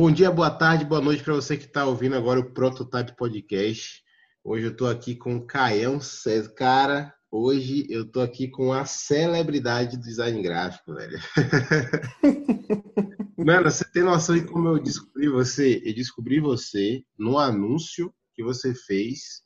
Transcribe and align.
Bom 0.00 0.12
dia, 0.12 0.30
boa 0.30 0.48
tarde, 0.48 0.84
boa 0.84 1.00
noite 1.00 1.24
para 1.24 1.34
você 1.34 1.56
que 1.56 1.64
está 1.64 1.84
ouvindo 1.84 2.14
agora 2.14 2.38
o 2.38 2.52
Prototype 2.52 3.16
Podcast. 3.16 4.00
Hoje 4.44 4.66
eu 4.66 4.70
estou 4.70 4.88
aqui 4.88 5.16
com 5.16 5.34
o 5.34 5.44
Caião 5.44 6.00
César. 6.00 6.54
Cara, 6.54 7.12
hoje 7.28 7.84
eu 7.90 8.04
estou 8.04 8.22
aqui 8.22 8.46
com 8.46 8.72
a 8.72 8.84
celebridade 8.84 9.96
do 9.96 10.02
design 10.04 10.40
gráfico, 10.40 10.94
velho. 10.94 11.18
Mano, 13.36 13.68
você 13.68 13.84
tem 13.92 14.04
noção 14.04 14.36
de 14.36 14.44
como 14.44 14.68
eu 14.68 14.78
descobri 14.78 15.28
você? 15.28 15.82
Eu 15.84 15.92
descobri 15.92 16.38
você 16.38 17.02
no 17.18 17.36
anúncio 17.36 18.14
que 18.36 18.44
você 18.44 18.72
fez 18.72 19.42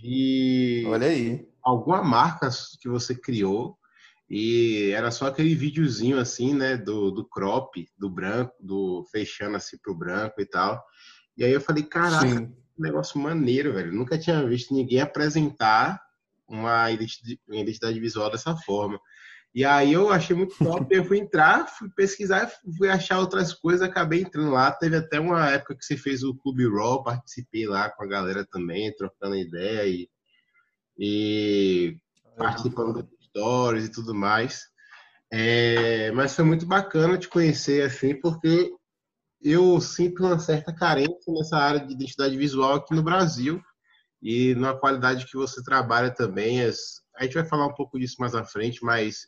de 0.00 0.82
Olha 0.86 1.08
aí. 1.08 1.46
alguma 1.62 2.02
marca 2.02 2.48
que 2.80 2.88
você 2.88 3.14
criou 3.14 3.76
e 4.30 4.92
era 4.92 5.10
só 5.10 5.26
aquele 5.26 5.56
videozinho 5.56 6.16
assim, 6.16 6.54
né, 6.54 6.76
do, 6.76 7.10
do 7.10 7.28
crop, 7.28 7.84
do 7.98 8.08
branco, 8.08 8.54
do 8.60 9.04
fechando 9.10 9.56
assim 9.56 9.76
pro 9.82 9.92
branco 9.92 10.40
e 10.40 10.46
tal. 10.46 10.80
E 11.36 11.42
aí 11.42 11.52
eu 11.52 11.60
falei, 11.60 11.82
caraca, 11.82 12.28
Sim. 12.28 12.54
negócio 12.78 13.18
maneiro, 13.18 13.72
velho. 13.72 13.92
Nunca 13.92 14.16
tinha 14.16 14.46
visto 14.46 14.72
ninguém 14.72 15.00
apresentar 15.00 16.00
uma 16.46 16.92
identidade, 16.92 17.40
uma 17.48 17.56
identidade 17.56 17.98
visual 17.98 18.30
dessa 18.30 18.56
forma. 18.58 19.00
E 19.52 19.64
aí 19.64 19.92
eu 19.92 20.10
achei 20.10 20.36
muito 20.36 20.54
top, 20.62 20.94
eu 20.94 21.04
fui 21.04 21.18
entrar, 21.18 21.66
fui 21.66 21.90
pesquisar, 21.90 22.48
fui 22.78 22.88
achar 22.88 23.18
outras 23.18 23.52
coisas, 23.52 23.82
acabei 23.82 24.20
entrando 24.20 24.52
lá. 24.52 24.70
Teve 24.70 24.96
até 24.96 25.18
uma 25.18 25.50
época 25.50 25.74
que 25.74 25.84
você 25.84 25.96
fez 25.96 26.22
o 26.22 26.36
Clube 26.36 26.68
Raw, 26.68 27.02
participei 27.02 27.66
lá 27.66 27.90
com 27.90 28.04
a 28.04 28.06
galera 28.06 28.46
também, 28.46 28.94
trocando 28.94 29.34
ideia 29.34 29.88
e, 29.88 30.08
e 30.96 31.96
participando 32.36 33.10
stories 33.40 33.86
e 33.86 33.90
tudo 33.90 34.14
mais. 34.14 34.68
É, 35.32 36.10
mas 36.12 36.34
foi 36.34 36.44
muito 36.44 36.66
bacana 36.66 37.16
te 37.16 37.28
conhecer 37.28 37.82
assim, 37.82 38.14
porque 38.20 38.70
eu 39.42 39.80
sinto 39.80 40.24
uma 40.24 40.38
certa 40.38 40.74
carência 40.74 41.32
nessa 41.32 41.56
área 41.56 41.80
de 41.80 41.94
identidade 41.94 42.36
visual 42.36 42.74
aqui 42.74 42.94
no 42.94 43.02
Brasil 43.02 43.60
e 44.22 44.54
na 44.54 44.74
qualidade 44.74 45.26
que 45.26 45.36
você 45.36 45.62
trabalha 45.62 46.10
também. 46.10 46.62
As, 46.62 47.00
a 47.16 47.24
gente 47.24 47.34
vai 47.34 47.44
falar 47.44 47.66
um 47.66 47.74
pouco 47.74 47.98
disso 47.98 48.16
mais 48.18 48.34
à 48.34 48.44
frente, 48.44 48.84
mas 48.84 49.26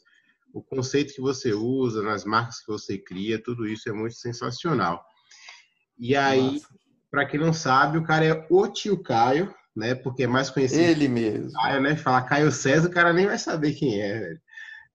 o 0.52 0.62
conceito 0.62 1.14
que 1.14 1.20
você 1.20 1.55
usa, 1.55 2.02
nas 2.02 2.24
marcas 2.24 2.60
que 2.60 2.70
você 2.70 2.98
cria, 2.98 3.42
tudo 3.42 3.66
isso 3.66 3.88
é 3.88 3.92
muito 3.92 4.16
sensacional. 4.16 5.02
E 5.98 6.14
aí, 6.14 6.60
para 7.10 7.24
quem 7.27 7.40
não 7.40 7.52
sabe, 7.52 7.96
o 7.96 8.05
cara 8.05 8.24
é 8.24 8.46
o 8.50 8.68
tio 8.68 9.02
Caio, 9.02 9.55
né? 9.74 9.94
Porque 9.94 10.24
é 10.24 10.26
mais 10.26 10.50
conhecido 10.50 10.82
Ele 10.82 11.08
mesmo. 11.08 11.52
Caio, 11.52 11.80
né? 11.80 11.96
Falar 11.96 12.22
Caio 12.22 12.52
César, 12.52 12.88
o 12.88 12.92
cara 12.92 13.12
nem 13.12 13.26
vai 13.26 13.38
saber 13.38 13.72
quem 13.72 14.00
é, 14.00 14.18
velho. 14.18 14.40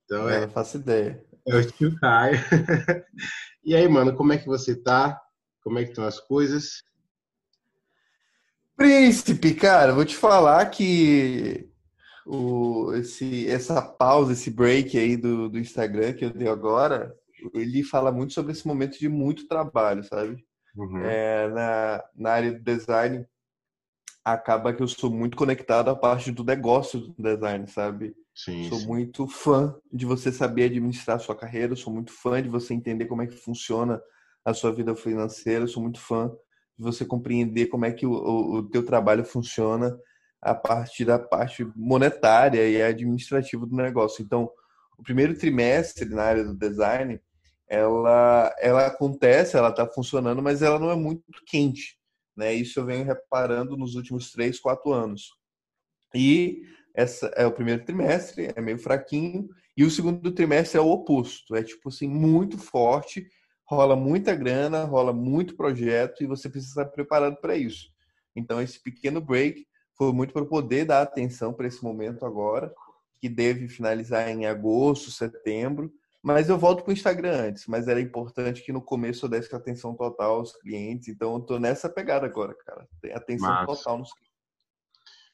Então 0.05 0.23
Eu 0.23 0.29
é, 0.29 0.41
não 0.41 0.49
faço 0.49 0.77
ideia. 0.77 1.23
é 1.47 1.55
o 1.55 1.71
tio 1.71 1.95
Caio. 1.99 2.37
e 3.63 3.75
aí, 3.75 3.87
mano, 3.87 4.15
como 4.15 4.33
é 4.33 4.37
que 4.37 4.47
você 4.47 4.75
tá? 4.75 5.19
Como 5.61 5.79
é 5.79 5.83
que 5.83 5.89
estão 5.89 6.05
as 6.05 6.19
coisas? 6.19 6.83
Príncipe, 8.75 9.55
cara, 9.55 9.93
vou 9.93 10.05
te 10.05 10.15
falar 10.15 10.65
que 10.67 11.67
o, 12.25 12.93
esse, 12.93 13.49
essa 13.49 13.81
pausa, 13.81 14.33
esse 14.33 14.51
break 14.51 14.97
aí 14.97 15.17
do, 15.17 15.49
do 15.49 15.57
Instagram 15.57 16.13
que 16.13 16.25
eu 16.25 16.29
dei 16.29 16.47
agora, 16.47 17.11
ele 17.53 17.83
fala 17.83 18.11
muito 18.11 18.33
sobre 18.33 18.51
esse 18.51 18.67
momento 18.67 18.99
de 18.99 19.09
muito 19.09 19.47
trabalho, 19.47 20.03
sabe? 20.03 20.45
Uhum. 20.75 20.99
É, 21.03 21.47
na, 21.49 22.03
na 22.15 22.31
área 22.31 22.51
do 22.53 22.63
design, 22.63 23.25
acaba 24.33 24.73
que 24.73 24.83
eu 24.83 24.87
sou 24.87 25.09
muito 25.09 25.37
conectado 25.37 25.89
à 25.89 25.95
parte 25.95 26.31
do 26.31 26.43
negócio 26.43 26.99
do 26.99 27.15
design, 27.17 27.65
sabe? 27.67 28.13
Sim, 28.35 28.67
Sou 28.67 28.79
sim. 28.79 28.87
muito 28.87 29.25
fã 29.25 29.73
de 29.91 30.05
você 30.05 30.31
saber 30.33 30.65
administrar 30.65 31.15
a 31.15 31.19
sua 31.19 31.35
carreira, 31.35 31.75
sou 31.77 31.93
muito 31.93 32.11
fã 32.11 32.41
de 32.41 32.49
você 32.49 32.73
entender 32.73 33.05
como 33.05 33.21
é 33.21 33.27
que 33.27 33.37
funciona 33.37 34.01
a 34.43 34.53
sua 34.53 34.73
vida 34.73 34.93
financeira, 34.95 35.65
sou 35.65 35.81
muito 35.81 35.99
fã 35.99 36.29
de 36.77 36.83
você 36.83 37.05
compreender 37.05 37.67
como 37.67 37.85
é 37.85 37.91
que 37.91 38.05
o, 38.05 38.11
o, 38.11 38.55
o 38.57 38.69
teu 38.69 38.85
trabalho 38.85 39.23
funciona 39.23 39.97
a 40.41 40.53
partir 40.53 41.05
da 41.05 41.17
parte 41.17 41.65
monetária 41.75 42.67
e 42.67 42.81
administrativa 42.81 43.65
do 43.65 43.75
negócio. 43.75 44.21
Então, 44.21 44.49
o 44.97 45.03
primeiro 45.03 45.37
trimestre 45.37 46.09
na 46.09 46.23
área 46.23 46.43
do 46.43 46.53
design, 46.53 47.19
ela, 47.67 48.53
ela 48.59 48.87
acontece, 48.87 49.55
ela 49.55 49.69
está 49.69 49.87
funcionando, 49.87 50.41
mas 50.43 50.61
ela 50.61 50.77
não 50.77 50.91
é 50.91 50.95
muito 50.95 51.23
quente. 51.45 51.97
Né? 52.37 52.53
Isso 52.53 52.79
eu 52.79 52.85
venho 52.85 53.03
reparando 53.03 53.75
nos 53.75 53.95
últimos 53.95 54.31
três, 54.31 54.59
quatro 54.59 54.93
anos. 54.93 55.31
E 56.13 56.61
essa 56.95 57.27
é 57.35 57.45
o 57.45 57.51
primeiro 57.51 57.83
trimestre, 57.83 58.53
é 58.55 58.61
meio 58.61 58.77
fraquinho, 58.77 59.49
e 59.75 59.83
o 59.83 59.91
segundo 59.91 60.31
trimestre 60.31 60.77
é 60.77 60.81
o 60.81 60.89
oposto, 60.89 61.55
é 61.55 61.63
tipo 61.63 61.89
assim, 61.89 62.07
muito 62.07 62.57
forte, 62.57 63.27
rola 63.65 63.95
muita 63.95 64.33
grana, 64.33 64.83
rola 64.83 65.13
muito 65.13 65.55
projeto 65.55 66.23
e 66.23 66.27
você 66.27 66.49
precisa 66.49 66.81
estar 66.81 66.91
preparado 66.91 67.37
para 67.41 67.55
isso. 67.55 67.89
Então 68.35 68.61
esse 68.61 68.81
pequeno 68.81 69.19
break 69.19 69.67
foi 69.95 70.13
muito 70.13 70.33
para 70.33 70.45
poder 70.45 70.85
dar 70.85 71.01
atenção 71.01 71.53
para 71.53 71.67
esse 71.67 71.83
momento 71.83 72.25
agora, 72.25 72.73
que 73.19 73.27
deve 73.27 73.67
finalizar 73.67 74.29
em 74.29 74.45
agosto, 74.45 75.11
setembro, 75.11 75.91
mas 76.27 76.49
eu 76.49 76.57
volto 76.57 76.83
para 76.83 76.89
o 76.89 76.93
Instagram 76.93 77.47
antes, 77.47 77.67
mas 77.67 77.87
era 77.87 78.01
importante 78.01 78.61
que 78.61 78.73
no 78.73 78.81
começo 78.81 79.25
eu 79.25 79.29
desse 79.29 79.55
atenção 79.55 79.95
total 79.95 80.39
aos 80.39 80.51
clientes, 80.57 81.07
então 81.07 81.33
eu 81.35 81.39
tô 81.39 81.57
nessa 81.57 81.87
pegada 81.87 82.25
agora, 82.25 82.53
cara. 82.53 82.85
Tem 83.01 83.13
atenção 83.13 83.47
Massa. 83.47 83.65
total 83.65 83.99
nos 83.99 84.11
clientes. 84.11 84.35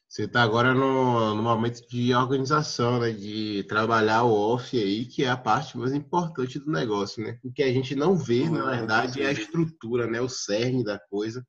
Você 0.08 0.26
está 0.26 0.44
agora 0.44 0.76
no, 0.76 1.34
no 1.34 1.42
momento 1.42 1.82
de 1.88 2.14
organização, 2.14 3.00
né? 3.00 3.10
De 3.10 3.64
trabalhar 3.64 4.22
o 4.22 4.32
off 4.32 4.78
aí, 4.78 5.08
que 5.08 5.24
é 5.24 5.30
a 5.32 5.36
parte 5.36 5.76
mais 5.80 5.94
importante 5.94 6.60
do 6.60 6.72
negócio, 6.72 7.24
né? 7.24 7.40
O 7.44 7.52
que 7.52 7.64
a 7.64 7.74
gente 7.74 7.96
não 7.96 8.16
vê, 8.16 8.48
na 8.48 8.64
verdade, 8.64 9.24
é 9.24 9.26
a 9.26 9.32
estrutura, 9.32 10.06
né? 10.06 10.22
O 10.22 10.30
cerne 10.30 10.84
da 10.84 11.00
coisa, 11.00 11.44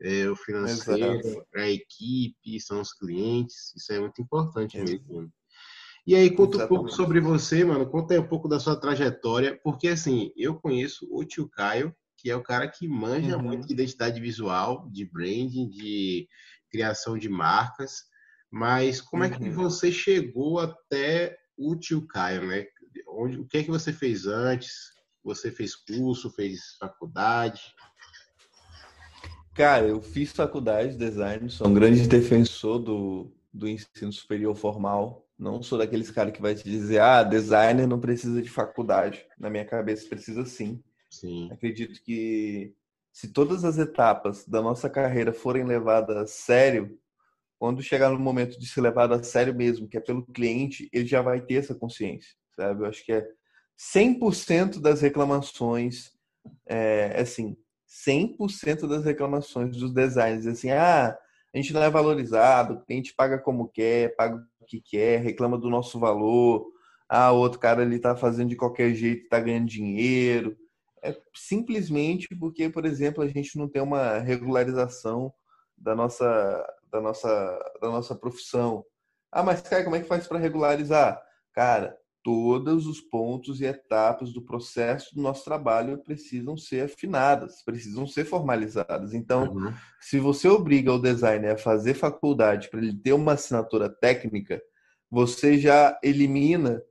é 0.00 0.28
o 0.28 0.34
financeiro, 0.34 1.20
Exato. 1.20 1.46
a 1.54 1.70
equipe, 1.70 2.60
são 2.60 2.80
os 2.80 2.92
clientes. 2.92 3.72
Isso 3.76 3.92
é 3.92 4.00
muito 4.00 4.20
importante 4.20 4.76
Exato. 4.76 5.04
mesmo. 5.08 5.32
E 6.10 6.16
aí, 6.16 6.28
conta 6.28 6.56
um 6.56 6.66
pouco 6.66 6.86
Exatamente. 6.86 6.96
sobre 6.96 7.20
você, 7.20 7.64
mano. 7.64 7.86
Conta 7.88 8.14
aí 8.14 8.18
um 8.18 8.26
pouco 8.26 8.48
da 8.48 8.58
sua 8.58 8.74
trajetória, 8.74 9.56
porque 9.62 9.86
assim, 9.86 10.32
eu 10.36 10.56
conheço 10.56 11.06
o 11.08 11.24
tio 11.24 11.48
Caio, 11.48 11.94
que 12.16 12.28
é 12.28 12.34
o 12.34 12.42
cara 12.42 12.66
que 12.66 12.88
manja 12.88 13.36
Uhum. 13.36 13.44
muito 13.44 13.68
de 13.68 13.74
identidade 13.74 14.20
visual, 14.20 14.88
de 14.90 15.04
branding, 15.04 15.70
de 15.70 16.26
criação 16.68 17.16
de 17.16 17.28
marcas. 17.28 18.06
Mas 18.50 19.00
como 19.00 19.22
é 19.22 19.30
que 19.30 19.44
Uhum. 19.44 19.52
você 19.52 19.92
chegou 19.92 20.58
até 20.58 21.38
o 21.56 21.76
tio 21.76 22.04
Caio, 22.08 22.44
né? 22.44 22.66
Onde, 23.06 23.38
o 23.38 23.46
que 23.46 23.58
é 23.58 23.62
que 23.62 23.70
você 23.70 23.92
fez 23.92 24.26
antes? 24.26 24.72
Você 25.22 25.48
fez 25.52 25.76
curso, 25.76 26.28
fez 26.28 26.76
faculdade? 26.80 27.60
Cara, 29.54 29.86
eu 29.86 30.02
fiz 30.02 30.32
faculdade 30.32 30.90
de 30.90 30.98
design, 30.98 31.48
sou 31.48 31.68
um 31.68 31.74
grande 31.74 32.08
defensor 32.08 32.80
do, 32.80 33.32
do 33.52 33.68
ensino 33.68 34.12
superior 34.12 34.56
formal. 34.56 35.29
Não 35.40 35.62
sou 35.62 35.78
daqueles 35.78 36.10
caras 36.10 36.34
que 36.34 36.42
vai 36.42 36.54
te 36.54 36.62
dizer, 36.64 37.00
ah, 37.00 37.22
designer 37.22 37.86
não 37.86 37.98
precisa 37.98 38.42
de 38.42 38.50
faculdade. 38.50 39.24
Na 39.38 39.48
minha 39.48 39.64
cabeça 39.64 40.06
precisa 40.06 40.44
sim. 40.44 40.84
Sim. 41.08 41.48
Acredito 41.50 42.02
que 42.02 42.74
se 43.10 43.32
todas 43.32 43.64
as 43.64 43.78
etapas 43.78 44.46
da 44.46 44.60
nossa 44.60 44.90
carreira 44.90 45.32
forem 45.32 45.64
levadas 45.64 46.14
a 46.14 46.26
sério, 46.26 47.00
quando 47.58 47.82
chegar 47.82 48.10
no 48.10 48.18
momento 48.18 48.60
de 48.60 48.66
ser 48.66 48.82
levado 48.82 49.14
a 49.14 49.22
sério 49.22 49.54
mesmo, 49.54 49.88
que 49.88 49.96
é 49.96 50.00
pelo 50.00 50.26
cliente, 50.26 50.90
ele 50.92 51.06
já 51.06 51.22
vai 51.22 51.40
ter 51.40 51.54
essa 51.54 51.74
consciência, 51.74 52.34
sabe? 52.54 52.82
Eu 52.82 52.86
acho 52.86 53.02
que 53.02 53.10
é 53.12 53.26
100% 53.78 54.78
das 54.78 55.00
reclamações, 55.00 56.12
é 56.66 57.18
assim, 57.18 57.56
100% 57.88 58.86
das 58.86 59.06
reclamações 59.06 59.74
dos 59.74 59.94
designers, 59.94 60.46
assim, 60.46 60.70
ah, 60.70 61.16
a 61.52 61.56
gente 61.56 61.72
não 61.72 61.82
é 61.82 61.88
valorizado, 61.88 62.74
o 62.74 62.80
cliente 62.84 63.14
paga 63.14 63.38
como 63.38 63.68
quer, 63.68 64.14
paga 64.16 64.46
que 64.70 64.80
quer, 64.80 65.20
reclama 65.20 65.58
do 65.58 65.68
nosso 65.68 65.98
valor, 65.98 66.66
ah, 67.08 67.32
outro 67.32 67.58
cara 67.58 67.82
ali 67.82 67.98
tá 67.98 68.14
fazendo 68.14 68.50
de 68.50 68.56
qualquer 68.56 68.94
jeito, 68.94 69.28
tá 69.28 69.40
ganhando 69.40 69.66
dinheiro. 69.66 70.56
É 71.02 71.16
simplesmente 71.34 72.28
porque, 72.38 72.70
por 72.70 72.86
exemplo, 72.86 73.22
a 73.22 73.26
gente 73.26 73.58
não 73.58 73.68
tem 73.68 73.82
uma 73.82 74.18
regularização 74.18 75.32
da 75.76 75.94
nossa, 75.94 76.66
da 76.90 77.00
nossa, 77.00 77.28
da 77.80 77.88
nossa 77.88 78.14
profissão. 78.14 78.84
Ah, 79.32 79.42
mas 79.42 79.60
cara, 79.62 79.82
como 79.82 79.96
é 79.96 80.00
que 80.00 80.06
faz 80.08 80.26
para 80.28 80.38
regularizar? 80.38 81.20
Cara, 81.52 81.96
todos 82.22 82.86
os 82.86 83.00
pontos 83.00 83.60
e 83.60 83.64
etapas 83.64 84.32
do 84.32 84.42
processo 84.42 85.14
do 85.14 85.22
nosso 85.22 85.44
trabalho 85.44 85.98
precisam 85.98 86.56
ser 86.56 86.84
afinadas, 86.84 87.62
precisam 87.64 88.06
ser 88.06 88.24
formalizadas. 88.24 89.14
Então, 89.14 89.52
Uhum. 89.54 89.72
se 90.00 90.18
você 90.18 90.48
obriga 90.48 90.92
o 90.92 90.98
designer 90.98 91.52
a 91.52 91.58
fazer 91.58 91.94
faculdade 91.94 92.68
para 92.68 92.80
ele 92.80 92.94
ter 92.94 93.12
uma 93.12 93.32
assinatura 93.32 93.88
técnica, 93.88 94.60
você 95.10 95.58
já 95.58 95.98
elimina 96.02 96.82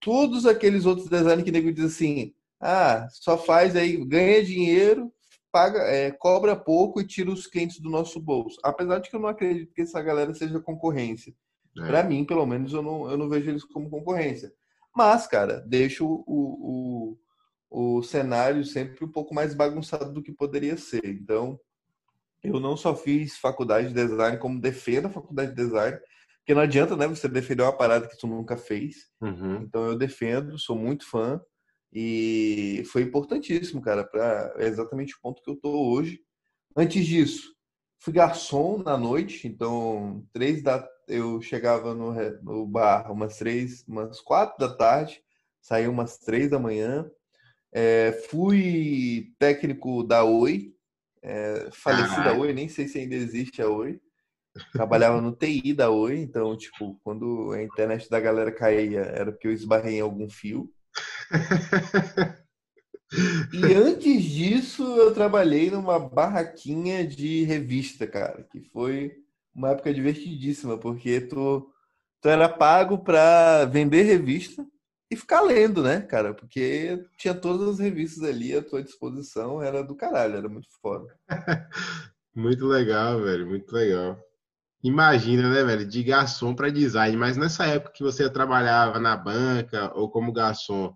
todos 0.00 0.46
aqueles 0.46 0.86
outros 0.86 1.08
designers 1.08 1.42
que 1.44 1.52
nego 1.52 1.72
diz 1.72 1.84
assim: 1.84 2.34
ah, 2.60 3.06
só 3.10 3.36
faz 3.36 3.76
aí, 3.76 4.02
ganha 4.04 4.42
dinheiro, 4.44 5.12
paga, 5.52 5.80
é, 5.80 6.10
cobra 6.10 6.56
pouco 6.56 7.00
e 7.00 7.06
tira 7.06 7.30
os 7.30 7.46
clientes 7.46 7.80
do 7.80 7.90
nosso 7.90 8.18
bolso. 8.20 8.58
Apesar 8.64 8.98
de 8.98 9.10
que 9.10 9.16
eu 9.16 9.20
não 9.20 9.28
acredito 9.28 9.74
que 9.74 9.82
essa 9.82 10.00
galera 10.02 10.32
seja 10.34 10.58
concorrência. 10.60 11.34
É. 11.78 11.86
Para 11.86 12.02
mim, 12.02 12.24
pelo 12.24 12.44
menos, 12.46 12.72
eu 12.72 12.82
não, 12.82 13.08
eu 13.10 13.16
não 13.16 13.28
vejo 13.28 13.48
eles 13.50 13.62
como 13.64 13.88
concorrência. 13.88 14.52
Mas, 14.94 15.26
cara, 15.26 15.60
deixa 15.66 16.04
o, 16.04 16.24
o, 16.26 17.18
o 17.70 18.02
cenário 18.02 18.64
sempre 18.64 19.04
um 19.04 19.10
pouco 19.10 19.34
mais 19.34 19.54
bagunçado 19.54 20.12
do 20.12 20.22
que 20.22 20.32
poderia 20.32 20.76
ser. 20.76 21.04
Então, 21.04 21.58
eu 22.42 22.58
não 22.58 22.76
só 22.76 22.94
fiz 22.96 23.36
faculdade 23.38 23.88
de 23.88 23.94
design, 23.94 24.38
como 24.38 24.60
defendo 24.60 25.06
a 25.06 25.10
faculdade 25.10 25.50
de 25.50 25.56
design, 25.56 25.98
porque 26.38 26.54
não 26.54 26.62
adianta, 26.62 26.96
né, 26.96 27.06
você 27.06 27.28
defender 27.28 27.62
uma 27.62 27.76
parada 27.76 28.08
que 28.08 28.18
tu 28.18 28.26
nunca 28.26 28.56
fez. 28.56 29.10
Uhum. 29.20 29.62
Então, 29.62 29.86
eu 29.86 29.96
defendo, 29.96 30.58
sou 30.58 30.76
muito 30.76 31.08
fã 31.08 31.40
e 31.92 32.82
foi 32.90 33.02
importantíssimo, 33.02 33.80
cara, 33.80 34.04
para 34.04 34.54
é 34.58 34.66
exatamente 34.66 35.14
o 35.14 35.20
ponto 35.20 35.42
que 35.42 35.50
eu 35.50 35.56
tô 35.56 35.92
hoje. 35.92 36.20
Antes 36.76 37.04
disso, 37.04 37.54
fui 37.98 38.12
garçom 38.12 38.78
na 38.78 38.96
noite, 38.96 39.46
então 39.46 40.24
três 40.32 40.62
da 40.62 40.86
eu 41.10 41.40
chegava 41.42 41.94
no, 41.94 42.12
no 42.42 42.66
bar 42.66 43.10
umas 43.10 43.36
três, 43.36 43.84
umas 43.86 44.20
quatro 44.20 44.58
da 44.58 44.74
tarde, 44.74 45.22
saí 45.60 45.88
umas 45.88 46.18
três 46.18 46.50
da 46.50 46.58
manhã. 46.58 47.10
É, 47.72 48.12
fui 48.28 49.32
técnico 49.38 50.02
da 50.02 50.24
Oi, 50.24 50.74
é, 51.22 51.68
faleci 51.72 52.22
da 52.22 52.32
Oi, 52.32 52.52
nem 52.52 52.68
sei 52.68 52.88
se 52.88 52.98
ainda 52.98 53.14
existe 53.14 53.62
a 53.62 53.68
Oi. 53.68 54.00
Trabalhava 54.72 55.20
no 55.20 55.32
TI 55.32 55.72
da 55.72 55.90
Oi, 55.90 56.18
então, 56.18 56.56
tipo, 56.56 56.98
quando 57.04 57.52
a 57.52 57.62
internet 57.62 58.08
da 58.10 58.18
galera 58.18 58.50
caía, 58.52 59.00
era 59.00 59.30
porque 59.30 59.46
eu 59.46 59.52
esbarrei 59.52 59.98
em 59.98 60.00
algum 60.00 60.28
fio. 60.28 60.72
E 63.52 63.74
antes 63.74 64.22
disso, 64.22 64.84
eu 64.96 65.12
trabalhei 65.12 65.68
numa 65.70 65.98
barraquinha 65.98 67.04
de 67.04 67.42
revista, 67.42 68.06
cara, 68.06 68.44
que 68.44 68.60
foi 68.60 69.12
uma 69.54 69.70
época 69.70 69.92
divertidíssima, 69.92 70.78
porque 70.78 71.20
tu, 71.20 71.70
tu 72.20 72.28
era 72.28 72.48
pago 72.48 72.98
para 72.98 73.64
vender 73.66 74.02
revista 74.02 74.66
e 75.10 75.16
ficar 75.16 75.40
lendo, 75.40 75.82
né, 75.82 76.00
cara? 76.00 76.32
Porque 76.32 77.04
tinha 77.16 77.34
todas 77.34 77.68
as 77.68 77.78
revistas 77.78 78.22
ali 78.22 78.56
à 78.56 78.62
tua 78.62 78.82
disposição, 78.82 79.60
era 79.62 79.82
do 79.82 79.96
caralho, 79.96 80.36
era 80.36 80.48
muito 80.48 80.68
foda. 80.80 81.06
muito 82.34 82.64
legal, 82.66 83.20
velho, 83.20 83.46
muito 83.46 83.72
legal. 83.72 84.18
Imagina, 84.82 85.50
né, 85.50 85.62
velho, 85.64 85.86
de 85.86 86.02
garçom 86.02 86.54
para 86.54 86.70
design, 86.70 87.16
mas 87.16 87.36
nessa 87.36 87.66
época 87.66 87.92
que 87.92 88.02
você 88.02 88.30
trabalhava 88.30 88.98
na 88.98 89.16
banca 89.16 89.92
ou 89.94 90.08
como 90.08 90.32
garçom, 90.32 90.94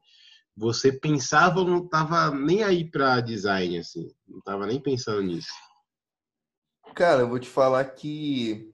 você 0.57 0.93
pensava 0.93 1.61
ou 1.61 1.67
não 1.67 1.85
estava 1.85 2.31
nem 2.31 2.63
aí 2.63 2.89
para 2.89 3.21
design, 3.21 3.79
assim? 3.79 4.09
Não 4.27 4.39
estava 4.39 4.67
nem 4.67 4.81
pensando 4.81 5.21
nisso? 5.23 5.53
Cara, 6.95 7.23
eu 7.23 7.29
vou 7.29 7.39
te 7.39 7.49
falar 7.49 7.85
que 7.85 8.73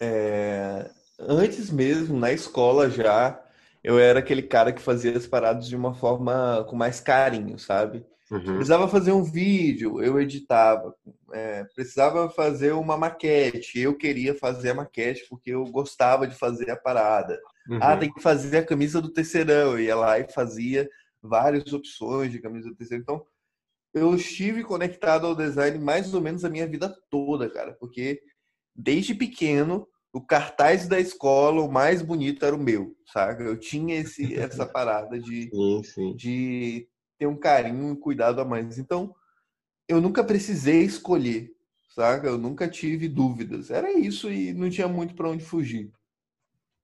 é, 0.00 0.90
antes 1.18 1.70
mesmo, 1.70 2.18
na 2.18 2.32
escola 2.32 2.88
já, 2.90 3.42
eu 3.82 3.98
era 3.98 4.18
aquele 4.18 4.42
cara 4.42 4.72
que 4.72 4.82
fazia 4.82 5.16
as 5.16 5.26
paradas 5.26 5.66
de 5.66 5.76
uma 5.76 5.94
forma 5.94 6.64
com 6.68 6.76
mais 6.76 7.00
carinho, 7.00 7.58
sabe? 7.58 8.04
Uhum. 8.30 8.56
Precisava 8.56 8.86
fazer 8.86 9.12
um 9.12 9.22
vídeo, 9.22 10.02
eu 10.02 10.20
editava. 10.20 10.94
É, 11.32 11.64
precisava 11.74 12.28
fazer 12.28 12.72
uma 12.72 12.96
maquete, 12.96 13.80
eu 13.80 13.96
queria 13.96 14.34
fazer 14.34 14.70
a 14.70 14.74
maquete 14.74 15.26
porque 15.28 15.50
eu 15.50 15.64
gostava 15.64 16.26
de 16.26 16.34
fazer 16.34 16.70
a 16.70 16.76
parada. 16.76 17.40
Uhum. 17.68 17.78
Ah, 17.80 17.96
tem 17.96 18.12
que 18.12 18.20
fazer 18.20 18.58
a 18.58 18.64
camisa 18.64 19.00
do 19.00 19.10
terceirão. 19.10 19.72
Eu 19.72 19.80
ia 19.80 19.96
lá 19.96 20.18
e 20.18 20.30
fazia 20.30 20.88
várias 21.22 21.72
opções 21.72 22.30
de 22.30 22.38
camisa 22.38 22.68
do 22.68 22.76
terceirão. 22.76 23.02
Então, 23.02 23.26
eu 23.98 24.14
estive 24.14 24.62
conectado 24.62 25.26
ao 25.26 25.34
design 25.34 25.78
mais 25.78 26.12
ou 26.14 26.20
menos 26.20 26.44
a 26.44 26.48
minha 26.48 26.66
vida 26.66 26.94
toda, 27.10 27.50
cara, 27.50 27.74
porque 27.74 28.20
desde 28.74 29.14
pequeno 29.14 29.86
o 30.12 30.20
cartaz 30.20 30.88
da 30.88 30.98
escola, 30.98 31.62
o 31.62 31.70
mais 31.70 32.02
bonito 32.02 32.44
era 32.44 32.56
o 32.56 32.58
meu, 32.58 32.96
sabe? 33.12 33.44
Eu 33.44 33.58
tinha 33.58 33.96
esse, 33.96 34.34
essa 34.34 34.66
parada 34.66 35.18
de, 35.18 35.50
sim, 35.50 35.82
sim. 35.84 36.16
de 36.16 36.88
ter 37.18 37.26
um 37.26 37.36
carinho 37.36 37.92
e 37.92 37.96
cuidado 37.96 38.40
a 38.40 38.44
mais. 38.44 38.78
Então, 38.78 39.14
eu 39.88 40.00
nunca 40.00 40.24
precisei 40.24 40.82
escolher, 40.82 41.50
sabe? 41.94 42.28
Eu 42.28 42.38
nunca 42.38 42.68
tive 42.68 43.08
dúvidas. 43.08 43.70
Era 43.70 43.92
isso 43.92 44.30
e 44.30 44.52
não 44.52 44.70
tinha 44.70 44.88
muito 44.88 45.14
para 45.14 45.28
onde 45.28 45.44
fugir. 45.44 45.92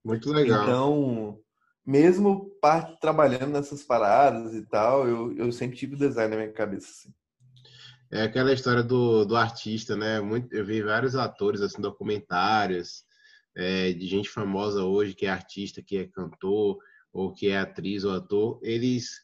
Muito 0.03 0.31
legal. 0.31 0.63
Então, 0.63 1.39
mesmo 1.85 2.49
parte 2.61 2.99
trabalhando 2.99 3.51
nessas 3.51 3.83
paradas 3.83 4.53
e 4.53 4.65
tal, 4.65 5.07
eu, 5.07 5.37
eu 5.37 5.51
sempre 5.51 5.77
tive 5.77 5.95
design 5.95 6.31
na 6.31 6.41
minha 6.41 6.51
cabeça. 6.51 6.89
Assim. 6.89 7.13
É 8.11 8.23
aquela 8.23 8.53
história 8.53 8.81
do, 8.81 9.25
do 9.25 9.35
artista, 9.35 9.95
né? 9.95 10.19
Muito, 10.19 10.53
eu 10.53 10.65
vi 10.65 10.81
vários 10.81 11.15
atores, 11.15 11.61
assim, 11.61 11.81
documentários, 11.81 13.03
é, 13.55 13.93
de 13.93 14.07
gente 14.07 14.29
famosa 14.29 14.83
hoje 14.83 15.13
que 15.13 15.25
é 15.25 15.29
artista, 15.29 15.81
que 15.81 15.97
é 15.97 16.07
cantor, 16.07 16.77
ou 17.13 17.33
que 17.33 17.49
é 17.49 17.57
atriz 17.57 18.03
ou 18.03 18.13
ator, 18.13 18.59
eles 18.61 19.21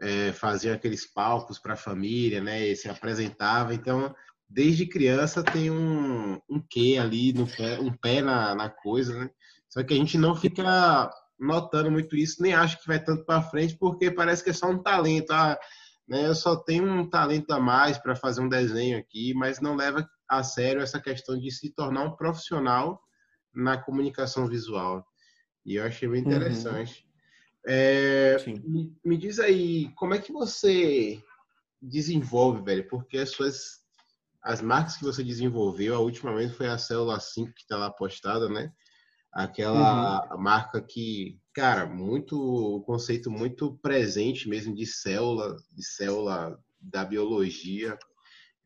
é, 0.00 0.32
faziam 0.32 0.74
aqueles 0.74 1.06
palcos 1.06 1.58
para 1.58 1.74
a 1.74 1.76
família, 1.76 2.40
né? 2.40 2.66
E 2.66 2.76
se 2.76 2.88
apresentava. 2.88 3.74
Então, 3.74 4.14
desde 4.48 4.86
criança 4.86 5.42
tem 5.42 5.70
um, 5.70 6.40
um 6.48 6.60
quê 6.60 6.98
ali, 7.00 7.32
no 7.32 7.46
pé, 7.46 7.78
um 7.78 7.92
pé 7.92 8.22
na, 8.22 8.54
na 8.54 8.70
coisa, 8.70 9.18
né? 9.18 9.30
Só 9.68 9.82
que 9.82 9.92
a 9.92 9.96
gente 9.96 10.16
não 10.16 10.34
fica 10.34 11.10
notando 11.38 11.90
muito 11.90 12.16
isso, 12.16 12.42
nem 12.42 12.54
acha 12.54 12.78
que 12.78 12.86
vai 12.86 13.02
tanto 13.02 13.24
para 13.24 13.42
frente, 13.42 13.76
porque 13.76 14.10
parece 14.10 14.42
que 14.42 14.50
é 14.50 14.52
só 14.52 14.68
um 14.68 14.82
talento. 14.82 15.30
Ah, 15.32 15.58
né, 16.08 16.26
eu 16.26 16.34
só 16.34 16.56
tenho 16.56 16.84
um 16.84 17.08
talento 17.08 17.50
a 17.52 17.60
mais 17.60 17.98
para 17.98 18.14
fazer 18.14 18.40
um 18.40 18.48
desenho 18.48 18.98
aqui, 18.98 19.34
mas 19.34 19.60
não 19.60 19.74
leva 19.74 20.08
a 20.28 20.42
sério 20.42 20.80
essa 20.80 21.00
questão 21.00 21.38
de 21.38 21.50
se 21.50 21.70
tornar 21.70 22.04
um 22.04 22.16
profissional 22.16 23.00
na 23.54 23.76
comunicação 23.76 24.46
visual. 24.46 25.04
E 25.64 25.76
eu 25.76 25.84
achei 25.84 26.08
bem 26.08 26.22
uhum. 26.22 26.28
interessante. 26.28 27.04
Uhum. 27.04 27.06
É, 27.68 28.36
me, 28.64 28.96
me, 29.04 29.18
diz 29.18 29.40
aí, 29.40 29.90
como 29.96 30.14
é 30.14 30.20
que 30.20 30.32
você 30.32 31.20
desenvolve, 31.82 32.62
velho? 32.62 32.86
Porque 32.88 33.18
as 33.18 33.30
suas 33.30 33.84
as 34.46 34.62
marcas 34.62 34.96
que 34.96 35.02
você 35.02 35.24
desenvolveu, 35.24 35.96
a 35.96 35.98
última 35.98 36.32
vez 36.32 36.54
foi 36.54 36.68
a 36.68 36.78
Célula 36.78 37.18
5 37.18 37.52
que 37.52 37.62
está 37.62 37.76
lá 37.76 37.90
postada, 37.90 38.48
né? 38.48 38.72
Aquela 39.36 40.34
uhum. 40.34 40.38
marca 40.40 40.80
que, 40.80 41.38
cara, 41.52 41.84
muito 41.84 42.38
o 42.40 42.80
conceito 42.80 43.30
muito 43.30 43.76
presente 43.82 44.48
mesmo 44.48 44.74
de 44.74 44.86
célula, 44.86 45.54
de 45.72 45.84
célula 45.84 46.58
da 46.80 47.04
biologia. 47.04 47.98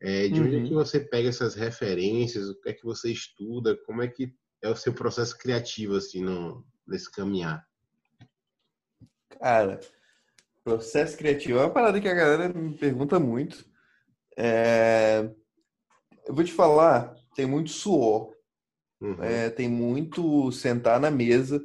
É, 0.01 0.29
de 0.29 0.39
uhum. 0.39 0.47
onde 0.47 0.55
é 0.55 0.63
que 0.63 0.73
uhum. 0.73 0.75
você 0.75 1.01
pega 1.01 1.27
essas 1.27 1.55
referências? 1.55 2.47
O 2.47 2.57
que 2.61 2.69
é 2.69 2.73
que 2.73 2.85
você 2.85 3.11
estuda? 3.11 3.77
Como 3.85 4.01
é 4.01 4.07
que 4.07 4.33
é 4.63 4.69
o 4.69 4.75
seu 4.75 4.93
processo 4.93 5.37
criativo 5.37 5.97
assim 5.97 6.23
no, 6.23 6.65
nesse 6.87 7.11
caminhar? 7.11 7.67
Cara, 9.41 9.77
processo 10.63 11.17
criativo 11.17 11.59
é 11.59 11.63
uma 11.63 11.73
parada 11.73 11.99
que 11.99 12.07
a 12.07 12.13
galera 12.13 12.47
me 12.47 12.77
pergunta 12.77 13.19
muito. 13.19 13.65
É... 14.37 15.29
Eu 16.25 16.33
vou 16.33 16.45
te 16.45 16.53
falar, 16.53 17.13
tem 17.35 17.45
muito 17.45 17.71
suor 17.71 18.31
Uhum. 19.01 19.23
É, 19.23 19.49
tem 19.49 19.67
muito 19.67 20.51
sentar 20.51 20.99
na 20.99 21.09
mesa 21.09 21.61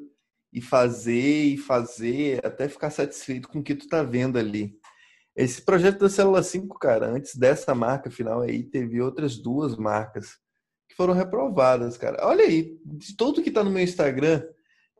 e 0.52 0.60
fazer 0.60 1.44
e 1.44 1.58
fazer 1.58 2.44
até 2.44 2.68
ficar 2.68 2.90
satisfeito 2.90 3.48
com 3.48 3.58
o 3.58 3.62
que 3.62 3.74
tu 3.74 3.86
tá 3.88 4.02
vendo 4.02 4.38
ali. 4.38 4.74
Esse 5.36 5.60
projeto 5.60 5.98
da 5.98 6.08
Célula 6.08 6.42
5, 6.42 6.78
cara, 6.78 7.08
antes 7.08 7.36
dessa 7.36 7.74
marca 7.74 8.10
final 8.10 8.40
aí, 8.40 8.62
teve 8.62 9.02
outras 9.02 9.36
duas 9.36 9.76
marcas 9.76 10.38
que 10.88 10.96
foram 10.96 11.12
reprovadas, 11.12 11.98
cara. 11.98 12.26
Olha 12.26 12.44
aí, 12.44 12.78
de 12.86 13.14
tudo 13.14 13.42
que 13.42 13.50
tá 13.50 13.62
no 13.62 13.70
meu 13.70 13.82
Instagram, 13.82 14.42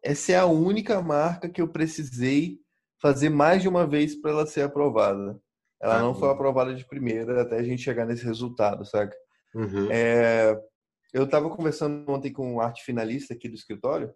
essa 0.05 0.33
é 0.33 0.37
a 0.37 0.45
única 0.45 1.01
marca 1.01 1.49
que 1.49 1.63
eu 1.63 1.69
precisei 1.69 2.59
fazer 3.01 3.31
mais 3.31 3.63
de 3.63 3.69
uma 3.69 3.87
vez 3.87 4.15
para 4.15 4.31
ela 4.31 4.47
ser 4.47 4.63
aprovada. 4.63 5.41
Ela 5.81 5.99
ah, 5.99 6.03
não 6.03 6.15
foi 6.15 6.29
aprovada 6.29 6.75
de 6.75 6.87
primeira 6.87 7.41
até 7.41 7.57
a 7.57 7.63
gente 7.63 7.83
chegar 7.83 8.05
nesse 8.05 8.25
resultado, 8.25 8.85
sabe? 8.85 9.15
Uhum. 9.55 9.89
É, 9.91 10.59
eu 11.17 11.25
estava 11.25 11.49
conversando 11.49 12.11
ontem 12.13 12.31
com 12.31 12.55
um 12.55 12.61
arte 12.61 12.85
finalista 12.85 13.33
aqui 13.33 13.49
do 13.49 13.55
escritório 13.55 14.13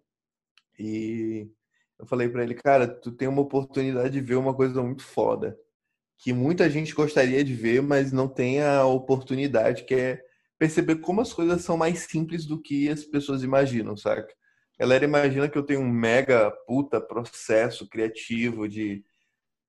e 0.77 1.49
eu 1.97 2.05
falei 2.05 2.29
para 2.29 2.43
ele, 2.43 2.53
cara, 2.53 2.87
tu 2.87 3.11
tem 3.11 3.27
uma 3.27 3.41
oportunidade 3.41 4.11
de 4.11 4.21
ver 4.21 4.35
uma 4.35 4.53
coisa 4.53 4.83
muito 4.83 5.03
foda 5.03 5.57
que 6.19 6.31
muita 6.31 6.69
gente 6.69 6.93
gostaria 6.93 7.43
de 7.43 7.55
ver, 7.55 7.81
mas 7.81 8.11
não 8.11 8.27
tem 8.27 8.61
a 8.61 8.85
oportunidade, 8.85 9.85
que 9.85 9.95
é 9.95 10.21
perceber 10.59 10.97
como 10.97 11.19
as 11.19 11.33
coisas 11.33 11.63
são 11.63 11.75
mais 11.75 12.01
simples 12.01 12.45
do 12.45 12.61
que 12.61 12.87
as 12.87 13.03
pessoas 13.03 13.41
imaginam, 13.41 13.97
saca? 13.97 14.31
Galera 14.79 15.03
imagina 15.03 15.49
que 15.49 15.57
eu 15.57 15.63
tenho 15.63 15.79
um 15.81 15.89
mega 15.89 16.51
puta 16.67 17.01
processo 17.01 17.89
criativo 17.89 18.69
de 18.69 19.03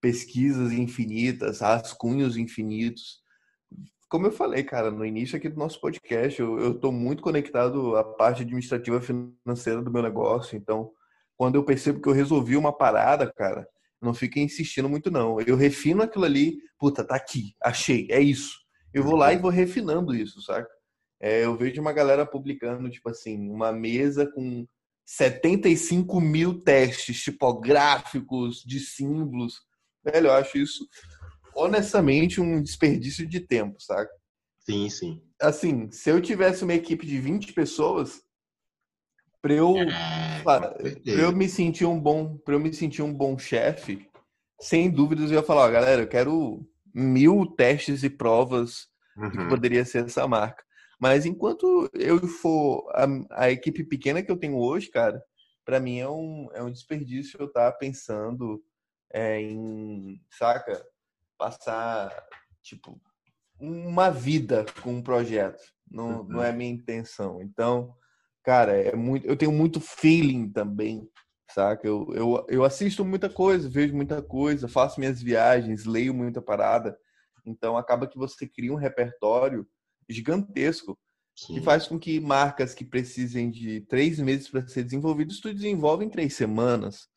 pesquisas 0.02 0.72
infinitas, 0.72 1.60
rascunhos 1.60 2.36
infinitos 2.36 3.21
como 4.12 4.26
eu 4.26 4.30
falei, 4.32 4.62
cara, 4.62 4.90
no 4.90 5.06
início 5.06 5.38
aqui 5.38 5.48
do 5.48 5.58
nosso 5.58 5.80
podcast, 5.80 6.38
eu 6.38 6.72
estou 6.72 6.92
muito 6.92 7.22
conectado 7.22 7.96
à 7.96 8.04
parte 8.04 8.42
administrativa 8.42 9.00
financeira 9.00 9.80
do 9.80 9.90
meu 9.90 10.02
negócio. 10.02 10.54
Então, 10.54 10.92
quando 11.34 11.54
eu 11.54 11.64
percebo 11.64 11.98
que 11.98 12.06
eu 12.10 12.12
resolvi 12.12 12.54
uma 12.54 12.76
parada, 12.76 13.32
cara, 13.32 13.66
não 14.02 14.12
fica 14.12 14.38
insistindo 14.38 14.86
muito, 14.86 15.10
não. 15.10 15.40
Eu 15.40 15.56
refino 15.56 16.02
aquilo 16.02 16.26
ali, 16.26 16.58
puta, 16.78 17.02
tá 17.02 17.16
aqui, 17.16 17.54
achei, 17.62 18.06
é 18.10 18.20
isso. 18.20 18.58
Eu 18.92 19.02
vou 19.02 19.16
lá 19.16 19.32
e 19.32 19.38
vou 19.38 19.50
refinando 19.50 20.14
isso, 20.14 20.42
saca? 20.42 20.68
É, 21.18 21.46
eu 21.46 21.56
vejo 21.56 21.80
uma 21.80 21.94
galera 21.94 22.26
publicando, 22.26 22.90
tipo 22.90 23.08
assim, 23.08 23.48
uma 23.48 23.72
mesa 23.72 24.30
com 24.30 24.66
75 25.06 26.20
mil 26.20 26.60
testes 26.60 27.22
tipográficos 27.22 28.62
de 28.62 28.78
símbolos. 28.78 29.62
velho, 30.04 30.26
eu 30.26 30.32
acho 30.32 30.58
isso 30.58 30.86
honestamente 31.54 32.40
um 32.40 32.62
desperdício 32.62 33.26
de 33.26 33.40
tempo, 33.40 33.80
saca? 33.80 34.10
Sim, 34.60 34.88
sim. 34.88 35.22
Assim, 35.40 35.90
se 35.90 36.10
eu 36.10 36.20
tivesse 36.20 36.62
uma 36.64 36.74
equipe 36.74 37.06
de 37.06 37.18
20 37.18 37.52
pessoas, 37.52 38.22
para 39.40 39.54
eu, 39.54 39.76
é, 39.76 40.42
pra 40.42 40.76
eu 41.04 41.32
me 41.32 41.48
sentir 41.48 41.84
um 41.84 42.00
bom, 42.00 42.36
para 42.38 42.54
eu 42.54 42.60
me 42.60 42.72
sentir 42.72 43.02
um 43.02 43.12
bom 43.12 43.36
chefe, 43.36 44.08
sem 44.60 44.88
dúvidas 44.88 45.30
eu 45.30 45.38
ia 45.38 45.42
falar, 45.42 45.66
ó, 45.66 45.70
galera, 45.70 46.02
eu 46.02 46.08
quero 46.08 46.64
mil 46.94 47.46
testes 47.46 48.04
e 48.04 48.10
provas 48.10 48.86
uhum. 49.16 49.30
que 49.30 49.48
poderia 49.48 49.84
ser 49.84 50.04
essa 50.04 50.26
marca. 50.28 50.62
Mas 51.00 51.26
enquanto 51.26 51.90
eu 51.94 52.24
for 52.28 52.88
a, 52.94 53.44
a 53.44 53.50
equipe 53.50 53.82
pequena 53.82 54.22
que 54.22 54.30
eu 54.30 54.36
tenho 54.36 54.56
hoje, 54.56 54.88
cara, 54.88 55.20
para 55.64 55.80
mim 55.80 55.98
é 55.98 56.08
um, 56.08 56.48
é 56.54 56.62
um 56.62 56.70
desperdício 56.70 57.36
eu 57.40 57.46
estar 57.46 57.72
tá 57.72 57.76
pensando 57.76 58.62
é, 59.12 59.40
em, 59.40 60.20
saca, 60.30 60.84
passar, 61.38 62.12
tipo, 62.62 63.00
uma 63.58 64.10
vida 64.10 64.66
com 64.82 64.94
um 64.94 65.02
projeto. 65.02 65.62
Não, 65.90 66.20
uhum. 66.20 66.28
não 66.28 66.42
é 66.42 66.52
minha 66.52 66.70
intenção. 66.70 67.42
Então, 67.42 67.94
cara, 68.42 68.72
é 68.72 68.96
muito, 68.96 69.26
eu 69.26 69.36
tenho 69.36 69.52
muito 69.52 69.80
feeling 69.80 70.50
também, 70.50 71.08
saca? 71.50 71.86
Eu, 71.86 72.12
eu, 72.14 72.46
eu 72.48 72.64
assisto 72.64 73.04
muita 73.04 73.28
coisa, 73.28 73.68
vejo 73.68 73.94
muita 73.94 74.22
coisa, 74.22 74.68
faço 74.68 74.98
minhas 74.98 75.22
viagens, 75.22 75.84
leio 75.84 76.14
muita 76.14 76.40
parada. 76.40 76.96
Então, 77.44 77.76
acaba 77.76 78.06
que 78.06 78.18
você 78.18 78.46
cria 78.46 78.72
um 78.72 78.76
repertório 78.76 79.66
gigantesco 80.08 80.98
Sim. 81.36 81.54
que 81.54 81.60
faz 81.60 81.86
com 81.86 81.98
que 81.98 82.20
marcas 82.20 82.74
que 82.74 82.84
precisem 82.84 83.50
de 83.50 83.80
três 83.82 84.18
meses 84.18 84.48
para 84.48 84.66
ser 84.66 84.84
desenvolvidos, 84.84 85.40
tu 85.40 85.52
desenvolve 85.52 86.04
em 86.04 86.10
três 86.10 86.34
semanas, 86.34 87.08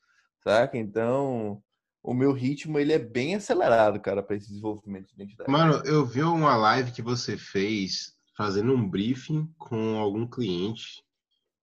saca? 0.43 0.77
Então, 0.77 1.61
o 2.05 2.13
meu 2.13 2.31
ritmo 2.31 2.77
ele 2.77 2.93
é 2.93 2.99
bem 2.99 3.33
acelerado, 3.33 3.99
cara, 3.99 4.21
para 4.21 4.35
esse 4.35 4.47
desenvolvimento 4.47 5.07
de 5.07 5.15
identidade. 5.15 5.49
Mano, 5.51 5.81
eu 5.85 6.05
vi 6.05 6.21
uma 6.21 6.55
live 6.55 6.91
que 6.91 7.01
você 7.01 7.35
fez 7.35 8.13
fazendo 8.37 8.71
um 8.73 8.87
briefing 8.87 9.51
com 9.57 9.97
algum 9.97 10.27
cliente. 10.27 11.03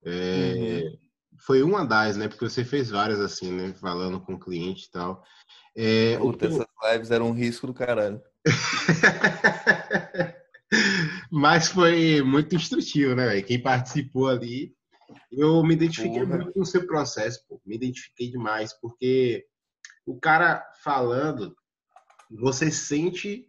É, 0.05 0.83
uhum. 0.83 0.99
Foi 1.39 1.63
uma 1.63 1.87
das, 1.87 2.17
né? 2.17 2.27
Porque 2.27 2.49
você 2.49 2.65
fez 2.65 2.91
várias 2.91 3.21
assim, 3.21 3.53
né? 3.53 3.73
Falando 3.75 4.21
com 4.21 4.35
o 4.35 4.39
cliente 4.39 4.87
e 4.87 4.91
tal. 4.91 5.23
É, 5.77 6.19
Puta, 6.19 6.47
essas 6.47 6.67
lives 6.91 7.13
eram 7.13 7.29
um 7.29 7.33
risco 7.33 7.69
do 7.69 7.75
caralho. 7.75 8.21
Mas 11.31 11.69
foi 11.69 12.21
muito 12.23 12.57
instrutivo, 12.57 13.15
né? 13.15 13.41
Quem 13.43 13.63
participou 13.63 14.29
ali, 14.29 14.75
eu 15.31 15.63
me 15.63 15.75
identifiquei 15.75 16.25
Porra. 16.27 16.37
muito 16.37 16.53
com 16.53 16.63
o 16.63 16.67
seu 16.67 16.85
processo, 16.85 17.45
pô. 17.49 17.61
me 17.65 17.77
identifiquei 17.77 18.29
demais, 18.29 18.73
porque 18.81 19.47
o 20.07 20.19
cara 20.19 20.65
falando, 20.83 21.55
você 22.31 22.71
sente, 22.71 23.47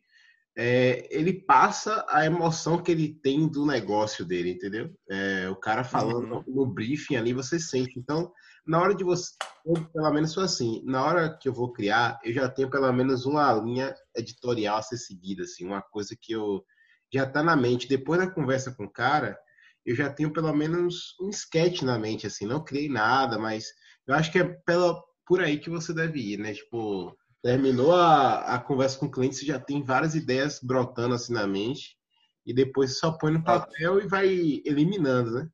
é, 0.55 1.07
ele 1.09 1.33
passa 1.33 2.05
a 2.09 2.25
emoção 2.25 2.81
que 2.81 2.91
ele 2.91 3.19
tem 3.23 3.47
do 3.47 3.65
negócio 3.65 4.23
dele, 4.23 4.51
entendeu? 4.51 4.93
É, 5.09 5.49
o 5.49 5.55
cara 5.55 5.83
falando 5.83 6.35
uhum. 6.35 6.43
no 6.47 6.65
briefing 6.65 7.15
ali, 7.15 7.33
você 7.33 7.59
sente. 7.59 7.97
Então, 7.97 8.31
na 8.65 8.79
hora 8.79 8.93
de 8.93 9.03
você, 9.03 9.31
eu, 9.65 9.73
pelo 9.89 10.11
menos 10.11 10.31
sou 10.31 10.43
assim, 10.43 10.81
na 10.85 11.03
hora 11.03 11.37
que 11.37 11.49
eu 11.49 11.53
vou 11.53 11.73
criar, 11.73 12.19
eu 12.23 12.33
já 12.33 12.47
tenho 12.47 12.69
pelo 12.69 12.91
menos 12.93 13.25
uma 13.25 13.51
linha 13.53 13.95
editorial 14.15 14.77
a 14.77 14.81
ser 14.81 14.97
seguida, 14.97 15.43
assim, 15.43 15.65
uma 15.65 15.81
coisa 15.81 16.15
que 16.19 16.33
eu 16.33 16.63
já 17.11 17.25
tá 17.25 17.43
na 17.43 17.55
mente. 17.55 17.87
Depois 17.87 18.19
da 18.19 18.29
conversa 18.29 18.71
com 18.71 18.85
o 18.85 18.91
cara, 18.91 19.37
eu 19.85 19.95
já 19.95 20.09
tenho 20.09 20.31
pelo 20.31 20.53
menos 20.53 21.15
um 21.19 21.29
sketch 21.29 21.81
na 21.81 21.97
mente, 21.97 22.27
assim, 22.27 22.45
não 22.45 22.63
criei 22.63 22.87
nada, 22.87 23.37
mas 23.37 23.65
eu 24.07 24.15
acho 24.15 24.31
que 24.31 24.39
é 24.39 24.43
pela, 24.43 25.01
por 25.25 25.41
aí 25.41 25.57
que 25.59 25.69
você 25.69 25.93
deve 25.93 26.19
ir, 26.19 26.37
né? 26.37 26.53
Tipo, 26.53 27.17
terminou 27.41 27.93
a, 27.93 28.55
a 28.55 28.59
conversa 28.59 28.97
com 28.97 29.07
o 29.07 29.11
cliente, 29.11 29.35
você 29.35 29.45
já 29.45 29.59
tem 29.59 29.83
várias 29.83 30.15
ideias 30.15 30.59
brotando 30.61 31.15
assim 31.15 31.33
na 31.33 31.45
mente, 31.45 31.97
e 32.45 32.53
depois 32.53 32.97
só 32.97 33.11
põe 33.11 33.31
no 33.31 33.43
papel 33.43 33.95
ah. 33.95 34.03
e 34.03 34.07
vai 34.07 34.27
eliminando, 34.65 35.31
né? 35.31 35.49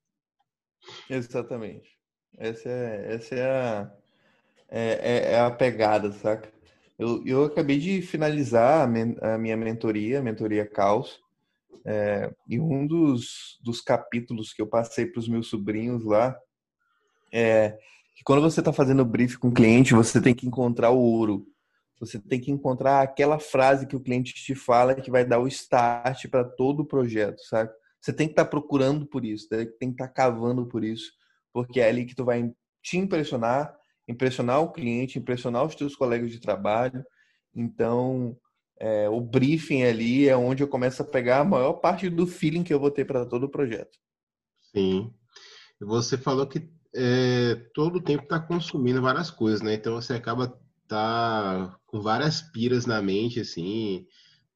Exatamente. 1.10 1.90
Essa 2.38 2.70
é, 2.70 3.14
essa 3.16 3.36
é, 3.36 3.50
a, 3.50 3.92
é, 4.70 4.88
é, 5.02 5.32
é 5.34 5.40
a 5.40 5.52
pegada, 5.52 6.12
saca? 6.12 6.52
Eu, 6.98 7.26
eu 7.26 7.46
acabei 7.46 7.80
de 7.80 8.02
finalizar 8.02 8.84
a, 8.84 8.88
men, 8.88 9.16
a 9.22 9.38
minha 9.38 9.56
mentoria, 9.56 10.20
a 10.20 10.24
mentoria 10.24 10.66
Caos, 10.66 11.20
é, 11.86 12.34
e 12.48 12.60
um 12.60 12.86
dos, 12.86 13.58
dos 13.64 13.82
capítulos 13.82 14.54
que 14.54 14.62
eu 14.62 14.68
passei 14.68 15.06
para 15.06 15.20
os 15.20 15.28
meus 15.28 15.48
sobrinhos 15.48 16.04
lá 16.04 16.38
é 17.32 17.78
que 18.20 18.24
quando 18.26 18.42
você 18.42 18.60
está 18.60 18.74
fazendo 18.74 19.06
brief 19.06 19.38
com 19.38 19.48
o 19.48 19.54
cliente, 19.54 19.94
você 19.94 20.20
tem 20.20 20.36
que 20.36 20.46
encontrar 20.46 20.90
o 20.90 21.00
ouro. 21.00 21.48
Você 22.02 22.20
tem 22.20 22.38
que 22.38 22.52
encontrar 22.52 23.02
aquela 23.02 23.40
frase 23.40 23.88
que 23.88 23.96
o 23.96 24.00
cliente 24.02 24.34
te 24.34 24.54
fala 24.54 24.94
que 24.94 25.10
vai 25.10 25.24
dar 25.24 25.40
o 25.40 25.48
start 25.48 26.28
para 26.28 26.44
todo 26.44 26.82
o 26.82 26.86
projeto, 26.86 27.40
sabe? 27.46 27.72
Você 28.02 28.12
tem 28.12 28.28
que 28.28 28.34
estar 28.34 28.44
tá 28.44 28.50
procurando 28.50 29.06
por 29.06 29.24
isso, 29.24 29.48
tem 29.48 29.68
que 29.68 29.86
estar 29.86 30.08
tá 30.08 30.14
cavando 30.14 30.68
por 30.68 30.84
isso, 30.84 31.14
porque 31.54 31.80
é 31.80 31.88
ali 31.88 32.06
que 32.06 32.14
tu 32.14 32.26
vai 32.26 32.52
te 32.84 32.98
impressionar, 32.98 33.74
impressionar 34.06 34.62
o 34.62 34.74
cliente, 34.74 35.18
impressionar 35.18 35.66
os 35.66 35.76
teus 35.76 35.96
colegas 35.96 36.30
de 36.30 36.42
trabalho. 36.42 37.02
Então, 37.56 38.38
é, 38.82 39.08
o 39.08 39.22
briefing 39.22 39.84
ali 39.84 40.28
é 40.28 40.36
onde 40.36 40.62
eu 40.62 40.68
começo 40.68 41.02
a 41.02 41.06
pegar 41.06 41.40
a 41.40 41.46
maior 41.46 41.76
parte 41.76 42.10
do 42.10 42.28
feeling 42.28 42.64
que 42.64 42.74
eu 42.74 42.82
vou 42.82 42.92
ter 42.92 43.06
para 43.06 43.26
todo 43.26 43.44
o 43.44 43.50
projeto. 43.50 43.98
Sim. 44.74 45.10
Você 45.80 46.18
falou 46.18 46.46
que 46.46 46.70
é, 46.96 47.56
todo 47.74 47.98
o 47.98 48.02
tempo 48.02 48.24
está 48.24 48.40
consumindo 48.40 49.02
várias 49.02 49.30
coisas, 49.30 49.62
né? 49.62 49.74
Então 49.74 49.96
você 49.96 50.14
acaba 50.14 50.60
tá 50.88 51.78
com 51.86 52.02
várias 52.02 52.42
piras 52.42 52.86
na 52.86 53.02
mente, 53.02 53.40
assim, 53.40 54.08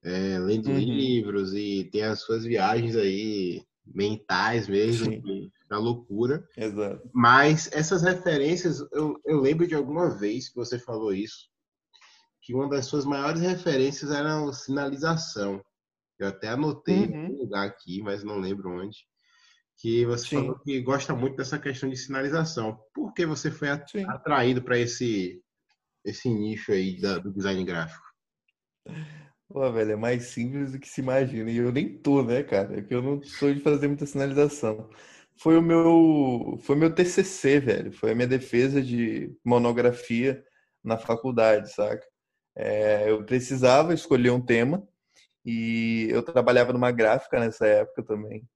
é, 0.03 0.39
lendo 0.39 0.69
uhum. 0.69 0.79
livros 0.79 1.53
e 1.53 1.89
tem 1.91 2.03
as 2.03 2.21
suas 2.21 2.43
viagens 2.43 2.95
aí 2.95 3.63
mentais 3.85 4.67
mesmo, 4.67 5.21
na 5.69 5.77
loucura. 5.77 6.47
Exato. 6.57 7.07
Mas 7.13 7.69
essas 7.71 8.01
referências, 8.01 8.79
eu, 8.91 9.19
eu 9.25 9.39
lembro 9.39 9.67
de 9.67 9.75
alguma 9.75 10.09
vez 10.09 10.49
que 10.49 10.55
você 10.55 10.79
falou 10.79 11.13
isso, 11.13 11.49
que 12.41 12.53
uma 12.53 12.67
das 12.67 12.87
suas 12.87 13.05
maiores 13.05 13.41
referências 13.41 14.09
era 14.09 14.43
a 14.43 14.53
sinalização. 14.53 15.63
Eu 16.17 16.27
até 16.27 16.49
anotei 16.49 17.05
uhum. 17.05 17.25
um 17.25 17.37
lugar 17.41 17.67
aqui, 17.67 18.01
mas 18.01 18.23
não 18.23 18.39
lembro 18.39 18.69
onde 18.69 19.05
que 19.77 20.05
você 20.05 20.27
Sim. 20.27 20.35
falou 20.37 20.59
que 20.59 20.81
gosta 20.81 21.13
muito 21.15 21.37
dessa 21.37 21.59
questão 21.59 21.89
de 21.89 21.97
sinalização. 21.97 22.79
Por 22.93 23.13
que 23.13 23.25
você 23.25 23.51
foi 23.51 23.69
atraído 23.69 24.61
para 24.61 24.77
esse 24.77 25.41
esse 26.05 26.29
nicho 26.29 26.71
aí 26.71 26.99
da, 26.99 27.17
do 27.17 27.31
design 27.31 27.63
gráfico? 27.63 28.03
Pô, 29.47 29.71
velho, 29.71 29.91
é 29.91 29.95
mais 29.95 30.23
simples 30.25 30.71
do 30.71 30.79
que 30.79 30.89
se 30.89 30.99
imagina. 30.99 31.49
E 31.49 31.57
eu 31.57 31.71
nem 31.71 31.97
tô, 31.97 32.23
né, 32.23 32.43
cara? 32.43 32.79
É 32.79 32.81
que 32.81 32.93
eu 32.93 33.01
não 33.01 33.21
sou 33.21 33.53
de 33.53 33.61
fazer 33.61 33.87
muita 33.87 34.05
sinalização. 34.05 34.89
Foi 35.37 35.57
o 35.57 35.61
meu, 35.61 36.57
foi 36.63 36.75
meu 36.75 36.93
TCC, 36.93 37.59
velho. 37.59 37.91
Foi 37.93 38.11
a 38.11 38.15
minha 38.15 38.27
defesa 38.27 38.81
de 38.81 39.31
monografia 39.43 40.43
na 40.83 40.97
faculdade, 40.97 41.71
saca? 41.71 42.05
É, 42.55 43.09
eu 43.09 43.23
precisava 43.25 43.93
escolher 43.93 44.31
um 44.31 44.41
tema 44.41 44.87
e 45.45 46.07
eu 46.09 46.23
trabalhava 46.23 46.73
numa 46.73 46.91
gráfica 46.91 47.39
nessa 47.39 47.65
época 47.65 48.03
também. 48.03 48.47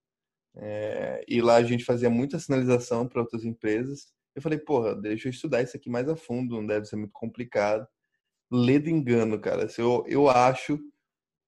É, 0.60 1.24
e 1.28 1.42
lá 1.42 1.56
a 1.56 1.64
gente 1.64 1.86
fazia 1.86 2.10
muita 2.10 2.40
sinalização 2.40 3.08
para 3.08 3.22
outras 3.22 3.46
empresas. 3.46 4.08
Eu 4.36 4.42
falei, 4.42 4.58
porra, 4.58 4.96
deixa 4.96 5.28
eu 5.28 5.32
estudar 5.32 5.62
isso 5.62 5.78
aqui 5.78 5.90
mais 5.90 6.10
a 6.10 6.16
fundo, 6.16 6.56
não 6.56 6.66
deve 6.66 6.86
ser 6.86 6.96
muito 6.96 7.14
complicado. 7.14 7.88
Ledo 8.52 8.90
engano, 8.90 9.40
cara. 9.40 9.68
Eu, 9.78 10.04
eu 10.08 10.30
acho 10.30 10.80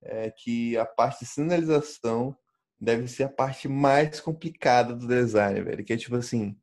é, 0.01 0.31
que 0.31 0.77
a 0.77 0.85
parte 0.85 1.21
de 1.21 1.31
sinalização 1.31 2.35
deve 2.79 3.07
ser 3.07 3.23
a 3.23 3.29
parte 3.29 3.67
mais 3.67 4.19
complicada 4.19 4.93
do 4.93 5.07
design, 5.07 5.61
velho. 5.61 5.83
Que 5.83 5.93
é 5.93 5.97
tipo 5.97 6.15
assim, 6.15 6.55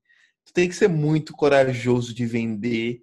tu 0.45 0.53
tem 0.53 0.69
que 0.69 0.75
ser 0.75 0.88
muito 0.88 1.33
corajoso 1.33 2.15
de 2.15 2.26
vender 2.26 3.03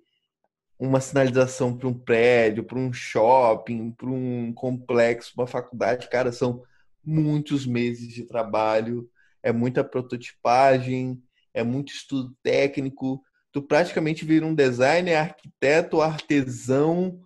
uma 0.80 1.00
sinalização 1.00 1.78
para 1.78 1.88
um 1.88 1.94
prédio, 1.94 2.64
para 2.64 2.80
um 2.80 2.92
shopping, 2.92 3.92
para 3.92 4.10
um 4.10 4.54
complexo, 4.54 5.34
uma 5.38 5.48
faculdade. 5.48 6.10
Cara, 6.10 6.32
são 6.32 6.64
muitos 7.04 7.66
meses 7.66 8.14
de 8.14 8.24
trabalho 8.26 9.10
é 9.44 9.52
muita 9.52 9.84
prototipagem, 9.84 11.22
é 11.54 11.64
muito 11.64 11.94
estudo 11.94 12.36
técnico. 12.42 13.22
Tu 13.52 13.62
praticamente 13.62 14.26
vira 14.26 14.46
um 14.46 14.56
designer, 14.56 15.16
arquiteto, 15.16 16.02
artesão, 16.02 17.20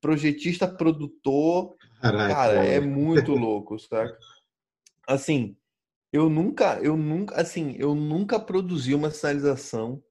projetista, 0.00 0.68
produtor. 0.68 1.74
Caraca, 2.00 2.34
Cara, 2.34 2.64
é 2.66 2.80
muito 2.80 3.32
louco, 3.32 3.78
saca? 3.78 4.18
Assim, 5.06 5.56
eu 6.12 6.28
nunca, 6.28 6.78
eu 6.82 6.96
nunca, 6.96 7.40
assim, 7.40 7.74
eu 7.78 7.94
nunca 7.94 8.38
produzi 8.38 8.94
uma 8.94 9.10
sinalização 9.10 10.02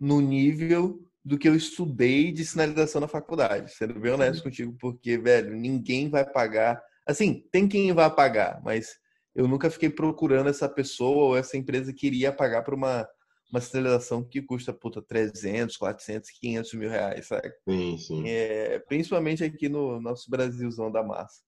no 0.00 0.20
nível 0.20 1.00
do 1.24 1.38
que 1.38 1.48
eu 1.48 1.54
estudei 1.54 2.32
de 2.32 2.44
sinalização 2.44 3.00
na 3.00 3.08
faculdade, 3.08 3.72
sendo 3.72 3.98
bem 3.98 4.12
honesto 4.12 4.38
uhum. 4.38 4.44
contigo, 4.44 4.76
porque, 4.78 5.16
velho, 5.16 5.56
ninguém 5.56 6.10
vai 6.10 6.24
pagar. 6.28 6.82
Assim, 7.06 7.46
tem 7.52 7.68
quem 7.68 7.92
vai 7.92 8.12
pagar, 8.12 8.60
mas 8.64 8.98
eu 9.34 9.48
nunca 9.48 9.70
fiquei 9.70 9.90
procurando 9.90 10.48
essa 10.48 10.68
pessoa 10.68 11.24
ou 11.24 11.36
essa 11.36 11.56
empresa 11.56 11.92
que 11.92 12.06
iria 12.06 12.32
pagar 12.32 12.62
para 12.62 12.74
uma, 12.74 13.08
uma 13.50 13.60
sinalização 13.60 14.22
que 14.22 14.40
custa, 14.40 14.72
puta, 14.72 15.02
300, 15.02 15.76
400, 15.76 16.30
500 16.30 16.74
mil 16.74 16.88
reais, 16.88 17.26
sabe? 17.26 17.52
Sim, 17.68 17.98
sim. 17.98 18.28
É, 18.28 18.78
principalmente 18.80 19.42
aqui 19.42 19.68
no 19.68 20.00
nosso 20.00 20.30
Brasilzão 20.30 20.90
da 20.90 21.02
massa. 21.02 21.42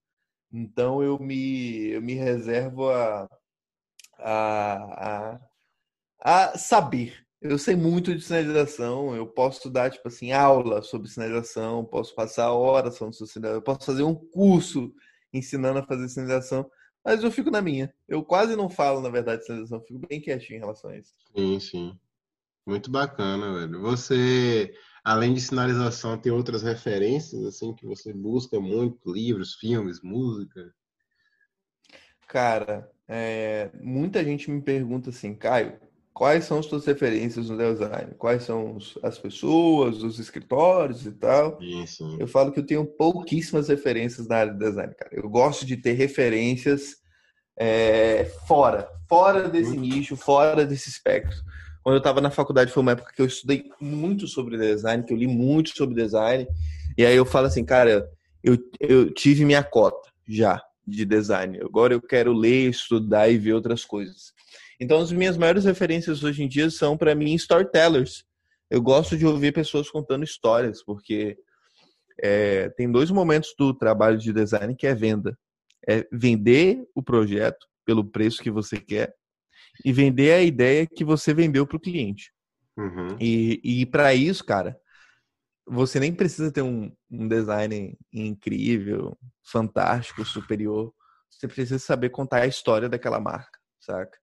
Então 0.51 1.01
eu 1.01 1.19
me, 1.19 1.89
eu 1.89 2.01
me 2.01 2.13
reservo 2.13 2.89
a, 2.89 3.27
a, 4.19 5.35
a, 5.35 5.39
a 6.21 6.57
saber. 6.57 7.25
Eu 7.39 7.57
sei 7.59 7.75
muito 7.75 8.15
de 8.15 8.21
sinalização, 8.23 9.15
eu 9.15 9.27
posso 9.27 9.69
dar, 9.69 9.91
tipo 9.91 10.07
assim, 10.07 10.31
aula 10.31 10.81
sobre 10.81 11.07
sinalização, 11.07 11.85
posso 11.85 12.15
passar 12.15 12.51
horas 12.51 12.97
falando 12.97 13.13
sobre 13.13 13.31
sinalização, 13.31 13.59
eu 13.59 13.61
posso 13.63 13.85
fazer 13.85 14.03
um 14.03 14.15
curso 14.15 14.91
ensinando 15.31 15.79
a 15.79 15.85
fazer 15.85 16.09
sinalização, 16.09 16.69
mas 17.07 17.23
eu 17.23 17.31
fico 17.31 17.49
na 17.49 17.61
minha. 17.61 17.93
Eu 18.05 18.21
quase 18.21 18.53
não 18.57 18.69
falo, 18.69 18.99
na 18.99 19.07
verdade, 19.07 19.39
de 19.39 19.45
sinalização, 19.45 19.79
fico 19.79 20.05
bem 20.09 20.19
quietinho 20.19 20.57
em 20.57 20.59
relação 20.59 20.89
a 20.89 20.97
isso. 20.97 21.13
Sim, 21.33 21.57
sim. 21.57 21.99
Muito 22.65 22.91
bacana, 22.91 23.53
velho. 23.53 23.79
Você, 23.79 24.75
além 25.05 25.33
de 25.33 25.39
sinalização, 25.39 26.17
tem 26.17 26.33
outras 26.33 26.63
referências, 26.63 27.45
assim, 27.45 27.73
que 27.73 27.85
você 27.85 28.11
busca 28.11 28.59
muito? 28.59 29.09
Livros, 29.09 29.55
filmes, 29.55 30.01
música? 30.01 30.69
Cara, 32.27 32.91
é, 33.07 33.71
muita 33.81 34.21
gente 34.21 34.51
me 34.51 34.61
pergunta 34.61 35.09
assim, 35.09 35.33
Caio, 35.33 35.79
quais 36.17 36.45
são 36.45 36.57
as 36.57 36.65
suas 36.65 36.83
referências 36.83 37.47
no 37.47 37.55
design? 37.55 38.15
Quais 38.17 38.41
são 38.41 38.79
as 39.03 39.19
pessoas, 39.19 40.01
os 40.01 40.17
escritórios 40.17 41.05
e 41.05 41.11
tal? 41.11 41.59
Sim. 41.85 42.17
Eu 42.19 42.27
falo 42.27 42.51
que 42.51 42.59
eu 42.59 42.65
tenho 42.65 42.83
pouquíssimas 42.87 43.67
referências 43.67 44.27
na 44.27 44.37
área 44.37 44.51
de 44.51 44.57
design, 44.57 44.95
cara. 44.95 45.11
Eu 45.13 45.29
gosto 45.29 45.63
de 45.63 45.77
ter 45.77 45.91
referências 45.91 46.95
é, 47.55 48.25
fora, 48.47 48.89
fora 49.07 49.47
desse 49.47 49.75
uhum. 49.75 49.81
nicho, 49.81 50.15
fora 50.15 50.65
desse 50.65 50.89
espectro. 50.89 51.37
Quando 51.83 51.97
eu 51.97 51.99
estava 51.99 52.19
na 52.19 52.31
faculdade 52.31 52.71
foi 52.71 52.81
uma 52.81 52.93
época 52.93 53.13
que 53.15 53.21
eu 53.21 53.27
estudei 53.27 53.65
muito 53.79 54.27
sobre 54.27 54.57
design, 54.57 55.03
que 55.03 55.13
eu 55.13 55.17
li 55.17 55.27
muito 55.27 55.69
sobre 55.77 55.93
design. 55.93 56.47
E 56.97 57.05
aí 57.05 57.15
eu 57.15 57.25
falo 57.25 57.45
assim, 57.45 57.63
cara, 57.63 58.09
eu, 58.43 58.57
eu 58.79 59.13
tive 59.13 59.45
minha 59.45 59.61
cota 59.61 60.09
já 60.27 60.59
de 60.85 61.05
design. 61.05 61.59
Agora 61.61 61.93
eu 61.93 62.01
quero 62.01 62.33
ler, 62.33 62.71
estudar 62.71 63.29
e 63.29 63.37
ver 63.37 63.53
outras 63.53 63.85
coisas. 63.85 64.35
Então, 64.79 64.99
as 64.99 65.11
minhas 65.11 65.37
maiores 65.37 65.65
referências 65.65 66.23
hoje 66.23 66.43
em 66.43 66.47
dia 66.47 66.69
são, 66.69 66.97
para 66.97 67.15
mim, 67.15 67.33
storytellers. 67.33 68.25
Eu 68.69 68.81
gosto 68.81 69.17
de 69.17 69.25
ouvir 69.25 69.53
pessoas 69.53 69.89
contando 69.89 70.23
histórias, 70.23 70.83
porque 70.83 71.37
é, 72.21 72.69
tem 72.69 72.91
dois 72.91 73.09
momentos 73.09 73.53
do 73.57 73.73
trabalho 73.73 74.17
de 74.17 74.33
design 74.33 74.75
que 74.75 74.85
é 74.85 74.93
venda. 74.93 75.37
É 75.87 76.05
vender 76.11 76.85
o 76.93 77.01
projeto 77.01 77.65
pelo 77.85 78.03
preço 78.03 78.43
que 78.43 78.51
você 78.51 78.77
quer 78.77 79.15
e 79.85 79.93
vender 79.93 80.33
a 80.33 80.41
ideia 80.41 80.85
que 80.85 81.03
você 81.03 81.33
vendeu 81.33 81.65
para 81.65 81.77
o 81.77 81.79
cliente. 81.79 82.33
Uhum. 82.75 83.17
E, 83.19 83.61
e 83.63 83.85
para 83.85 84.13
isso, 84.13 84.43
cara, 84.43 84.77
você 85.65 85.99
nem 85.99 86.13
precisa 86.13 86.51
ter 86.51 86.61
um, 86.61 86.91
um 87.09 87.27
design 87.27 87.97
incrível, 88.11 89.17
fantástico, 89.43 90.23
superior. 90.25 90.93
Você 91.29 91.47
precisa 91.47 91.79
saber 91.79 92.09
contar 92.09 92.41
a 92.41 92.47
história 92.47 92.89
daquela 92.89 93.19
marca, 93.19 93.59
saca? 93.79 94.17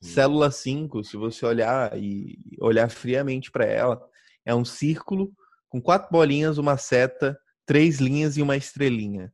Sim. 0.00 0.08
Célula 0.08 0.50
5, 0.50 1.04
se 1.04 1.16
você 1.16 1.44
olhar 1.46 1.96
e 1.98 2.38
olhar 2.60 2.90
friamente 2.90 3.50
para 3.50 3.64
ela, 3.64 4.02
é 4.44 4.54
um 4.54 4.64
círculo 4.64 5.32
com 5.68 5.80
quatro 5.80 6.10
bolinhas, 6.10 6.58
uma 6.58 6.76
seta, 6.76 7.38
três 7.64 7.98
linhas 7.98 8.36
e 8.36 8.42
uma 8.42 8.56
estrelinha. 8.56 9.32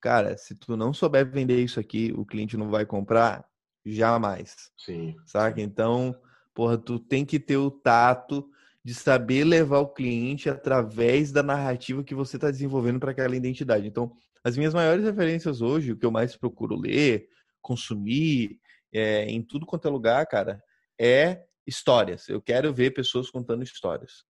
Cara, 0.00 0.36
se 0.36 0.54
tu 0.54 0.76
não 0.76 0.92
souber 0.92 1.28
vender 1.30 1.62
isso 1.62 1.80
aqui, 1.80 2.12
o 2.16 2.24
cliente 2.24 2.56
não 2.56 2.70
vai 2.70 2.86
comprar 2.86 3.44
jamais. 3.84 4.54
Sim. 4.76 5.16
Saca? 5.26 5.60
Então, 5.60 6.14
porra, 6.54 6.78
tu 6.78 6.98
tem 6.98 7.24
que 7.24 7.40
ter 7.40 7.56
o 7.56 7.70
tato 7.70 8.48
de 8.84 8.94
saber 8.94 9.44
levar 9.44 9.80
o 9.80 9.92
cliente 9.92 10.48
através 10.48 11.32
da 11.32 11.42
narrativa 11.42 12.04
que 12.04 12.14
você 12.14 12.36
está 12.36 12.50
desenvolvendo 12.50 13.00
para 13.00 13.10
aquela 13.10 13.36
identidade. 13.36 13.86
Então, 13.86 14.12
as 14.42 14.56
minhas 14.56 14.72
maiores 14.72 15.04
referências 15.04 15.60
hoje, 15.60 15.92
o 15.92 15.96
que 15.96 16.06
eu 16.06 16.10
mais 16.10 16.36
procuro 16.36 16.76
ler, 16.76 17.28
consumir, 17.60 18.58
é, 18.92 19.24
em 19.24 19.42
tudo 19.42 19.66
quanto 19.66 19.88
é 19.88 19.90
lugar, 19.90 20.26
cara, 20.26 20.62
é 20.98 21.44
histórias. 21.66 22.28
Eu 22.28 22.40
quero 22.40 22.72
ver 22.72 22.92
pessoas 22.92 23.30
contando 23.30 23.62
histórias. 23.62 24.24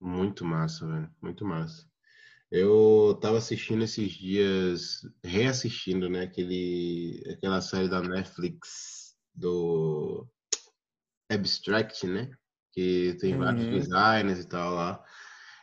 Muito 0.00 0.44
massa, 0.44 0.86
velho. 0.86 1.10
Muito 1.20 1.44
massa. 1.44 1.86
Eu 2.50 3.18
tava 3.20 3.38
assistindo 3.38 3.84
esses 3.84 4.12
dias, 4.12 5.02
reassistindo, 5.22 6.08
né, 6.08 6.22
aquele, 6.22 7.22
aquela 7.30 7.60
série 7.60 7.88
da 7.88 8.00
Netflix 8.00 9.16
do 9.34 10.26
Abstract, 11.30 12.06
né? 12.06 12.30
que 12.78 13.16
tem 13.20 13.34
uhum. 13.34 13.40
vários 13.40 13.66
designers 13.66 14.38
e 14.38 14.48
tal 14.48 14.74
lá. 14.74 15.02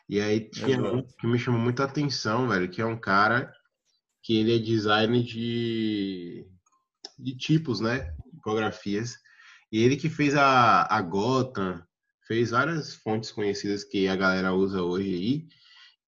E 0.07 0.19
aí 0.19 0.49
tinha 0.49 0.81
um 0.81 1.01
que 1.01 1.25
me 1.25 1.39
chamou 1.39 1.61
muita 1.61 1.85
atenção, 1.85 2.47
velho, 2.49 2.69
que 2.69 2.81
é 2.81 2.85
um 2.85 2.99
cara 2.99 3.53
que 4.21 4.37
ele 4.37 4.55
é 4.55 4.59
designer 4.59 5.23
de, 5.23 6.45
de 7.17 7.35
tipos, 7.35 7.79
né? 7.79 8.13
Tipografias. 8.35 9.15
E 9.71 9.83
ele 9.83 9.97
que 9.97 10.09
fez 10.09 10.35
a, 10.35 10.83
a 10.83 11.01
Gotham, 11.01 11.83
fez 12.27 12.51
várias 12.51 12.95
fontes 12.95 13.31
conhecidas 13.31 13.83
que 13.83 14.07
a 14.07 14.15
galera 14.15 14.53
usa 14.53 14.81
hoje 14.81 15.13
aí, 15.13 15.47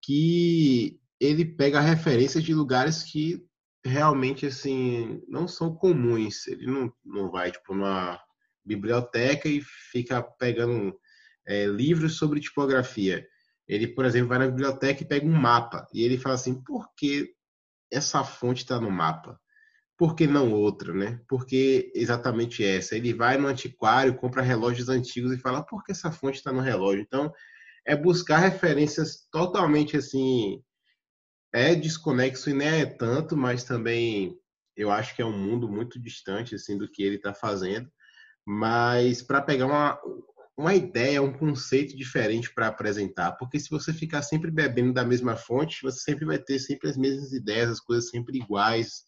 que 0.02 1.00
ele 1.20 1.46
pega 1.46 1.80
referências 1.80 2.44
de 2.44 2.54
lugares 2.54 3.04
que 3.04 3.46
realmente, 3.84 4.46
assim, 4.46 5.22
não 5.28 5.48
são 5.48 5.76
comuns. 5.76 6.48
Ele 6.48 6.68
não, 6.68 6.94
não 7.04 7.32
vai, 7.32 7.52
tipo, 7.52 7.74
numa 7.74 8.20
biblioteca 8.66 9.48
e 9.48 9.62
fica 9.62 10.22
pegando 10.22 10.98
é, 11.48 11.66
livros 11.66 12.18
sobre 12.18 12.40
tipografia. 12.40 13.26
Ele, 13.68 13.88
por 13.88 14.06
exemplo, 14.06 14.30
vai 14.30 14.40
na 14.40 14.48
biblioteca 14.48 15.04
e 15.04 15.08
pega 15.08 15.26
um 15.26 15.34
mapa 15.34 15.88
e 15.94 16.04
ele 16.04 16.18
fala 16.18 16.36
assim: 16.36 16.62
por 16.62 16.94
que 16.96 17.34
essa 17.92 18.24
fonte 18.24 18.64
está 18.64 18.80
no 18.80 18.92
mapa? 18.92 19.40
Por 19.98 20.16
que 20.16 20.28
não 20.28 20.54
outra, 20.54 20.94
né? 20.94 21.20
Por 21.28 21.46
que 21.46 21.92
exatamente 21.96 22.64
essa? 22.64 22.96
Ele 22.96 23.14
vai 23.14 23.38
no 23.38 23.48
antiquário, 23.48 24.16
compra 24.16 24.42
relógios 24.42 24.90
antigos 24.90 25.32
e 25.32 25.40
fala: 25.40 25.64
por 25.64 25.84
que 25.84 25.92
essa 25.92 26.12
fonte 26.12 26.38
está 26.38 26.52
no 26.52 26.62
relógio? 26.62 27.02
Então, 27.02 27.34
é 27.86 27.96
buscar 27.96 28.38
referências 28.38 29.28
totalmente 29.32 29.98
assim. 29.98 30.62
É 31.54 31.74
desconexo 31.76 32.50
e 32.50 32.54
nem 32.54 32.68
é 32.82 32.86
tanto, 32.86 33.36
mas 33.36 33.64
também 33.64 34.38
eu 34.76 34.92
acho 34.92 35.16
que 35.16 35.22
é 35.22 35.26
um 35.26 35.38
mundo 35.38 35.68
muito 35.68 36.00
distante 36.00 36.54
assim 36.56 36.78
do 36.78 36.90
que 36.90 37.02
ele 37.02 37.16
está 37.16 37.34
fazendo 37.34 37.90
mas 38.48 39.22
para 39.22 39.42
pegar 39.42 39.66
uma, 39.66 40.00
uma 40.58 40.74
ideia, 40.74 41.22
um 41.22 41.38
conceito 41.38 41.98
diferente 41.98 42.54
para 42.54 42.68
apresentar, 42.68 43.34
porque 43.34 43.60
se 43.60 43.70
você 43.70 43.92
ficar 43.92 44.22
sempre 44.22 44.50
bebendo 44.50 44.94
da 44.94 45.04
mesma 45.04 45.36
fonte, 45.36 45.82
você 45.84 46.00
sempre 46.00 46.24
vai 46.24 46.40
ter 46.40 46.58
sempre 46.58 46.90
as 46.90 46.96
mesmas 46.96 47.34
ideias, 47.34 47.70
as 47.70 47.82
coisas 47.82 48.10
sempre 48.10 48.38
iguais, 48.38 49.04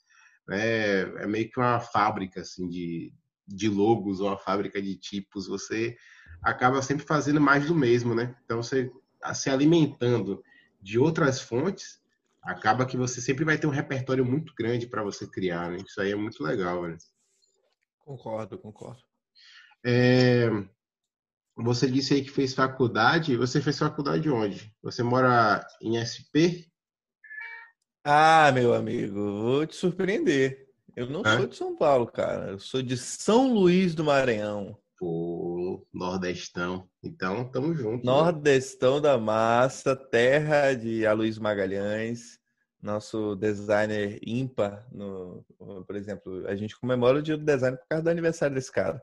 né? 0.49 1.01
É 1.23 1.27
meio 1.27 1.49
que 1.49 1.59
uma 1.59 1.79
fábrica 1.79 2.41
assim 2.41 2.67
de, 2.67 3.13
de 3.47 3.69
logos 3.69 4.19
ou 4.19 4.27
uma 4.27 4.37
fábrica 4.37 4.81
de 4.81 4.95
tipos, 4.97 5.47
você 5.47 5.95
acaba 6.41 6.81
sempre 6.81 7.05
fazendo 7.05 7.39
mais 7.39 7.67
do 7.67 7.75
mesmo, 7.75 8.15
né? 8.15 8.35
Então 8.43 8.61
você 8.61 8.91
se 9.33 9.49
alimentando 9.49 10.43
de 10.81 10.97
outras 10.97 11.39
fontes, 11.39 12.01
acaba 12.41 12.85
que 12.85 12.97
você 12.97 13.21
sempre 13.21 13.45
vai 13.45 13.57
ter 13.57 13.67
um 13.67 13.71
repertório 13.71 14.25
muito 14.25 14.53
grande 14.57 14.87
para 14.87 15.03
você 15.03 15.27
criar, 15.27 15.69
né? 15.69 15.77
Isso 15.85 16.01
aí 16.01 16.11
é 16.11 16.15
muito 16.15 16.43
legal, 16.43 16.81
velho. 16.81 16.97
Concordo, 17.99 18.57
concordo. 18.57 19.03
É, 19.85 20.49
você 21.55 21.89
disse 21.91 22.15
aí 22.15 22.23
que 22.23 22.31
fez 22.31 22.55
faculdade. 22.55 23.35
Você 23.37 23.61
fez 23.61 23.77
faculdade 23.77 24.29
onde? 24.29 24.73
Você 24.81 25.03
mora 25.03 25.63
em 25.81 25.97
SP? 25.99 26.65
Ah, 28.03 28.51
meu 28.53 28.73
amigo, 28.73 29.41
vou 29.41 29.65
te 29.65 29.75
surpreender. 29.75 30.67
Eu 30.95 31.09
não 31.09 31.21
é? 31.21 31.37
sou 31.37 31.47
de 31.47 31.55
São 31.55 31.75
Paulo, 31.75 32.07
cara. 32.07 32.51
Eu 32.51 32.59
sou 32.59 32.81
de 32.81 32.97
São 32.97 33.53
Luís 33.53 33.93
do 33.93 34.03
Maranhão. 34.03 34.77
Pô, 34.97 35.85
Nordestão. 35.93 36.89
Então, 37.03 37.45
tamo 37.45 37.73
junto. 37.73 38.05
Né? 38.05 38.11
Nordestão 38.11 38.95
né? 38.95 39.01
da 39.01 39.17
massa, 39.17 39.95
terra 39.95 40.73
de 40.73 41.05
Aloysio 41.05 41.41
Magalhães, 41.41 42.39
nosso 42.81 43.35
designer 43.35 44.19
ímpar. 44.25 44.85
No, 44.91 45.45
por 45.85 45.95
exemplo, 45.95 46.45
a 46.47 46.55
gente 46.55 46.77
comemora 46.77 47.19
o 47.19 47.21
dia 47.21 47.37
do 47.37 47.45
design 47.45 47.77
por 47.77 47.87
causa 47.87 48.03
do 48.03 48.09
aniversário 48.09 48.55
desse 48.55 48.71
cara. 48.71 49.01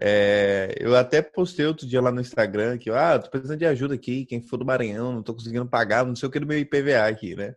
É, 0.00 0.74
eu 0.80 0.96
até 0.96 1.20
postei 1.20 1.66
outro 1.66 1.86
dia 1.86 2.00
lá 2.00 2.10
no 2.10 2.20
Instagram 2.20 2.78
que, 2.78 2.90
ah, 2.90 3.18
tô 3.18 3.30
precisando 3.30 3.58
de 3.58 3.66
ajuda 3.66 3.94
aqui, 3.94 4.24
quem 4.24 4.40
for 4.40 4.56
do 4.56 4.64
Maranhão, 4.64 5.12
não 5.12 5.22
tô 5.22 5.34
conseguindo 5.34 5.66
pagar, 5.66 6.04
não 6.04 6.16
sei 6.16 6.28
o 6.28 6.32
que 6.32 6.40
do 6.40 6.46
meu 6.46 6.58
IPVA 6.58 7.06
aqui, 7.06 7.36
né? 7.36 7.54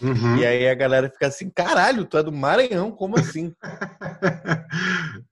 Uhum. 0.00 0.36
E 0.36 0.46
aí 0.46 0.68
a 0.68 0.74
galera 0.74 1.08
fica 1.08 1.26
assim, 1.26 1.48
caralho, 1.50 2.04
tu 2.04 2.18
é 2.18 2.22
do 2.22 2.32
Maranhão, 2.32 2.90
como 2.90 3.18
assim? 3.18 3.54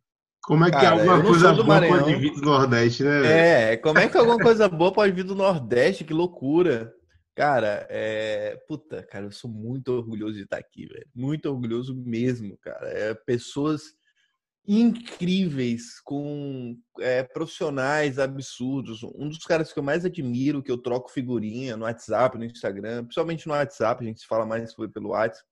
Como 0.44 0.64
é 0.64 0.72
que 0.72 0.76
Cara, 0.76 0.90
alguma 0.96 1.22
coisa 1.22 1.52
boa 1.52 1.66
Maranhão. 1.66 1.98
pode 2.00 2.16
vir 2.16 2.32
do 2.32 2.40
Nordeste, 2.40 3.04
né? 3.04 3.70
É, 3.70 3.76
como 3.76 4.00
é 4.00 4.08
que 4.08 4.18
alguma 4.18 4.38
coisa 4.38 4.68
boa 4.68 4.92
pode 4.92 5.12
vir 5.12 5.22
do 5.22 5.36
Nordeste? 5.36 6.02
Que 6.02 6.12
loucura. 6.12 6.92
Cara, 7.32 7.86
é... 7.88 8.60
Puta, 8.66 9.04
cara, 9.04 9.26
eu 9.26 9.30
sou 9.30 9.48
muito 9.48 9.92
orgulhoso 9.92 10.34
de 10.34 10.42
estar 10.42 10.58
aqui, 10.58 10.86
velho. 10.86 11.06
Muito 11.14 11.48
orgulhoso 11.48 11.94
mesmo, 11.94 12.58
cara. 12.60 12.88
É, 12.88 13.14
pessoas 13.14 13.82
incríveis, 14.66 16.00
com 16.04 16.78
é, 17.00 17.22
profissionais 17.22 18.18
absurdos. 18.18 19.02
Um 19.02 19.28
dos 19.28 19.44
caras 19.44 19.72
que 19.72 19.78
eu 19.78 19.82
mais 19.82 20.04
admiro, 20.04 20.62
que 20.62 20.70
eu 20.70 20.78
troco 20.78 21.10
figurinha 21.10 21.76
no 21.76 21.84
WhatsApp, 21.84 22.38
no 22.38 22.44
Instagram, 22.44 23.04
principalmente 23.04 23.46
no 23.46 23.54
WhatsApp, 23.54 24.02
a 24.02 24.06
gente 24.06 24.20
se 24.20 24.26
fala 24.26 24.46
mais 24.46 24.74
pelo 24.74 25.10
WhatsApp, 25.10 25.44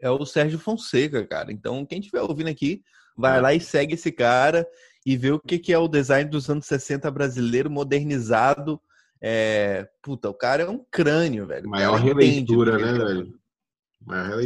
é 0.00 0.10
o 0.10 0.24
Sérgio 0.24 0.58
Fonseca, 0.58 1.26
cara. 1.26 1.52
Então, 1.52 1.84
quem 1.84 1.98
estiver 1.98 2.22
ouvindo 2.22 2.48
aqui, 2.48 2.82
vai 3.16 3.40
lá 3.40 3.52
e 3.52 3.60
segue 3.60 3.94
esse 3.94 4.12
cara 4.12 4.66
e 5.04 5.16
vê 5.16 5.32
o 5.32 5.40
que, 5.40 5.58
que 5.58 5.72
é 5.72 5.78
o 5.78 5.88
design 5.88 6.30
dos 6.30 6.48
anos 6.48 6.66
60 6.66 7.10
brasileiro 7.10 7.70
modernizado. 7.70 8.80
É... 9.20 9.88
Puta, 10.02 10.30
o 10.30 10.34
cara 10.34 10.62
é 10.62 10.68
um 10.68 10.84
crânio, 10.90 11.46
velho. 11.46 11.68
Maior 11.68 11.96
releitura, 11.96 12.78
né, 12.78 12.92
velho? 12.92 13.37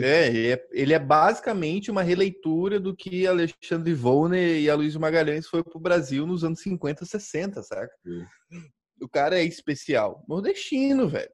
É, 0.02 0.52
é, 0.52 0.68
ele 0.72 0.92
é 0.92 0.98
basicamente 0.98 1.90
uma 1.90 2.02
releitura 2.02 2.80
do 2.80 2.94
que 2.94 3.26
Alexandre 3.26 3.94
Volner 3.94 4.60
e 4.60 4.68
Aloysio 4.68 5.00
Magalhães 5.00 5.46
foi 5.46 5.62
pro 5.62 5.78
Brasil 5.78 6.26
nos 6.26 6.44
anos 6.44 6.60
50, 6.60 7.04
60, 7.04 7.62
saca? 7.62 7.92
Sim. 8.04 8.24
O 9.00 9.08
cara 9.08 9.38
é 9.38 9.44
especial. 9.44 10.24
Nordestino, 10.28 11.08
velho. 11.08 11.30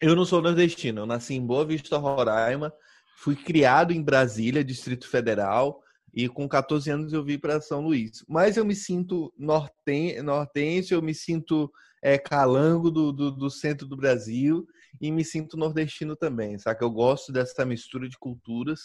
Eu 0.00 0.16
não 0.16 0.24
sou 0.24 0.40
nordestino, 0.40 1.02
eu 1.02 1.06
nasci 1.06 1.34
em 1.34 1.46
Boa 1.46 1.64
Vista, 1.64 1.98
Roraima, 1.98 2.72
fui 3.18 3.36
criado 3.36 3.92
em 3.92 4.02
Brasília, 4.02 4.64
Distrito 4.64 5.06
Federal, 5.06 5.82
e 6.12 6.26
com 6.26 6.48
14 6.48 6.90
anos 6.90 7.12
eu 7.12 7.22
vim 7.22 7.38
para 7.38 7.60
São 7.60 7.82
Luís. 7.82 8.24
Mas 8.26 8.56
eu 8.56 8.64
me 8.64 8.74
sinto 8.74 9.32
norten, 9.36 10.22
nortense, 10.22 10.94
eu 10.94 11.02
me 11.02 11.14
sinto 11.14 11.70
é, 12.02 12.18
calango 12.18 12.90
do, 12.90 13.12
do, 13.12 13.30
do 13.30 13.50
centro 13.50 13.86
do 13.86 13.96
Brasil, 13.96 14.66
e 15.00 15.10
me 15.10 15.24
sinto 15.24 15.56
nordestino 15.56 16.16
também, 16.16 16.58
sabe? 16.58 16.82
Eu 16.82 16.90
gosto 16.90 17.32
dessa 17.32 17.64
mistura 17.64 18.08
de 18.08 18.18
culturas 18.18 18.80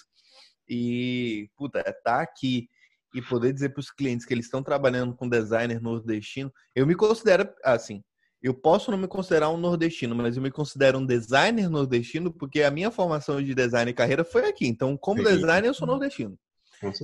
e, 0.67 1.49
puta, 1.56 1.80
é 1.80 1.91
tá 1.91 2.21
aqui 2.21 2.67
e 3.13 3.21
poder 3.21 3.54
dizer 3.54 3.69
para 3.69 3.80
os 3.80 3.89
clientes 3.89 4.25
que 4.25 4.34
eles 4.34 4.45
estão 4.45 4.62
trabalhando 4.62 5.15
com 5.15 5.30
designer 5.30 5.82
nordestino, 5.82 6.51
eu 6.75 6.86
me 6.86 6.95
considero 6.95 7.49
assim, 7.63 8.04
eu 8.43 8.54
posso 8.54 8.91
não 8.91 8.97
me 8.97 9.08
considerar 9.08 9.49
um 9.49 9.58
nordestino, 9.58 10.13
mas 10.13 10.36
eu 10.36 10.43
me 10.43 10.51
considero 10.51 10.99
um 10.99 11.06
designer 11.06 11.69
nordestino 11.69 12.32
porque 12.32 12.62
a 12.62 12.69
minha 12.69 12.91
formação 12.91 13.41
de 13.41 13.56
design 13.56 13.89
e 13.89 13.93
carreira 13.93 14.23
foi 14.23 14.47
aqui. 14.47 14.67
Então, 14.67 14.97
como 14.97 15.25
Sim. 15.25 15.36
designer, 15.36 15.69
eu 15.69 15.73
sou 15.73 15.88
nordestino. 15.88 16.38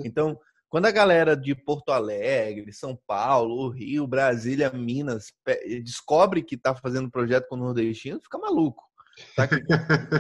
Então, 0.06 0.38
quando 0.72 0.86
a 0.86 0.92
galera 0.92 1.36
de 1.36 1.54
Porto 1.54 1.92
Alegre, 1.92 2.72
São 2.72 2.98
Paulo, 3.06 3.68
Rio, 3.68 4.08
Brasília, 4.08 4.72
Minas 4.72 5.34
descobre 5.84 6.42
que 6.42 6.56
está 6.56 6.74
fazendo 6.74 7.12
projeto 7.12 7.50
com 7.50 7.58
nordestino, 7.58 8.22
fica 8.22 8.38
maluco. 8.38 8.82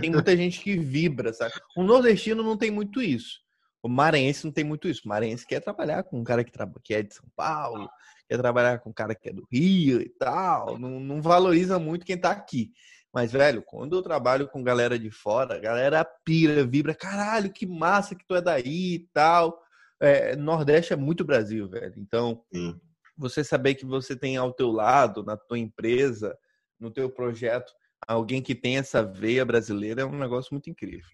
Tem 0.02 0.12
muita 0.12 0.36
gente 0.36 0.60
que 0.60 0.78
vibra, 0.78 1.32
sabe? 1.32 1.54
O 1.74 1.84
nordestino 1.84 2.44
não 2.44 2.58
tem 2.58 2.70
muito 2.70 3.02
isso. 3.02 3.40
O 3.82 3.88
maranhense 3.88 4.44
não 4.44 4.52
tem 4.52 4.66
muito 4.66 4.90
isso. 4.90 5.04
O 5.06 5.08
maranhense 5.08 5.48
quer 5.48 5.62
trabalhar 5.62 6.04
com 6.04 6.20
um 6.20 6.24
cara 6.24 6.44
que, 6.44 6.52
que 6.84 6.94
é 6.94 7.02
de 7.02 7.16
São 7.16 7.26
Paulo, 7.34 7.90
quer 8.28 8.38
trabalhar 8.38 8.80
com 8.80 8.90
um 8.90 8.94
cara 8.94 9.16
que 9.16 9.30
é 9.30 9.34
do 9.34 9.48
Rio 9.50 10.02
e 10.02 10.10
tal. 10.10 10.78
Não, 10.78 11.00
não 11.00 11.22
valoriza 11.22 11.80
muito 11.80 12.06
quem 12.06 12.18
tá 12.18 12.30
aqui. 12.30 12.74
Mas, 13.14 13.32
velho, 13.32 13.64
quando 13.64 13.96
eu 13.96 14.02
trabalho 14.02 14.50
com 14.50 14.62
galera 14.62 15.00
de 15.00 15.12
fora, 15.12 15.56
a 15.56 15.60
galera 15.60 16.04
pira, 16.26 16.66
vibra, 16.66 16.94
caralho, 16.94 17.54
que 17.54 17.66
massa 17.66 18.16
que 18.16 18.28
tu 18.28 18.36
é 18.36 18.42
daí 18.42 18.96
e 18.96 19.10
tal. 19.14 19.58
É, 20.02 20.36
Nordeste 20.36 20.94
é 20.94 20.96
muito 20.96 21.24
Brasil, 21.24 21.70
velho. 21.70 21.94
Então, 21.96 22.44
Sim. 22.52 22.82
você 23.16 23.44
saber 23.44 23.76
que 23.76 23.86
você 23.86 24.16
tem 24.16 24.36
ao 24.36 24.52
teu 24.52 24.72
lado, 24.72 25.24
na 25.24 25.38
tua 25.38 25.60
empresa, 25.60 26.36
no 26.80 26.90
teu 26.90 27.08
projeto, 27.08 27.72
alguém 28.08 28.42
que 28.42 28.56
tem 28.56 28.80
essa 28.80 29.04
veia 29.04 29.46
brasileira 29.46 30.02
é 30.02 30.06
um 30.06 30.18
negócio 30.18 30.56
muito 30.56 30.72
incrível. 30.72 31.10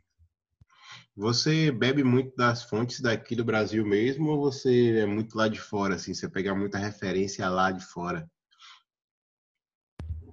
Você 1.17 1.69
bebe 1.69 2.01
muito 2.01 2.33
das 2.37 2.63
fontes 2.63 3.01
daqui 3.01 3.35
do 3.35 3.43
Brasil 3.43 3.85
mesmo 3.85 4.29
ou 4.29 4.39
você 4.39 4.99
é 4.99 5.05
muito 5.05 5.37
lá 5.37 5.49
de 5.49 5.59
fora, 5.59 5.95
assim? 5.95 6.13
Você 6.13 6.29
pega 6.29 6.55
muita 6.55 6.77
referência 6.77 7.49
lá 7.49 7.71
de 7.71 7.83
fora? 7.83 8.29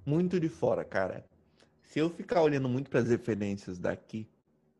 Muito 0.05 0.39
de 0.39 0.47
fora, 0.47 0.85
cara. 0.85 1.25
Se 1.81 1.99
eu 1.99 2.09
ficar 2.09 2.41
olhando 2.41 2.69
muito 2.69 2.89
para 2.89 3.01
as 3.01 3.09
referências 3.09 3.79
daqui, 3.79 4.29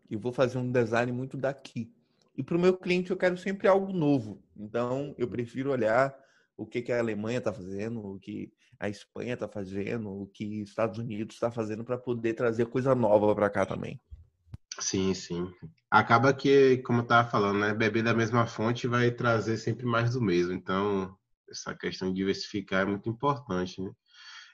eu 0.09 0.19
vou 0.19 0.31
fazer 0.31 0.59
um 0.59 0.71
design 0.71 1.11
muito 1.11 1.35
daqui. 1.35 1.91
E 2.38 2.43
para 2.43 2.58
o 2.58 2.60
meu 2.60 2.78
cliente 2.78 3.12
eu 3.12 3.17
quero 3.17 3.38
sempre 3.38 3.67
algo 3.67 3.93
novo. 3.93 4.43
Então 4.56 5.15
eu 5.17 5.28
prefiro 5.28 5.71
olhar 5.71 6.15
o 6.58 6.65
que, 6.65 6.82
que 6.82 6.91
a 6.91 7.00
Alemanha 7.00 7.39
está 7.39 7.54
fazendo, 7.54 8.06
o 8.06 8.19
que 8.19 8.52
a 8.80 8.89
Espanha 8.89 9.34
está 9.34 9.48
fazendo, 9.48 10.10
o 10.10 10.28
que 10.28 10.62
Estados 10.62 11.00
Unidos 11.00 11.36
está 11.36 11.52
fazendo 11.52 11.84
para 11.84 11.98
poder 11.98 12.34
trazer 12.34 12.65
coisa 12.67 12.93
nova 12.93 13.34
para 13.34 13.50
cá 13.50 13.65
também. 13.65 14.00
Sim, 14.80 15.13
sim. 15.13 15.50
Acaba 15.89 16.34
que, 16.34 16.78
como 16.80 17.00
eu 17.00 17.04
estava 17.04 17.30
falando, 17.30 17.60
né, 17.60 17.74
beber 17.74 18.04
da 18.04 18.13
mesma 18.13 18.45
fonte 18.45 18.88
vai 18.88 19.10
trazer 19.12 19.58
sempre 19.58 19.86
mais 19.86 20.12
do 20.12 20.21
mesmo. 20.21 20.52
Então, 20.52 21.17
essa 21.50 21.74
questão 21.74 22.10
de 22.10 22.15
diversificar 22.15 22.82
é 22.82 22.86
muito 22.86 23.10
importante. 23.10 23.82
Né? 23.82 23.91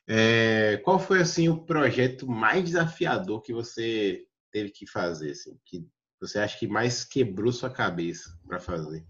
É, 0.08 0.78
qual 0.84 1.00
foi 1.00 1.22
assim 1.22 1.50
o 1.50 1.66
projeto 1.66 2.28
mais 2.28 2.64
desafiador 2.64 3.42
que 3.42 3.54
você 3.54 4.24
teve 4.52 4.70
que 4.70 4.86
fazer, 4.86 5.32
assim, 5.32 5.58
que 5.66 5.88
você 6.22 6.38
acha 6.38 6.60
que 6.60 6.68
mais 6.68 7.04
quebrou 7.04 7.52
sua 7.52 7.70
cabeça 7.70 8.40
para 8.48 8.60
fazer? 8.60 9.04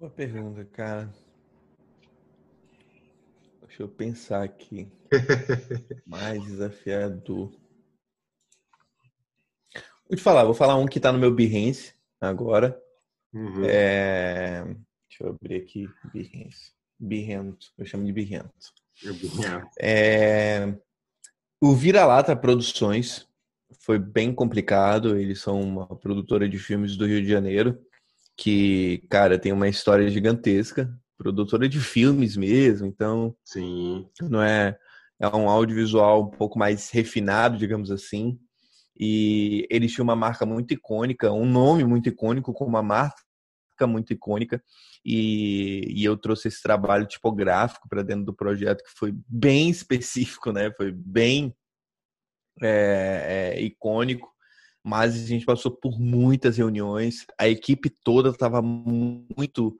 Boa 0.00 0.10
pergunta, 0.10 0.64
cara. 0.64 1.12
Deixa 3.60 3.82
eu 3.82 3.88
pensar 3.88 4.42
aqui. 4.42 4.90
Mais 6.06 6.42
desafiador. 6.42 7.50
Vou 10.08 10.16
te 10.16 10.22
falar, 10.22 10.44
vou 10.44 10.54
falar 10.54 10.76
um 10.76 10.86
que 10.86 10.98
está 10.98 11.12
no 11.12 11.18
meu 11.18 11.34
Behance 11.34 11.94
agora. 12.20 12.82
Uhum. 13.32 13.64
É... 13.64 14.64
Deixa 15.08 15.24
eu 15.24 15.28
abrir 15.28 15.56
aqui. 15.56 15.88
Behance. 16.12 16.72
Behance. 16.98 17.70
Eu 17.76 17.84
chamo 17.84 18.04
de 18.04 18.12
Behance. 18.12 18.72
É... 19.80 20.74
O 21.60 21.74
Vira-Lata 21.74 22.34
Produções 22.34 23.28
foi 23.80 23.98
bem 23.98 24.34
complicado. 24.34 25.16
Eles 25.18 25.40
são 25.40 25.60
uma 25.60 25.86
produtora 25.86 26.48
de 26.48 26.58
filmes 26.58 26.96
do 26.96 27.06
Rio 27.06 27.22
de 27.22 27.28
Janeiro 27.28 27.78
que, 28.36 29.04
cara, 29.10 29.38
tem 29.38 29.52
uma 29.52 29.68
história 29.68 30.08
gigantesca 30.08 30.90
produtora 31.22 31.68
de 31.68 31.78
filmes 31.78 32.36
mesmo, 32.36 32.84
então 32.84 33.36
sim, 33.44 34.04
não 34.20 34.42
é 34.42 34.76
é 35.20 35.28
um 35.28 35.48
audiovisual 35.48 36.24
um 36.24 36.30
pouco 36.30 36.58
mais 36.58 36.90
refinado, 36.90 37.56
digamos 37.56 37.92
assim. 37.92 38.36
E 38.98 39.68
eles 39.70 39.92
tinham 39.92 40.02
uma 40.02 40.16
marca 40.16 40.44
muito 40.44 40.74
icônica, 40.74 41.30
um 41.30 41.46
nome 41.46 41.84
muito 41.84 42.08
icônico 42.08 42.52
com 42.52 42.64
uma 42.64 42.82
marca 42.82 43.14
muito 43.86 44.12
icônica. 44.12 44.60
E, 45.04 45.86
e 45.88 46.04
eu 46.04 46.16
trouxe 46.16 46.48
esse 46.48 46.60
trabalho 46.60 47.06
tipográfico 47.06 47.88
para 47.88 48.02
dentro 48.02 48.24
do 48.24 48.34
projeto 48.34 48.82
que 48.82 48.90
foi 48.98 49.14
bem 49.28 49.70
específico, 49.70 50.50
né? 50.50 50.72
Foi 50.76 50.90
bem 50.90 51.54
é, 52.60 53.54
é, 53.56 53.60
icônico 53.62 54.32
mas 54.84 55.14
a 55.14 55.26
gente 55.26 55.44
passou 55.44 55.70
por 55.70 55.98
muitas 56.00 56.56
reuniões, 56.56 57.24
a 57.38 57.48
equipe 57.48 57.88
toda 57.88 58.30
estava 58.30 58.60
muito 58.60 59.76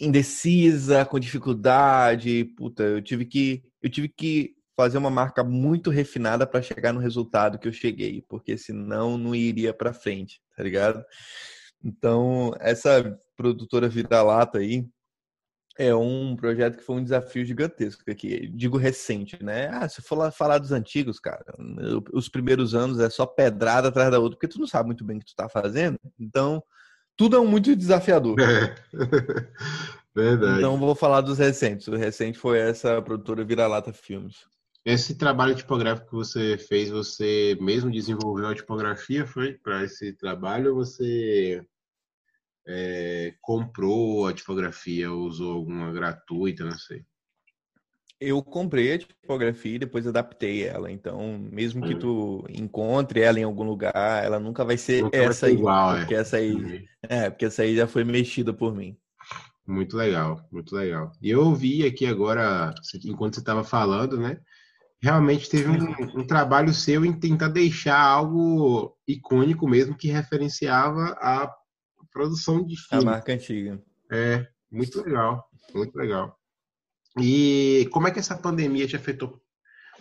indecisa, 0.00 1.04
com 1.04 1.18
dificuldade. 1.18 2.44
Puta, 2.56 2.82
eu 2.82 3.02
tive 3.02 3.26
que 3.26 3.62
eu 3.82 3.90
tive 3.90 4.08
que 4.08 4.54
fazer 4.76 4.98
uma 4.98 5.10
marca 5.10 5.42
muito 5.44 5.90
refinada 5.90 6.46
para 6.46 6.62
chegar 6.62 6.92
no 6.92 7.00
resultado 7.00 7.58
que 7.58 7.68
eu 7.68 7.72
cheguei, 7.72 8.22
porque 8.28 8.58
senão 8.58 9.16
não 9.16 9.34
iria 9.34 9.72
para 9.72 9.92
frente, 9.92 10.40
tá 10.56 10.62
ligado? 10.62 11.04
Então, 11.82 12.52
essa 12.60 13.18
produtora 13.36 13.88
Vira-Lata 13.88 14.58
aí 14.58 14.86
é 15.78 15.94
um 15.94 16.34
projeto 16.36 16.78
que 16.78 16.82
foi 16.82 16.96
um 16.96 17.02
desafio 17.02 17.44
gigantesco 17.44 18.02
aqui, 18.10 18.48
digo 18.48 18.78
recente, 18.78 19.42
né? 19.42 19.68
Ah, 19.68 19.88
se 19.88 20.00
for 20.02 20.30
falar 20.32 20.58
dos 20.58 20.72
antigos, 20.72 21.20
cara, 21.20 21.44
os 22.12 22.28
primeiros 22.28 22.74
anos 22.74 22.98
é 22.98 23.10
só 23.10 23.26
pedrada 23.26 23.88
atrás 23.88 24.10
da 24.10 24.18
outra, 24.18 24.36
porque 24.38 24.52
tu 24.52 24.58
não 24.58 24.66
sabe 24.66 24.86
muito 24.86 25.04
bem 25.04 25.16
o 25.16 25.20
que 25.20 25.26
tu 25.26 25.36
tá 25.36 25.48
fazendo. 25.48 25.98
Então, 26.18 26.62
tudo 27.16 27.36
é 27.36 27.40
muito 27.40 27.74
desafiador. 27.76 28.36
É. 28.40 28.74
Verdade. 30.14 30.58
Então 30.58 30.78
vou 30.78 30.94
falar 30.94 31.20
dos 31.20 31.38
recentes. 31.38 31.88
O 31.88 31.96
recente 31.96 32.38
foi 32.38 32.58
essa 32.58 33.02
produtora 33.02 33.44
Vira-Lata 33.44 33.92
Filmes. 33.92 34.46
Esse 34.82 35.16
trabalho 35.16 35.54
tipográfico 35.54 36.08
que 36.08 36.14
você 36.14 36.56
fez, 36.56 36.88
você 36.88 37.58
mesmo 37.60 37.90
desenvolveu 37.90 38.46
a 38.46 38.54
tipografia, 38.54 39.26
foi 39.26 39.54
para 39.54 39.84
esse 39.84 40.12
trabalho 40.12 40.70
ou 40.70 40.76
você 40.76 41.60
é, 42.66 43.34
comprou 43.40 44.26
a 44.26 44.32
tipografia, 44.32 45.12
usou 45.12 45.52
alguma 45.52 45.92
gratuita, 45.92 46.64
não 46.64 46.78
sei? 46.78 47.04
Eu 48.18 48.42
comprei 48.42 48.94
a 48.94 48.98
tipografia 48.98 49.76
e 49.76 49.78
depois 49.78 50.06
adaptei 50.06 50.64
ela. 50.66 50.90
Então, 50.90 51.38
mesmo 51.38 51.86
que 51.86 51.94
tu 51.94 52.44
encontre 52.48 53.20
ela 53.20 53.38
em 53.38 53.42
algum 53.42 53.64
lugar, 53.64 54.24
ela 54.24 54.40
nunca 54.40 54.64
vai 54.64 54.78
ser 54.78 55.02
nunca 55.02 55.18
essa 55.18 55.26
vai 55.26 55.34
ser 55.34 55.52
igual, 55.52 55.90
aí. 55.90 55.98
Porque 56.00 56.14
é. 56.14 56.18
essa 56.18 56.36
aí, 56.38 56.88
é, 57.02 57.30
porque 57.30 57.44
essa 57.44 57.62
aí 57.62 57.76
já 57.76 57.86
foi 57.86 58.04
mexida 58.04 58.54
por 58.54 58.74
mim. 58.74 58.96
Muito 59.66 59.96
legal, 59.96 60.40
muito 60.50 60.74
legal. 60.74 61.12
E 61.20 61.28
eu 61.28 61.44
ouvi 61.44 61.84
aqui 61.84 62.06
agora, 62.06 62.72
enquanto 63.04 63.34
você 63.34 63.40
estava 63.40 63.62
falando, 63.62 64.16
né? 64.16 64.38
Realmente 65.02 65.50
teve 65.50 65.68
um, 65.68 66.20
um, 66.20 66.26
trabalho 66.26 66.72
seu 66.72 67.04
em 67.04 67.12
tentar 67.12 67.48
deixar 67.48 68.00
algo 68.00 68.96
icônico 69.06 69.68
mesmo 69.68 69.96
que 69.96 70.08
referenciava 70.08 71.16
a 71.20 71.52
produção 72.16 72.64
de 72.64 72.76
filme. 72.76 73.04
A 73.04 73.10
marca 73.10 73.34
antiga. 73.34 73.78
É, 74.10 74.46
muito 74.72 75.02
legal, 75.02 75.50
muito 75.74 75.94
legal. 75.94 76.38
E 77.20 77.86
como 77.92 78.08
é 78.08 78.10
que 78.10 78.18
essa 78.18 78.36
pandemia 78.36 78.86
te 78.86 78.96
afetou 78.96 79.38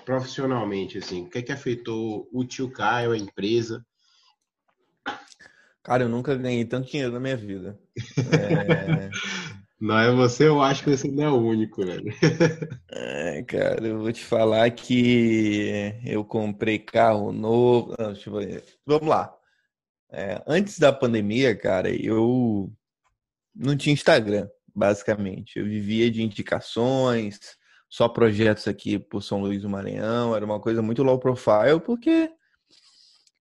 profissionalmente, 0.05 0.97
assim? 0.97 1.23
O 1.23 1.29
que 1.29 1.39
é 1.39 1.41
que 1.41 1.51
afetou 1.51 2.29
o 2.31 2.45
tio 2.45 2.71
Caio, 2.71 3.11
a 3.11 3.17
empresa? 3.17 3.85
Cara, 5.83 6.03
eu 6.03 6.09
nunca 6.09 6.35
ganhei 6.35 6.63
tanto 6.63 6.89
dinheiro 6.89 7.11
na 7.11 7.19
minha 7.19 7.35
vida. 7.35 7.77
É... 8.31 9.09
não 9.79 9.99
é 9.99 10.11
você, 10.13 10.47
eu 10.47 10.61
acho 10.61 10.85
que 10.85 10.95
você 10.95 11.11
não 11.11 11.23
é 11.23 11.29
o 11.29 11.41
único, 11.41 11.85
velho. 11.85 12.05
É, 12.97 13.43
cara, 13.43 13.85
eu 13.85 13.99
vou 13.99 14.11
te 14.13 14.23
falar 14.23 14.71
que 14.71 15.93
eu 16.05 16.23
comprei 16.23 16.79
carro 16.79 17.33
novo. 17.33 17.93
Não. 17.99 18.13
Vamos 18.85 19.07
lá. 19.09 19.35
É, 20.11 20.41
antes 20.47 20.79
da 20.79 20.93
pandemia, 20.93 21.55
cara, 21.55 21.89
eu 21.89 22.71
não 23.53 23.75
tinha 23.75 23.93
Instagram, 23.93 24.47
basicamente. 24.73 25.57
Eu 25.57 25.65
vivia 25.65 26.09
de 26.11 26.21
indicações, 26.21 27.39
só 27.89 28.07
projetos 28.09 28.67
aqui 28.67 28.99
por 28.99 29.21
São 29.21 29.41
Luís 29.41 29.61
do 29.61 29.69
Maranhão. 29.69 30.35
Era 30.35 30.45
uma 30.45 30.59
coisa 30.59 30.81
muito 30.81 31.03
low 31.03 31.19
profile, 31.19 31.79
porque 31.83 32.29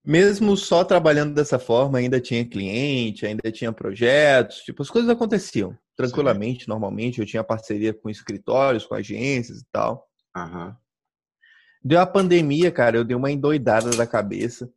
mesmo 0.04 0.56
só 0.56 0.84
trabalhando 0.84 1.34
dessa 1.34 1.58
forma, 1.58 1.98
ainda 1.98 2.20
tinha 2.20 2.44
cliente, 2.44 3.24
ainda 3.24 3.50
tinha 3.50 3.72
projetos, 3.72 4.58
tipo, 4.58 4.82
as 4.82 4.90
coisas 4.90 5.10
aconteciam 5.10 5.76
tranquilamente, 5.96 6.64
Sim. 6.64 6.70
normalmente. 6.70 7.20
Eu 7.20 7.26
tinha 7.26 7.42
parceria 7.42 7.94
com 7.94 8.10
escritórios, 8.10 8.84
com 8.84 8.94
agências 8.94 9.60
e 9.60 9.66
tal. 9.72 10.06
Uhum. 10.36 10.74
Deu 11.82 12.00
a 12.00 12.06
pandemia, 12.06 12.70
cara, 12.70 12.96
eu 12.96 13.04
dei 13.04 13.16
uma 13.16 13.30
endoidada 13.30 13.90
da 13.90 14.06
cabeça. 14.06 14.70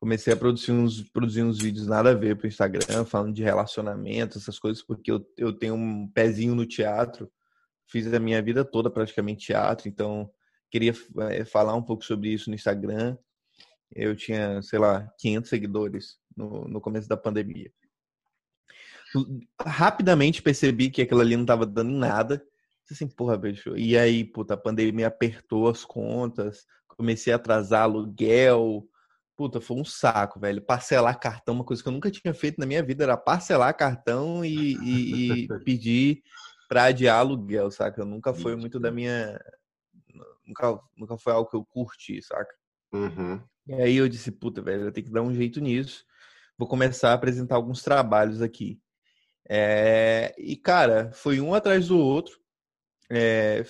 Comecei 0.00 0.32
a 0.32 0.36
produzir 0.36 0.72
uns, 0.72 1.02
produzir 1.02 1.42
uns 1.42 1.58
vídeos 1.58 1.86
nada 1.86 2.10
a 2.10 2.14
ver 2.14 2.36
pro 2.36 2.48
Instagram, 2.48 3.04
falando 3.04 3.34
de 3.34 3.42
relacionamento, 3.42 4.38
essas 4.38 4.58
coisas, 4.58 4.82
porque 4.82 5.12
eu, 5.12 5.24
eu 5.36 5.52
tenho 5.52 5.74
um 5.74 6.08
pezinho 6.08 6.54
no 6.54 6.66
teatro. 6.66 7.30
Fiz 7.86 8.12
a 8.12 8.18
minha 8.18 8.40
vida 8.40 8.64
toda 8.64 8.90
praticamente 8.90 9.46
teatro, 9.46 9.88
então 9.88 10.30
queria 10.70 10.94
é, 11.30 11.44
falar 11.44 11.74
um 11.74 11.82
pouco 11.82 12.04
sobre 12.04 12.30
isso 12.30 12.48
no 12.48 12.56
Instagram 12.56 13.16
eu 13.94 14.14
tinha, 14.14 14.62
sei 14.62 14.78
lá, 14.78 15.12
500 15.18 15.50
seguidores 15.50 16.18
no, 16.36 16.68
no 16.68 16.80
começo 16.80 17.08
da 17.08 17.16
pandemia. 17.16 17.70
Rapidamente 19.60 20.40
percebi 20.40 20.90
que 20.90 21.02
aquilo 21.02 21.20
ali 21.20 21.34
não 21.34 21.42
estava 21.42 21.66
dando 21.66 21.90
nada. 21.90 22.42
Assim, 22.90 23.08
porra, 23.08 23.36
bicho. 23.36 23.76
E 23.76 23.96
aí, 23.96 24.24
puta, 24.24 24.54
a 24.54 24.56
pandemia 24.56 25.08
apertou 25.08 25.68
as 25.68 25.84
contas, 25.84 26.66
comecei 26.88 27.32
a 27.32 27.36
atrasar 27.36 27.82
aluguel. 27.82 28.88
Puta, 29.40 29.58
foi 29.58 29.78
um 29.78 29.84
saco, 29.86 30.38
velho. 30.38 30.60
Parcelar 30.60 31.18
cartão, 31.18 31.54
uma 31.54 31.64
coisa 31.64 31.82
que 31.82 31.88
eu 31.88 31.92
nunca 31.94 32.10
tinha 32.10 32.34
feito 32.34 32.58
na 32.58 32.66
minha 32.66 32.82
vida 32.82 33.04
era 33.04 33.16
parcelar 33.16 33.74
cartão 33.74 34.44
e, 34.44 34.74
e, 34.74 35.44
e 35.44 35.48
pedir 35.64 36.22
para 36.68 36.84
adiar 36.84 37.20
aluguel, 37.20 37.70
saca? 37.70 38.04
Nunca 38.04 38.34
foi 38.34 38.54
muito 38.54 38.78
da 38.78 38.90
minha. 38.90 39.40
Nunca, 40.46 40.78
nunca 40.94 41.16
foi 41.16 41.32
algo 41.32 41.48
que 41.48 41.56
eu 41.56 41.64
curti, 41.64 42.20
saca? 42.20 42.54
Uhum. 42.92 43.42
E 43.66 43.72
aí 43.76 43.96
eu 43.96 44.10
disse, 44.10 44.30
puta, 44.30 44.60
velho, 44.60 44.82
eu 44.82 44.92
tenho 44.92 45.06
que 45.06 45.12
dar 45.12 45.22
um 45.22 45.32
jeito 45.32 45.58
nisso. 45.58 46.04
Vou 46.58 46.68
começar 46.68 47.12
a 47.12 47.14
apresentar 47.14 47.56
alguns 47.56 47.82
trabalhos 47.82 48.42
aqui. 48.42 48.78
É... 49.48 50.34
E, 50.36 50.54
cara, 50.54 51.12
foi 51.14 51.40
um 51.40 51.54
atrás 51.54 51.88
do 51.88 51.98
outro. 51.98 52.38
É... 53.10 53.64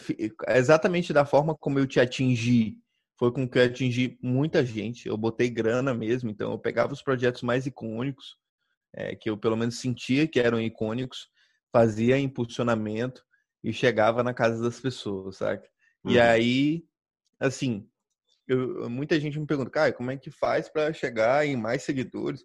Exatamente 0.48 1.12
da 1.12 1.24
forma 1.24 1.54
como 1.54 1.78
eu 1.78 1.86
te 1.86 2.00
atingi. 2.00 2.76
Foi 3.20 3.30
com 3.30 3.46
que 3.46 3.58
eu 3.58 3.64
atingi 3.64 4.18
muita 4.22 4.64
gente. 4.64 5.06
Eu 5.06 5.14
botei 5.14 5.50
grana 5.50 5.92
mesmo, 5.92 6.30
então 6.30 6.52
eu 6.52 6.58
pegava 6.58 6.94
os 6.94 7.02
projetos 7.02 7.42
mais 7.42 7.66
icônicos, 7.66 8.38
é, 8.94 9.14
que 9.14 9.28
eu 9.28 9.36
pelo 9.36 9.58
menos 9.58 9.78
sentia 9.78 10.26
que 10.26 10.40
eram 10.40 10.58
icônicos, 10.58 11.28
fazia 11.70 12.18
impulsionamento 12.18 13.22
e 13.62 13.74
chegava 13.74 14.22
na 14.22 14.32
casa 14.32 14.62
das 14.62 14.80
pessoas, 14.80 15.36
sabe? 15.36 15.68
Uhum. 16.02 16.12
E 16.12 16.18
aí, 16.18 16.82
assim, 17.38 17.86
eu, 18.48 18.88
muita 18.88 19.20
gente 19.20 19.38
me 19.38 19.46
pergunta, 19.46 19.68
cara, 19.68 19.92
como 19.92 20.10
é 20.10 20.16
que 20.16 20.30
faz 20.30 20.70
para 20.70 20.90
chegar 20.90 21.46
em 21.46 21.56
mais 21.56 21.82
seguidores? 21.82 22.42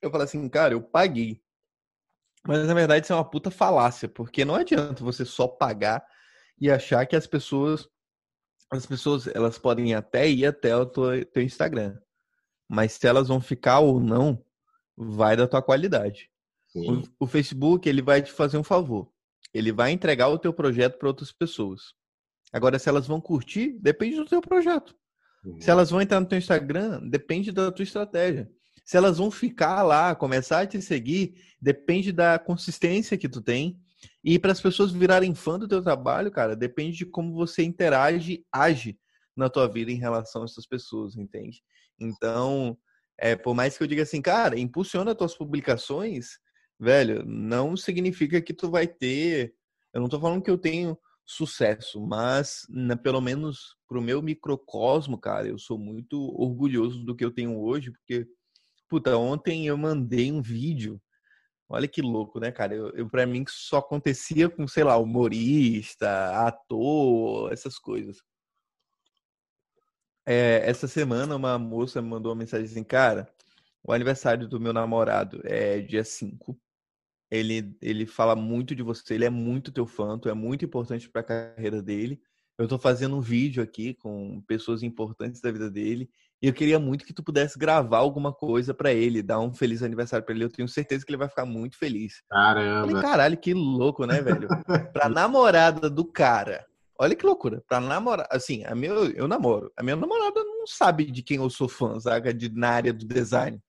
Eu 0.00 0.12
falo 0.12 0.22
assim, 0.22 0.48
cara, 0.48 0.74
eu 0.74 0.80
paguei. 0.80 1.42
Mas 2.46 2.68
na 2.68 2.72
verdade 2.72 3.04
isso 3.04 3.12
é 3.12 3.16
uma 3.16 3.28
puta 3.28 3.50
falácia, 3.50 4.08
porque 4.08 4.44
não 4.44 4.54
adianta 4.54 5.02
você 5.02 5.24
só 5.24 5.48
pagar 5.48 6.06
e 6.56 6.70
achar 6.70 7.04
que 7.04 7.16
as 7.16 7.26
pessoas 7.26 7.88
as 8.70 8.86
pessoas 8.86 9.26
elas 9.28 9.58
podem 9.58 9.94
até 9.94 10.28
ir 10.28 10.46
até 10.46 10.76
o 10.76 10.86
teu, 10.86 11.24
teu 11.26 11.42
Instagram. 11.42 11.98
Mas 12.68 12.92
se 12.92 13.06
elas 13.06 13.28
vão 13.28 13.40
ficar 13.40 13.80
ou 13.80 13.98
não, 13.98 14.44
vai 14.96 15.36
da 15.36 15.48
tua 15.48 15.62
qualidade. 15.62 16.30
O, 16.74 17.24
o, 17.24 17.26
Facebook 17.26 17.88
ele 17.88 18.02
vai 18.02 18.20
te 18.20 18.30
fazer 18.30 18.58
um 18.58 18.62
favor. 18.62 19.10
Ele 19.54 19.72
vai 19.72 19.90
entregar 19.90 20.28
o 20.28 20.38
teu 20.38 20.52
projeto 20.52 20.98
para 20.98 21.08
outras 21.08 21.32
pessoas. 21.32 21.94
Agora, 22.52 22.78
se 22.78 22.88
elas 22.88 23.06
vão 23.06 23.20
curtir, 23.20 23.78
depende 23.80 24.16
do 24.16 24.26
teu 24.26 24.40
projeto. 24.40 24.94
Uhum. 25.44 25.60
Se 25.60 25.70
elas 25.70 25.90
vão 25.90 26.00
entrar 26.00 26.20
no 26.20 26.26
teu 26.26 26.38
Instagram, 26.38 27.00
depende 27.08 27.50
da 27.50 27.72
tua 27.72 27.82
estratégia. 27.82 28.50
Se 28.84 28.96
elas 28.96 29.18
vão 29.18 29.30
ficar 29.30 29.82
lá, 29.82 30.14
começar 30.14 30.60
a 30.60 30.66
te 30.66 30.80
seguir, 30.80 31.34
depende 31.60 32.12
da 32.12 32.38
consistência 32.38 33.18
que 33.18 33.28
tu 33.28 33.40
tem. 33.40 33.80
E 34.30 34.38
para 34.38 34.52
as 34.52 34.60
pessoas 34.60 34.92
virarem 34.92 35.34
fã 35.34 35.58
do 35.58 35.66
teu 35.66 35.82
trabalho, 35.82 36.30
cara, 36.30 36.54
depende 36.54 36.98
de 36.98 37.06
como 37.06 37.32
você 37.32 37.62
interage, 37.62 38.44
age 38.52 38.98
na 39.34 39.48
tua 39.48 39.66
vida 39.66 39.90
em 39.90 39.96
relação 39.96 40.42
a 40.42 40.44
essas 40.44 40.66
pessoas, 40.66 41.16
entende? 41.16 41.62
Então, 41.98 42.76
é, 43.16 43.34
por 43.34 43.54
mais 43.54 43.78
que 43.78 43.82
eu 43.82 43.86
diga 43.86 44.02
assim, 44.02 44.20
cara, 44.20 44.60
impulsiona 44.60 45.14
tuas 45.14 45.34
publicações, 45.34 46.32
velho, 46.78 47.24
não 47.24 47.74
significa 47.74 48.38
que 48.38 48.52
tu 48.52 48.70
vai 48.70 48.86
ter. 48.86 49.54
Eu 49.94 50.02
não 50.02 50.10
tô 50.10 50.20
falando 50.20 50.42
que 50.42 50.50
eu 50.50 50.58
tenho 50.58 50.98
sucesso, 51.24 51.98
mas 51.98 52.66
pelo 53.02 53.22
menos 53.22 53.78
pro 53.88 54.02
meu 54.02 54.20
microcosmo, 54.20 55.18
cara, 55.18 55.48
eu 55.48 55.58
sou 55.58 55.78
muito 55.78 56.20
orgulhoso 56.38 57.02
do 57.02 57.16
que 57.16 57.24
eu 57.24 57.30
tenho 57.30 57.58
hoje, 57.58 57.90
porque, 57.92 58.26
puta, 58.90 59.16
ontem 59.16 59.66
eu 59.66 59.78
mandei 59.78 60.30
um 60.30 60.42
vídeo, 60.42 61.00
olha 61.68 61.88
que 61.88 62.00
louco, 62.02 62.40
né, 62.40 62.50
cara, 62.50 62.74
eu, 62.74 62.90
eu 62.90 63.08
para 63.08 63.26
mim 63.26 63.44
só 63.48 63.78
acontecia 63.78 64.48
com, 64.48 64.66
sei 64.66 64.84
lá, 64.84 64.96
humorista, 64.96 66.46
ator, 66.46 67.52
essas 67.52 67.78
coisas. 67.78 68.22
É, 70.26 70.68
essa 70.68 70.86
semana 70.86 71.36
uma 71.36 71.58
moça 71.58 72.02
me 72.02 72.08
mandou 72.08 72.32
uma 72.32 72.38
mensagem 72.38 72.66
assim, 72.66 72.84
cara, 72.84 73.32
o 73.82 73.92
aniversário 73.92 74.46
do 74.46 74.60
meu 74.60 74.72
namorado 74.72 75.40
é 75.44 75.80
dia 75.80 76.04
5, 76.04 76.58
ele, 77.30 77.76
ele 77.82 78.06
fala 78.06 78.34
muito 78.34 78.74
de 78.74 78.82
você, 78.82 79.14
ele 79.14 79.24
é 79.24 79.30
muito 79.30 79.72
teu 79.72 79.86
fã, 79.86 80.18
tu 80.18 80.28
é 80.28 80.34
muito 80.34 80.64
importante 80.64 81.08
para 81.08 81.20
a 81.20 81.24
carreira 81.24 81.82
dele. 81.82 82.20
Eu 82.56 82.64
estou 82.64 82.78
fazendo 82.78 83.16
um 83.16 83.20
vídeo 83.20 83.62
aqui 83.62 83.94
com 83.94 84.40
pessoas 84.42 84.82
importantes 84.82 85.40
da 85.40 85.52
vida 85.52 85.70
dele 85.70 86.10
e 86.40 86.46
eu 86.46 86.52
queria 86.52 86.78
muito 86.78 87.04
que 87.04 87.12
tu 87.12 87.22
pudesse 87.22 87.58
gravar 87.58 87.98
alguma 87.98 88.32
coisa 88.32 88.72
para 88.72 88.92
ele, 88.92 89.22
dar 89.22 89.40
um 89.40 89.52
feliz 89.52 89.82
aniversário 89.82 90.24
para 90.24 90.34
ele. 90.34 90.44
Eu 90.44 90.50
tenho 90.50 90.68
certeza 90.68 91.04
que 91.04 91.10
ele 91.10 91.18
vai 91.18 91.28
ficar 91.28 91.44
muito 91.44 91.76
feliz. 91.76 92.22
Caramba. 92.30 92.86
Falei, 92.86 93.02
caralho, 93.02 93.36
que 93.36 93.52
louco, 93.52 94.06
né, 94.06 94.22
velho? 94.22 94.46
pra 94.92 95.08
namorada 95.08 95.90
do 95.90 96.04
cara. 96.04 96.64
Olha 96.96 97.16
que 97.16 97.26
loucura. 97.26 97.60
Pra 97.66 97.80
namorar, 97.80 98.28
assim, 98.30 98.64
a 98.64 98.74
meu, 98.74 99.10
eu 99.10 99.26
namoro. 99.26 99.72
A 99.76 99.82
minha 99.82 99.96
namorada 99.96 100.42
não 100.44 100.64
sabe 100.64 101.10
de 101.10 101.22
quem 101.22 101.38
eu 101.38 101.50
sou 101.50 101.68
fã, 101.68 101.98
sabe? 101.98 102.32
De, 102.32 102.48
na 102.48 102.70
área 102.70 102.92
do 102.92 103.04
design. 103.04 103.60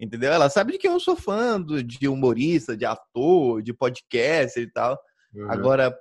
Entendeu? 0.00 0.32
Ela 0.32 0.48
sabe 0.48 0.72
de 0.72 0.78
quem 0.78 0.90
eu 0.90 1.00
sou 1.00 1.16
fã, 1.16 1.62
de 1.62 2.08
humorista, 2.08 2.74
de 2.74 2.86
ator, 2.86 3.62
de 3.62 3.74
podcast 3.74 4.58
e 4.58 4.70
tal. 4.70 4.98
Uhum. 5.34 5.50
Agora, 5.50 5.98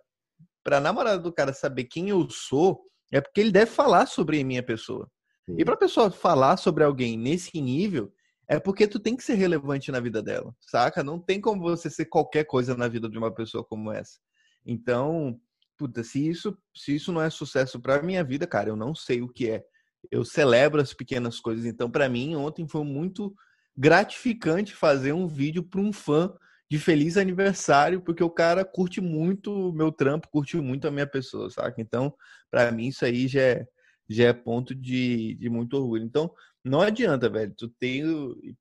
pra 0.63 0.79
namorada 0.79 1.19
do 1.19 1.33
cara 1.33 1.51
saber 1.51 1.85
quem 1.85 2.09
eu 2.09 2.29
sou, 2.29 2.81
é 3.11 3.19
porque 3.19 3.41
ele 3.41 3.51
deve 3.51 3.71
falar 3.71 4.05
sobre 4.05 4.39
a 4.39 4.45
minha 4.45 4.63
pessoa. 4.63 5.09
Sim. 5.47 5.55
E 5.57 5.63
pra 5.65 5.77
pessoa 5.77 6.11
falar 6.11 6.57
sobre 6.57 6.83
alguém 6.83 7.17
nesse 7.17 7.59
nível, 7.61 8.11
é 8.47 8.59
porque 8.59 8.87
tu 8.87 8.99
tem 8.99 9.15
que 9.15 9.23
ser 9.23 9.35
relevante 9.35 9.91
na 9.91 9.99
vida 9.99 10.21
dela, 10.21 10.53
saca? 10.61 11.03
Não 11.03 11.19
tem 11.19 11.39
como 11.39 11.61
você 11.61 11.89
ser 11.89 12.05
qualquer 12.05 12.43
coisa 12.45 12.75
na 12.75 12.87
vida 12.87 13.09
de 13.09 13.17
uma 13.17 13.33
pessoa 13.33 13.63
como 13.63 13.91
essa. 13.91 14.19
Então, 14.65 15.39
puta, 15.77 16.03
se 16.03 16.27
isso, 16.27 16.57
se 16.75 16.95
isso 16.95 17.11
não 17.11 17.21
é 17.21 17.29
sucesso 17.29 17.79
pra 17.79 18.01
minha 18.01 18.23
vida, 18.23 18.45
cara, 18.45 18.69
eu 18.69 18.75
não 18.75 18.93
sei 18.93 19.21
o 19.21 19.29
que 19.29 19.49
é. 19.49 19.63
Eu 20.11 20.23
celebro 20.25 20.81
as 20.81 20.93
pequenas 20.93 21.39
coisas. 21.39 21.65
Então, 21.65 21.89
para 21.89 22.07
mim, 22.09 22.35
ontem 22.35 22.67
foi 22.67 22.83
muito 22.83 23.33
gratificante 23.75 24.73
fazer 24.75 25.13
um 25.13 25.27
vídeo 25.27 25.63
para 25.63 25.79
um 25.81 25.93
fã 25.93 26.33
de 26.69 26.77
feliz 26.79 27.15
aniversário, 27.17 28.01
porque 28.01 28.23
o 28.23 28.29
cara 28.29 28.65
curte 28.65 28.99
muito 28.99 29.51
o 29.69 29.71
meu 29.73 29.91
trampo, 29.91 30.27
curte 30.29 30.57
muito 30.57 30.87
a 30.87 30.91
minha 30.91 31.07
pessoa, 31.07 31.49
saca? 31.49 31.81
Então, 31.81 32.13
para 32.51 32.71
mim, 32.71 32.87
isso 32.87 33.05
aí 33.05 33.27
já 33.27 33.41
é, 33.41 33.67
já 34.09 34.25
é 34.25 34.33
ponto 34.33 34.73
de, 34.73 35.35
de 35.35 35.49
muito 35.49 35.75
orgulho. 35.75 36.03
Então, 36.03 36.31
não 36.63 36.81
adianta, 36.81 37.29
velho, 37.29 37.53
tu 37.57 37.69
tem 37.69 38.03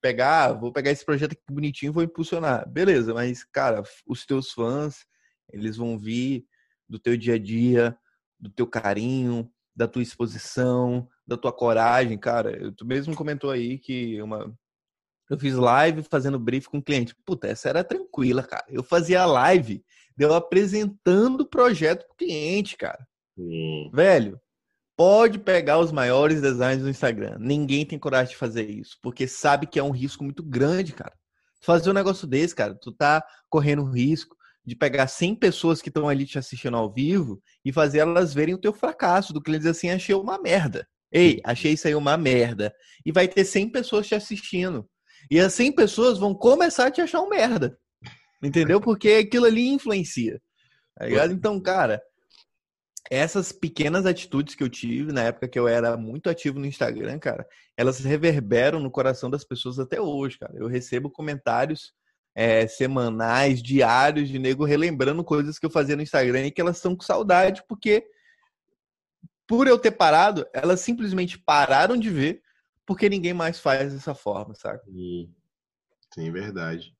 pegar, 0.01 0.53
vou 0.53 0.73
pegar 0.73 0.91
esse 0.91 1.05
projeto 1.05 1.33
aqui 1.33 1.43
bonitinho 1.51 1.91
e 1.91 1.93
vou 1.93 2.03
impulsionar. 2.03 2.69
Beleza, 2.69 3.13
mas, 3.13 3.45
cara, 3.45 3.83
os 4.07 4.25
teus 4.25 4.53
fãs, 4.53 5.07
eles 5.53 5.77
vão 5.77 5.99
vir 5.99 6.47
do 6.89 6.99
teu 6.99 7.17
dia 7.17 7.35
a 7.35 7.39
dia, 7.39 7.97
do 8.39 8.51
teu 8.51 8.67
carinho, 8.67 9.51
da 9.75 9.89
tua 9.89 10.03
exposição, 10.03 11.09
da 11.27 11.37
tua 11.37 11.53
coragem, 11.53 12.17
cara. 12.17 12.73
Tu 12.73 12.87
mesmo 12.87 13.15
comentou 13.15 13.51
aí 13.51 13.79
que 13.79 14.21
uma 14.23 14.57
Eu 15.29 15.39
fiz 15.39 15.55
live 15.55 16.03
fazendo 16.05 16.39
brief 16.39 16.69
com 16.69 16.79
o 16.79 16.83
cliente. 16.83 17.15
Puta, 17.25 17.49
essa 17.49 17.69
era 17.69 17.85
tranquila, 17.85 18.43
cara. 18.43 18.65
Eu 18.69 18.83
fazia 18.83 19.27
live, 19.27 19.85
deu 20.17 20.33
apresentando 20.33 21.41
o 21.41 21.49
projeto 21.49 22.07
pro 22.07 22.17
cliente, 22.17 22.77
cara. 22.77 23.07
Sim. 23.35 23.91
Velho, 23.93 24.41
pode 24.97 25.39
pegar 25.39 25.79
os 25.79 25.93
maiores 25.93 26.41
designs 26.41 26.83
do 26.83 26.89
Instagram. 26.89 27.37
Ninguém 27.39 27.85
tem 27.85 27.99
coragem 27.99 28.31
de 28.33 28.39
fazer 28.39 28.69
isso, 28.69 28.97
porque 29.03 29.29
sabe 29.29 29.67
que 29.67 29.79
é 29.79 29.83
um 29.83 29.91
risco 29.91 30.25
muito 30.25 30.43
grande, 30.43 30.93
cara. 30.93 31.13
Fazer 31.61 31.91
um 31.91 31.95
negócio 31.95 32.27
desse, 32.27 32.55
cara, 32.55 32.75
tu 32.75 32.93
tá 32.93 33.23
correndo 33.49 33.83
o 33.83 33.91
risco 33.91 34.37
de 34.65 34.75
pegar 34.75 35.07
100 35.07 35.37
pessoas 35.37 35.81
que 35.81 35.91
estão 35.91 36.09
ali 36.09 36.25
te 36.25 36.39
assistindo 36.39 36.77
ao 36.77 36.93
vivo 36.93 37.41
e 37.65 37.73
fazer 37.73 37.99
elas 37.99 38.35
verem 38.35 38.55
o 38.55 38.61
teu 38.61 38.73
fracasso, 38.73 39.33
do 39.33 39.41
cliente 39.41 39.61
dizer 39.61 39.71
assim, 39.71 39.91
achei 39.91 40.15
uma 40.15 40.39
merda. 40.41 40.89
Ei, 41.13 41.41
achei 41.45 41.73
isso 41.73 41.87
aí 41.87 41.95
uma 41.95 42.17
merda. 42.17 42.75
E 43.05 43.13
vai 43.13 43.29
ter 43.29 43.45
100 43.45 43.71
pessoas 43.71 44.09
te 44.09 44.15
assistindo. 44.15 44.89
E 45.31 45.39
as 45.39 45.55
100 45.55 45.73
pessoas 45.73 46.19
vão 46.19 46.35
começar 46.35 46.87
a 46.87 46.91
te 46.91 47.01
achar 47.01 47.21
um 47.21 47.29
merda. 47.29 47.79
Entendeu? 48.43 48.81
Porque 48.81 49.11
aquilo 49.11 49.47
ali 49.47 49.69
influencia. 49.69 50.41
Tá 50.97 51.07
ligado? 51.07 51.33
Então, 51.33 51.61
cara, 51.61 52.03
essas 53.11 53.53
pequenas 53.53 54.07
atitudes 54.07 54.55
que 54.55 54.63
eu 54.63 54.69
tive 54.69 55.13
na 55.13 55.23
época 55.25 55.49
que 55.49 55.59
eu 55.59 55.69
era 55.69 55.97
muito 55.97 56.29
ativo 56.29 56.59
no 56.59 56.67
Instagram, 56.67 57.19
cara, 57.19 57.47
elas 57.77 58.01
reverberam 58.01 58.81
no 58.81 58.91
coração 58.91 59.31
das 59.31 59.45
pessoas 59.45 59.79
até 59.79 60.01
hoje, 60.01 60.39
cara. 60.39 60.55
Eu 60.57 60.67
recebo 60.67 61.11
comentários 61.11 61.93
é, 62.35 62.67
semanais, 62.67 63.63
diários 63.63 64.29
de 64.29 64.39
nego 64.39 64.65
relembrando 64.65 65.23
coisas 65.25 65.59
que 65.59 65.67
eu 65.67 65.71
fazia 65.71 65.97
no 65.97 66.03
Instagram 66.03 66.47
e 66.47 66.51
que 66.51 66.61
elas 66.61 66.77
estão 66.77 66.97
com 66.97 67.03
saudade, 67.03 67.63
porque 67.69 68.07
por 69.47 69.67
eu 69.69 69.79
ter 69.79 69.93
parado, 69.93 70.47
elas 70.53 70.81
simplesmente 70.81 71.39
pararam 71.39 71.97
de 71.97 72.11
ver 72.11 72.43
porque 72.85 73.09
ninguém 73.09 73.35
mais 73.35 73.59
faz 73.59 73.93
dessa 73.93 74.15
forma, 74.15 74.55
sabe? 74.55 74.81
Sim, 74.85 75.35
sim 76.15 76.31
verdade. 76.31 76.96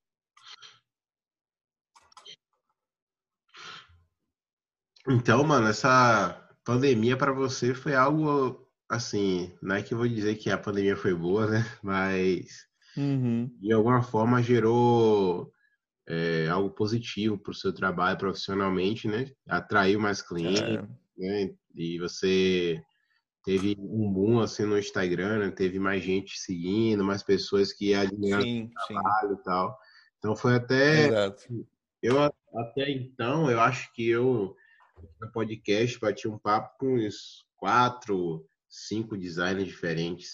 Então, 5.09 5.45
mano, 5.45 5.69
essa 5.69 6.49
pandemia 6.65 7.17
para 7.17 7.33
você 7.33 7.75
foi 7.75 7.95
algo 7.95 8.67
assim, 8.89 9.53
não 9.63 9.77
é 9.77 9.83
que 9.83 9.95
eu 9.95 9.99
vou 9.99 10.09
dizer 10.09 10.37
que 10.37 10.51
a 10.51 10.59
pandemia 10.59 10.97
foi 10.97 11.15
boa, 11.15 11.47
né? 11.47 11.65
Mas 11.83 12.67
uhum. 12.97 13.51
de 13.61 13.73
alguma 13.73 14.03
forma 14.03 14.43
gerou 14.43 15.53
é, 16.09 16.49
algo 16.49 16.71
positivo 16.71 17.39
para 17.39 17.51
o 17.51 17.55
seu 17.55 17.73
trabalho 17.73 18.19
profissionalmente, 18.19 19.09
né? 19.09 19.31
Atraiu 19.49 20.01
mais 20.01 20.23
clientes, 20.23 20.63
é. 20.63 20.83
né? 21.19 21.55
E 21.75 21.99
você 21.99 22.83
teve 23.45 23.77
um 23.79 24.13
boom 24.13 24.41
assim 24.41 24.65
no 24.65 24.79
Instagram, 24.79 25.39
né? 25.39 25.51
teve 25.51 25.79
mais 25.79 26.03
gente 26.03 26.39
seguindo, 26.39 27.05
mais 27.05 27.23
pessoas 27.23 27.73
que 27.73 27.95
admiraram 27.95 28.45
o 28.45 28.87
trabalho 28.89 29.35
sim. 29.35 29.41
e 29.41 29.45
tal. 29.45 29.79
Então 30.19 30.37
foi 30.37 30.57
até 30.57 31.07
Exato. 31.07 31.67
eu 32.03 32.21
até 32.21 32.91
então 32.91 33.51
eu 33.51 33.61
acho 33.61 33.93
que 33.93 34.09
eu 34.09 34.57
no 35.21 35.31
podcast 35.31 35.99
bati 35.99 36.29
um 36.29 36.39
papo 36.39 36.77
com 36.79 36.95
uns 36.95 37.45
quatro, 37.57 38.47
cinco 38.69 39.17
designers 39.17 39.67
diferentes 39.67 40.33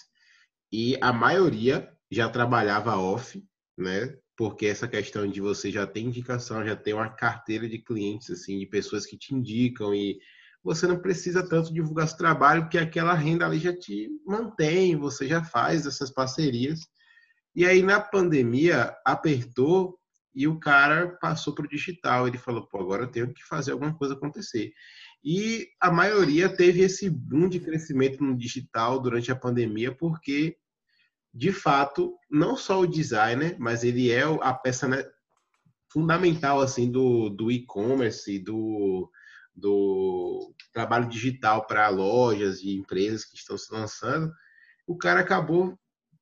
e 0.71 0.97
a 1.01 1.13
maioria 1.13 1.91
já 2.11 2.29
trabalhava 2.29 2.97
off, 2.97 3.43
né? 3.77 4.17
Porque 4.35 4.65
essa 4.65 4.87
questão 4.87 5.27
de 5.27 5.39
você 5.39 5.71
já 5.71 5.85
ter 5.85 6.01
indicação, 6.01 6.65
já 6.65 6.75
ter 6.75 6.93
uma 6.93 7.09
carteira 7.09 7.69
de 7.69 7.77
clientes 7.77 8.31
assim, 8.31 8.57
de 8.59 8.65
pessoas 8.65 9.05
que 9.05 9.17
te 9.17 9.35
indicam 9.35 9.93
e 9.93 10.19
você 10.63 10.87
não 10.87 10.99
precisa 10.99 11.47
tanto 11.47 11.73
divulgar 11.73 12.07
seu 12.07 12.17
trabalho, 12.17 12.63
porque 12.63 12.77
aquela 12.77 13.13
renda 13.13 13.45
ali 13.45 13.59
já 13.59 13.77
te 13.77 14.09
mantém, 14.25 14.95
você 14.95 15.27
já 15.27 15.43
faz 15.43 15.85
essas 15.85 16.09
parcerias. 16.09 16.79
E 17.55 17.65
aí 17.65 17.83
na 17.83 17.99
pandemia 17.99 18.95
apertou 19.05 19.99
e 20.33 20.47
o 20.47 20.59
cara 20.59 21.17
passou 21.21 21.53
para 21.53 21.65
o 21.65 21.69
digital. 21.69 22.27
Ele 22.27 22.37
falou: 22.37 22.67
pô, 22.67 22.79
agora 22.79 23.03
eu 23.03 23.11
tenho 23.11 23.33
que 23.33 23.43
fazer 23.43 23.71
alguma 23.71 23.93
coisa 23.93 24.13
acontecer. 24.13 24.71
E 25.23 25.67
a 25.79 25.91
maioria 25.91 26.49
teve 26.49 26.81
esse 26.81 27.09
boom 27.09 27.47
de 27.47 27.59
crescimento 27.59 28.23
no 28.23 28.37
digital 28.37 28.99
durante 28.99 29.31
a 29.31 29.35
pandemia, 29.35 29.95
porque 29.95 30.57
de 31.33 31.51
fato, 31.51 32.15
não 32.29 32.55
só 32.55 32.81
o 32.81 32.87
designer, 32.87 33.55
mas 33.59 33.83
ele 33.83 34.11
é 34.11 34.21
a 34.21 34.53
peça 34.53 34.87
né, 34.87 35.03
fundamental 35.91 36.61
assim 36.61 36.91
do, 36.91 37.29
do 37.29 37.51
e-commerce, 37.51 38.37
do, 38.37 39.09
do 39.55 40.53
trabalho 40.71 41.09
digital 41.09 41.65
para 41.65 41.89
lojas 41.89 42.61
e 42.61 42.75
empresas 42.75 43.25
que 43.25 43.35
estão 43.35 43.57
se 43.57 43.73
lançando, 43.73 44.31
o 44.85 44.95
cara 44.95 45.21
acabou 45.21 45.77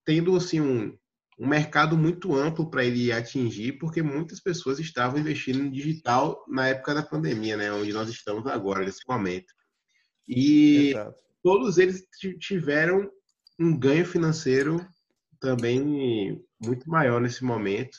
tendo 0.05 0.35
assim 0.35 0.61
um, 0.61 0.97
um 1.41 1.47
mercado 1.47 1.97
muito 1.97 2.35
amplo 2.35 2.69
para 2.69 2.85
ele 2.85 3.11
atingir, 3.11 3.79
porque 3.79 4.03
muitas 4.03 4.39
pessoas 4.39 4.77
estavam 4.77 5.19
investindo 5.19 5.59
em 5.59 5.71
digital 5.71 6.45
na 6.47 6.67
época 6.67 6.93
da 6.93 7.01
pandemia, 7.01 7.57
né, 7.57 7.73
onde 7.73 7.91
nós 7.91 8.07
estamos 8.09 8.45
agora 8.45 8.85
nesse 8.85 9.01
momento. 9.09 9.51
E 10.27 10.91
Exato. 10.91 11.19
todos 11.41 11.79
eles 11.79 12.05
tiveram 12.39 13.09
um 13.59 13.75
ganho 13.75 14.05
financeiro 14.05 14.85
também 15.39 16.39
muito 16.63 16.87
maior 16.87 17.19
nesse 17.19 17.43
momento. 17.43 17.97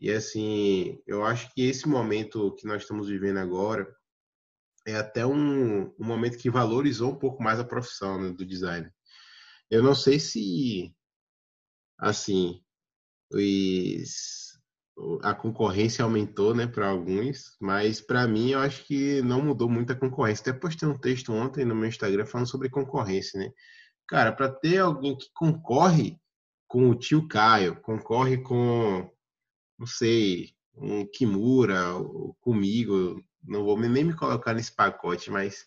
E 0.00 0.10
assim, 0.10 0.98
eu 1.06 1.26
acho 1.26 1.52
que 1.52 1.68
esse 1.68 1.86
momento 1.86 2.54
que 2.54 2.66
nós 2.66 2.80
estamos 2.80 3.06
vivendo 3.06 3.36
agora 3.36 3.86
é 4.86 4.96
até 4.96 5.26
um, 5.26 5.92
um 5.98 6.04
momento 6.04 6.38
que 6.38 6.48
valorizou 6.48 7.12
um 7.12 7.18
pouco 7.18 7.42
mais 7.42 7.60
a 7.60 7.64
profissão 7.64 8.18
né, 8.18 8.30
do 8.30 8.46
design. 8.46 8.90
Eu 9.70 9.82
não 9.82 9.94
sei 9.94 10.18
se, 10.18 10.90
assim, 12.02 12.60
os, 13.32 14.58
a 15.22 15.32
concorrência 15.32 16.02
aumentou, 16.02 16.52
né, 16.52 16.66
para 16.66 16.88
alguns, 16.88 17.56
mas 17.60 18.00
para 18.00 18.26
mim 18.26 18.50
eu 18.50 18.58
acho 18.58 18.84
que 18.84 19.22
não 19.22 19.40
mudou 19.40 19.68
muito 19.68 19.92
a 19.92 19.96
concorrência. 19.96 20.42
Até 20.42 20.52
postei 20.52 20.88
um 20.88 20.98
texto 20.98 21.32
ontem 21.32 21.64
no 21.64 21.76
meu 21.76 21.88
Instagram 21.88 22.26
falando 22.26 22.48
sobre 22.50 22.68
concorrência, 22.68 23.38
né? 23.38 23.52
Cara, 24.08 24.32
para 24.32 24.50
ter 24.50 24.78
alguém 24.78 25.16
que 25.16 25.26
concorre 25.32 26.18
com 26.66 26.90
o 26.90 26.94
tio 26.94 27.28
Caio, 27.28 27.80
concorre 27.80 28.38
com, 28.42 29.08
não 29.78 29.86
sei, 29.86 30.50
um 30.74 31.06
Kimura, 31.06 31.80
comigo, 32.40 33.22
não 33.44 33.64
vou 33.64 33.78
nem 33.78 34.04
me 34.04 34.16
colocar 34.16 34.54
nesse 34.54 34.74
pacote, 34.74 35.30
mas 35.30 35.64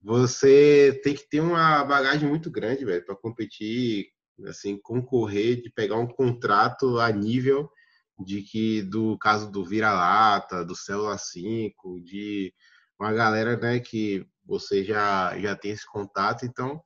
você 0.00 0.98
tem 1.04 1.14
que 1.14 1.28
ter 1.28 1.40
uma 1.40 1.84
bagagem 1.84 2.26
muito 2.26 2.50
grande, 2.50 2.84
velho, 2.84 3.04
para 3.04 3.16
competir, 3.16 4.06
assim, 4.46 4.78
concorrer, 4.80 5.62
de 5.62 5.70
pegar 5.70 5.96
um 5.96 6.06
contrato 6.06 6.98
a 6.98 7.10
nível 7.10 7.70
de 8.18 8.42
que 8.42 8.82
do 8.82 9.16
caso 9.18 9.50
do 9.50 9.64
Vira-Lata, 9.64 10.64
do 10.64 10.74
Célula 10.74 11.16
5, 11.16 12.00
de 12.00 12.52
uma 12.98 13.12
galera, 13.12 13.56
né, 13.56 13.78
que 13.78 14.26
você 14.44 14.82
já 14.82 15.38
já 15.38 15.54
tem 15.54 15.70
esse 15.70 15.86
contato, 15.86 16.44
então 16.44 16.82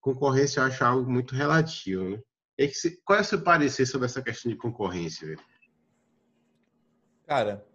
concorrência 0.00 0.60
eu 0.60 0.64
acho 0.64 0.84
algo 0.84 1.10
muito 1.10 1.34
relativo, 1.34 2.10
né? 2.10 2.20
Qual 3.04 3.18
é 3.18 3.22
o 3.22 3.24
seu 3.24 3.42
parecer 3.42 3.86
sobre 3.86 4.06
essa 4.06 4.22
questão 4.22 4.52
de 4.52 4.58
concorrência, 4.58 5.26
velho? 5.26 5.40
Cara, 7.26 7.66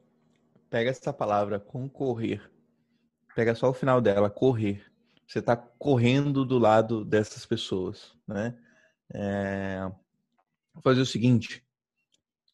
pega 0.69 0.91
essa 0.91 1.11
palavra 1.11 1.59
concorrer. 1.59 2.49
Pega 3.35 3.55
só 3.55 3.69
o 3.69 3.73
final 3.73 3.99
dela, 3.99 4.29
correr. 4.29 4.85
Você 5.27 5.39
está 5.39 5.55
correndo 5.55 6.45
do 6.45 6.57
lado 6.57 7.03
dessas 7.03 7.45
pessoas, 7.45 8.15
né? 8.27 8.57
É... 9.13 9.89
Fazer 10.83 11.01
o 11.01 11.05
seguinte: 11.05 11.63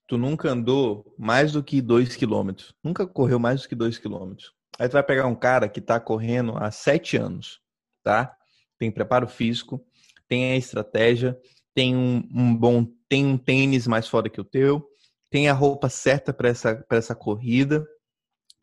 tu 0.08 0.18
nunca 0.18 0.50
andou 0.50 1.14
mais 1.18 1.52
do 1.52 1.64
que 1.64 1.82
dois 1.82 2.16
quilômetros, 2.16 2.74
nunca 2.84 3.06
correu 3.06 3.40
mais 3.40 3.62
do 3.62 3.70
que 3.70 3.76
dois 3.76 3.98
quilômetros. 3.98 4.54
Aí 4.78 4.90
tu 4.90 4.94
vai 4.94 5.04
pegar 5.04 5.28
um 5.28 5.36
cara 5.36 5.70
que 5.70 5.80
está 5.80 6.00
correndo 6.00 6.58
há 6.58 6.70
sete 6.70 7.18
anos, 7.18 7.62
tá? 8.04 8.36
Tem 8.78 8.92
preparo 8.92 9.28
físico, 9.28 9.84
tem 10.28 10.52
a 10.52 10.58
estratégia, 10.58 11.40
tem 11.74 11.96
um, 11.96 12.28
um 12.34 12.56
bom, 12.56 12.86
tem 13.08 13.26
um 13.26 13.38
tênis 13.38 13.88
mais 13.88 14.08
foda 14.08 14.30
que 14.30 14.42
o 14.42 14.46
teu, 14.46 14.86
tem 15.30 15.50
a 15.50 15.54
roupa 15.54 15.90
certa 15.90 16.34
para 16.34 16.50
essa, 16.50 16.86
essa 16.90 17.16
corrida, 17.16 17.86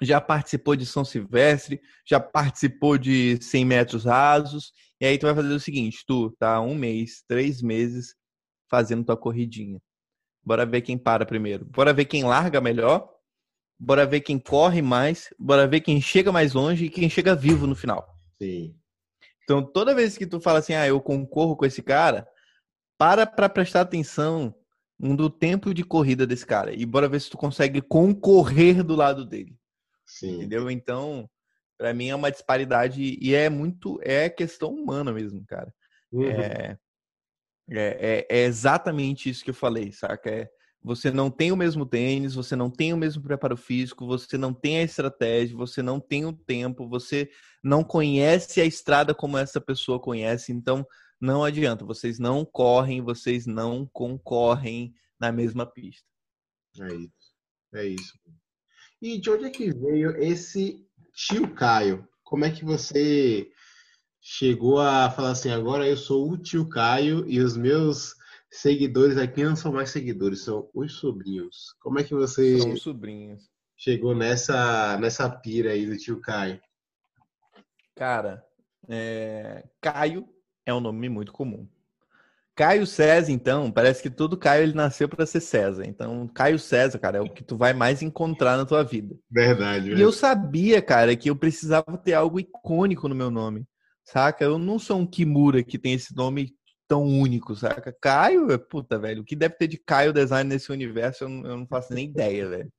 já 0.05 0.20
participou 0.20 0.76
de 0.76 0.84
São 0.84 1.05
Silvestre, 1.05 1.80
já 2.07 2.18
participou 2.20 2.98
de 2.98 3.38
100 3.42 3.64
metros 3.64 4.05
rasos, 4.05 4.72
e 5.00 5.07
aí 5.07 5.18
tu 5.18 5.26
vai 5.26 5.34
fazer 5.34 5.53
o 5.53 5.61
seguinte, 5.61 6.05
tu 6.07 6.30
tá 6.38 6.61
um 6.61 6.74
mês, 6.74 7.22
três 7.26 7.62
meses 7.62 8.14
fazendo 8.70 9.05
tua 9.05 9.16
corridinha. 9.16 9.80
Bora 10.44 10.66
ver 10.66 10.80
quem 10.80 10.98
para 10.98 11.24
primeiro. 11.24 11.64
Bora 11.64 11.92
ver 11.92 12.05
quem 12.05 12.24
larga 12.24 12.61
melhor. 12.61 13.09
Bora 13.78 14.07
ver 14.07 14.20
quem 14.20 14.38
corre 14.38 14.82
mais. 14.82 15.32
Bora 15.38 15.66
ver 15.66 15.80
quem 15.80 16.00
chega 16.00 16.32
mais 16.32 16.53
longe 16.53 16.86
e 16.86 16.90
quem 16.90 17.09
chega 17.09 17.34
vivo 17.34 17.66
no 17.66 17.76
final. 17.76 18.07
Sim. 18.40 18.74
Então, 19.44 19.62
toda 19.62 19.94
vez 19.94 20.16
que 20.16 20.26
tu 20.26 20.40
fala 20.40 20.59
assim, 20.59 20.74
ah, 20.74 20.86
eu 20.86 21.00
concorro 21.00 21.57
com 21.57 21.66
esse 21.66 21.82
cara, 21.82 22.26
para 22.98 23.26
para 23.26 23.48
prestar 23.48 23.82
atenção 23.82 24.55
no 24.98 25.28
tempo 25.28 25.74
de 25.74 25.84
corrida 25.84 26.26
desse 26.26 26.46
cara. 26.46 26.72
E 26.72 26.86
bora 26.86 27.09
ver 27.09 27.20
se 27.20 27.30
tu 27.30 27.36
consegue 27.36 27.80
concorrer 27.80 28.82
do 28.84 28.94
lado 28.94 29.24
dele. 29.24 29.57
Sim. 30.12 30.36
Entendeu? 30.36 30.70
Então, 30.70 31.28
para 31.78 31.94
mim 31.94 32.08
é 32.08 32.14
uma 32.14 32.30
disparidade 32.30 33.18
e 33.20 33.34
é 33.34 33.48
muito 33.48 33.98
é 34.02 34.28
questão 34.28 34.70
humana 34.74 35.12
mesmo, 35.12 35.44
cara. 35.46 35.72
Uhum. 36.12 36.28
É, 36.28 36.78
É, 37.70 38.26
é, 38.26 38.26
é, 38.28 38.44
exatamente 38.44 39.30
isso 39.30 39.42
que 39.42 39.50
eu 39.50 39.54
falei, 39.54 39.90
saca? 39.92 40.30
É, 40.30 40.50
você 40.82 41.10
não 41.10 41.30
tem 41.30 41.52
o 41.52 41.56
mesmo 41.56 41.86
tênis, 41.86 42.34
você 42.34 42.54
não 42.56 42.68
tem 42.70 42.92
o 42.92 42.96
mesmo 42.96 43.22
preparo 43.22 43.56
físico, 43.56 44.06
você 44.06 44.36
não 44.36 44.52
tem 44.52 44.78
a 44.78 44.82
estratégia, 44.82 45.56
você 45.56 45.80
não 45.80 45.98
tem 46.00 46.26
o 46.26 46.32
tempo, 46.32 46.88
você 46.88 47.30
não 47.62 47.82
conhece 47.84 48.60
a 48.60 48.64
estrada 48.66 49.14
como 49.14 49.38
essa 49.38 49.60
pessoa 49.60 50.00
conhece, 50.00 50.52
então 50.52 50.86
não 51.20 51.44
adianta, 51.44 51.84
vocês 51.84 52.18
não 52.18 52.44
correm, 52.44 53.00
vocês 53.00 53.46
não 53.46 53.88
concorrem 53.92 54.92
na 55.18 55.30
mesma 55.32 55.64
pista. 55.64 56.06
É 56.80 56.94
isso, 56.94 57.34
é 57.74 57.86
isso. 57.86 58.18
E 59.03 59.18
de 59.18 59.30
onde 59.30 59.46
é 59.46 59.50
que 59.50 59.74
veio 59.74 60.16
esse 60.22 60.86
tio 61.12 61.53
Caio? 61.53 62.09
Como 62.22 62.44
é 62.44 62.53
que 62.53 62.64
você 62.64 63.50
chegou 64.20 64.78
a 64.78 65.11
falar 65.11 65.32
assim, 65.32 65.50
agora 65.50 65.88
eu 65.88 65.96
sou 65.96 66.30
o 66.30 66.38
tio 66.38 66.68
Caio 66.68 67.28
e 67.28 67.40
os 67.40 67.57
meus 67.57 68.14
seguidores 68.48 69.18
aqui 69.18 69.42
não 69.42 69.57
são 69.57 69.72
mais 69.72 69.90
seguidores, 69.90 70.44
são 70.44 70.70
os 70.72 70.92
sobrinhos. 70.92 71.74
Como 71.80 71.98
é 71.98 72.05
que 72.05 72.14
você 72.14 72.61
são 72.61 72.76
sobrinhos. 72.76 73.50
chegou 73.76 74.14
nessa 74.14 74.96
nessa 74.98 75.28
pira 75.28 75.72
aí 75.72 75.84
do 75.84 75.98
tio 75.98 76.20
Caio? 76.20 76.61
Cara, 77.96 78.46
é... 78.88 79.68
Caio 79.80 80.28
é 80.64 80.72
um 80.72 80.80
nome 80.80 81.09
muito 81.09 81.32
comum. 81.32 81.68
Caio 82.62 82.86
César, 82.86 83.32
então, 83.32 83.72
parece 83.72 84.00
que 84.00 84.08
todo 84.08 84.36
Caio 84.36 84.62
ele 84.62 84.72
nasceu 84.72 85.08
para 85.08 85.26
ser 85.26 85.40
César. 85.40 85.84
Então, 85.84 86.28
Caio 86.28 86.60
César, 86.60 86.96
cara, 86.96 87.18
é 87.18 87.20
o 87.20 87.28
que 87.28 87.42
tu 87.42 87.56
vai 87.56 87.72
mais 87.72 88.02
encontrar 88.02 88.56
na 88.56 88.64
tua 88.64 88.84
vida. 88.84 89.16
Verdade. 89.28 89.92
E 89.92 90.00
eu 90.00 90.12
sabia, 90.12 90.80
cara, 90.80 91.16
que 91.16 91.28
eu 91.28 91.34
precisava 91.34 91.98
ter 91.98 92.12
algo 92.12 92.38
icônico 92.38 93.08
no 93.08 93.16
meu 93.16 93.32
nome. 93.32 93.66
Saca? 94.04 94.44
Eu 94.44 94.60
não 94.60 94.78
sou 94.78 95.00
um 95.00 95.04
Kimura 95.04 95.64
que 95.64 95.76
tem 95.76 95.94
esse 95.94 96.14
nome 96.14 96.54
tão 96.86 97.04
único, 97.04 97.56
saca? 97.56 97.92
Caio, 98.00 98.56
puta, 98.60 98.96
velho, 98.96 99.22
o 99.22 99.24
que 99.24 99.34
deve 99.34 99.56
ter 99.56 99.66
de 99.66 99.78
Caio 99.78 100.12
Design 100.12 100.48
nesse 100.48 100.70
universo, 100.70 101.24
eu 101.24 101.28
não, 101.28 101.44
eu 101.44 101.56
não 101.56 101.66
faço 101.66 101.92
nem 101.92 102.04
ideia, 102.04 102.48
velho. 102.48 102.72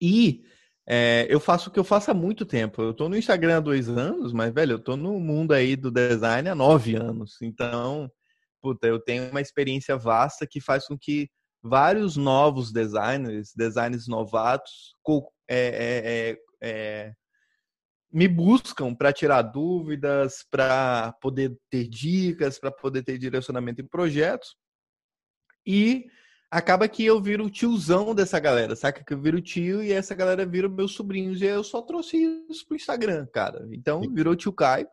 E 0.00 0.42
é, 0.86 1.26
eu 1.28 1.38
faço 1.38 1.68
o 1.68 1.72
que 1.72 1.78
eu 1.78 1.84
faço 1.84 2.10
há 2.10 2.14
muito 2.14 2.46
tempo. 2.46 2.80
Eu 2.80 2.94
tô 2.94 3.10
no 3.10 3.16
Instagram 3.18 3.58
há 3.58 3.60
dois 3.60 3.90
anos, 3.90 4.32
mas, 4.32 4.54
velho, 4.54 4.72
eu 4.72 4.78
tô 4.78 4.96
no 4.96 5.20
mundo 5.20 5.52
aí 5.52 5.76
do 5.76 5.90
design 5.90 6.48
há 6.48 6.54
nove 6.54 6.96
anos. 6.96 7.36
Então, 7.42 8.10
puta, 8.62 8.86
eu 8.86 9.00
tenho 9.00 9.28
uma 9.30 9.40
experiência 9.40 9.96
vasta 9.96 10.46
que 10.46 10.60
faz 10.60 10.86
com 10.86 10.96
que 10.96 11.28
vários 11.62 12.16
novos 12.16 12.72
designers, 12.72 13.52
designers 13.54 14.06
novatos, 14.06 14.94
é, 15.48 15.58
é, 15.58 16.30
é, 16.30 16.38
é 16.62 17.12
me 18.12 18.28
buscam 18.28 18.94
para 18.94 19.12
tirar 19.12 19.40
dúvidas, 19.40 20.44
para 20.50 21.12
poder 21.20 21.56
ter 21.70 21.88
dicas, 21.88 22.58
para 22.58 22.70
poder 22.70 23.02
ter 23.02 23.16
direcionamento 23.16 23.80
em 23.80 23.86
projetos. 23.86 24.54
E 25.66 26.06
acaba 26.50 26.86
que 26.88 27.02
eu 27.02 27.22
viro 27.22 27.46
o 27.46 27.50
tiozão 27.50 28.14
dessa 28.14 28.38
galera, 28.38 28.76
saca? 28.76 29.02
Que 29.02 29.14
eu 29.14 29.20
viro 29.20 29.40
tio 29.40 29.82
e 29.82 29.92
essa 29.92 30.14
galera 30.14 30.44
vira 30.44 30.68
meus 30.68 30.92
sobrinhos. 30.92 31.40
E 31.40 31.46
eu 31.46 31.64
só 31.64 31.80
trouxe 31.80 32.18
isso 32.50 32.66
pro 32.66 32.76
Instagram, 32.76 33.26
cara. 33.32 33.66
Então, 33.70 34.02
virou 34.12 34.36
tio 34.36 34.52
Caio. 34.52 34.86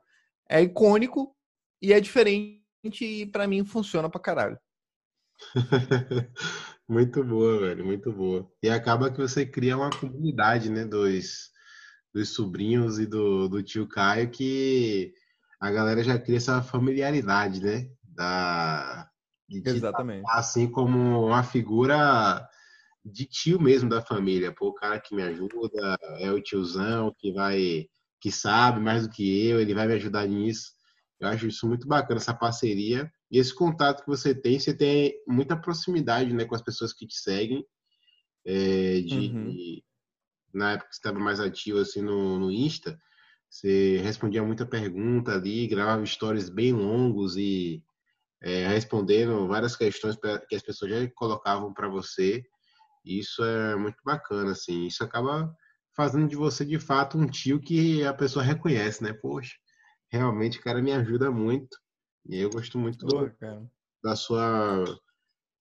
É 0.47 0.61
icônico 0.61 1.35
e 1.81 1.91
é 1.91 1.99
diferente 1.99 2.58
e 2.83 3.25
para 3.25 3.47
mim 3.47 3.63
funciona 3.63 4.09
pra 4.09 4.21
caralho. 4.21 4.59
muito 6.87 7.23
boa, 7.23 7.59
velho, 7.59 7.85
muito 7.85 8.11
boa. 8.11 8.49
E 8.61 8.69
acaba 8.69 9.11
que 9.11 9.17
você 9.17 9.45
cria 9.45 9.77
uma 9.77 9.89
comunidade, 9.89 10.69
né, 10.69 10.85
dos 10.85 11.49
dos 12.13 12.33
sobrinhos 12.33 12.99
e 12.99 13.05
do, 13.05 13.47
do 13.47 13.61
tio 13.61 13.87
Caio 13.87 14.29
que 14.29 15.13
a 15.59 15.71
galera 15.71 16.03
já 16.03 16.17
cria 16.17 16.37
essa 16.37 16.61
familiaridade, 16.61 17.61
né? 17.61 17.89
Da, 18.03 19.07
de 19.47 19.61
Exatamente. 19.65 20.23
assim 20.29 20.69
como 20.69 21.27
uma 21.27 21.43
figura 21.43 22.47
de 23.03 23.25
tio 23.25 23.61
mesmo 23.61 23.89
da 23.89 24.01
família. 24.01 24.53
Pô, 24.53 24.69
o 24.69 24.73
cara 24.73 24.99
que 24.99 25.15
me 25.15 25.21
ajuda, 25.21 25.97
é 26.19 26.31
o 26.31 26.41
tiozão 26.41 27.13
que 27.17 27.31
vai, 27.33 27.87
que 28.19 28.31
sabe 28.31 28.79
mais 28.79 29.07
do 29.07 29.13
que 29.13 29.47
eu, 29.47 29.59
ele 29.59 29.73
vai 29.73 29.87
me 29.87 29.93
ajudar 29.93 30.27
nisso. 30.27 30.71
Eu 31.19 31.27
acho 31.27 31.47
isso 31.47 31.67
muito 31.67 31.87
bacana, 31.87 32.19
essa 32.19 32.33
parceria. 32.33 33.11
E 33.29 33.37
esse 33.37 33.53
contato 33.53 34.01
que 34.01 34.07
você 34.07 34.33
tem, 34.33 34.59
você 34.59 34.73
tem 34.73 35.13
muita 35.27 35.55
proximidade 35.57 36.33
né, 36.33 36.45
com 36.45 36.55
as 36.55 36.61
pessoas 36.61 36.93
que 36.93 37.05
te 37.05 37.15
seguem. 37.15 37.65
É, 38.45 39.01
de, 39.01 39.15
uhum 39.15 39.81
na 40.53 40.73
época 40.73 40.89
que 40.89 40.95
você 40.95 40.99
estava 40.99 41.19
mais 41.19 41.39
ativo 41.39 41.79
assim 41.79 42.01
no, 42.01 42.39
no 42.39 42.51
Insta, 42.51 42.99
você 43.49 43.97
respondia 43.97 44.43
muita 44.43 44.65
pergunta 44.65 45.33
ali, 45.33 45.67
gravava 45.67 46.05
stories 46.05 46.49
bem 46.49 46.71
longos 46.71 47.35
e 47.35 47.83
é, 48.41 48.67
respondendo 48.67 49.47
várias 49.47 49.75
questões 49.75 50.15
que 50.47 50.55
as 50.55 50.61
pessoas 50.61 50.91
já 50.91 51.11
colocavam 51.15 51.73
para 51.73 51.87
você. 51.89 52.43
Isso 53.03 53.43
é 53.43 53.75
muito 53.75 53.97
bacana, 54.05 54.51
assim. 54.51 54.85
Isso 54.85 55.03
acaba 55.03 55.51
fazendo 55.95 56.27
de 56.27 56.35
você, 56.35 56.63
de 56.63 56.79
fato, 56.79 57.17
um 57.17 57.25
tio 57.25 57.59
que 57.59 58.03
a 58.03 58.13
pessoa 58.13 58.43
reconhece, 58.45 59.03
né? 59.03 59.13
Poxa, 59.13 59.55
realmente 60.09 60.59
o 60.59 60.61
cara 60.61 60.81
me 60.81 60.91
ajuda 60.91 61.31
muito. 61.31 61.77
E 62.27 62.37
eu 62.37 62.49
gosto 62.49 62.77
muito 62.77 63.05
do, 63.05 63.31
da, 64.03 64.15
sua, 64.15 64.83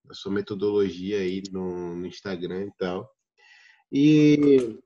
da 0.04 0.14
sua 0.14 0.32
metodologia 0.32 1.18
aí 1.18 1.42
no, 1.52 1.96
no 1.96 2.06
Instagram 2.06 2.66
e 2.66 2.72
tal. 2.78 3.10
E, 3.90 4.78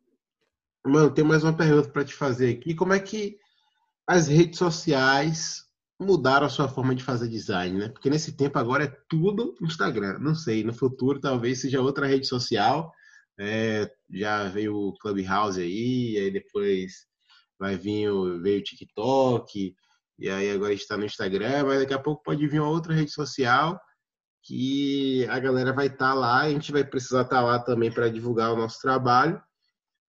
mano, 0.84 1.12
tem 1.12 1.24
mais 1.24 1.42
uma 1.42 1.56
pergunta 1.56 1.88
para 1.88 2.04
te 2.04 2.14
fazer 2.14 2.54
aqui. 2.54 2.74
Como 2.74 2.92
é 2.92 3.00
que 3.00 3.38
as 4.06 4.28
redes 4.28 4.58
sociais 4.58 5.64
mudaram 5.98 6.46
a 6.46 6.50
sua 6.50 6.68
forma 6.68 6.94
de 6.94 7.02
fazer 7.02 7.28
design, 7.28 7.78
né? 7.78 7.88
Porque 7.88 8.10
nesse 8.10 8.32
tempo 8.36 8.58
agora 8.58 8.84
é 8.84 8.96
tudo 9.08 9.54
Instagram. 9.62 10.18
Não 10.18 10.34
sei, 10.34 10.64
no 10.64 10.74
futuro 10.74 11.20
talvez 11.20 11.60
seja 11.60 11.80
outra 11.80 12.06
rede 12.06 12.26
social. 12.26 12.92
É, 13.38 13.90
já 14.10 14.48
veio 14.48 14.76
o 14.76 14.98
Clubhouse 14.98 15.60
aí, 15.60 16.16
aí 16.18 16.30
depois 16.30 17.06
vai 17.62 17.76
vir 17.76 18.10
o, 18.10 18.40
veio 18.42 18.58
o 18.58 18.64
TikTok, 18.64 19.76
e 20.18 20.28
aí 20.28 20.50
agora 20.50 20.72
está 20.74 20.96
no 20.96 21.04
Instagram, 21.04 21.64
mas 21.64 21.78
daqui 21.78 21.94
a 21.94 21.98
pouco 21.98 22.20
pode 22.24 22.44
vir 22.48 22.60
uma 22.60 22.68
outra 22.68 22.92
rede 22.92 23.12
social 23.12 23.80
que 24.42 25.24
a 25.28 25.38
galera 25.38 25.72
vai 25.72 25.86
estar 25.86 26.08
tá 26.08 26.14
lá, 26.14 26.40
a 26.40 26.50
gente 26.50 26.72
vai 26.72 26.82
precisar 26.82 27.22
estar 27.22 27.36
tá 27.36 27.40
lá 27.40 27.60
também 27.60 27.92
para 27.92 28.08
divulgar 28.08 28.52
o 28.52 28.56
nosso 28.56 28.80
trabalho, 28.80 29.40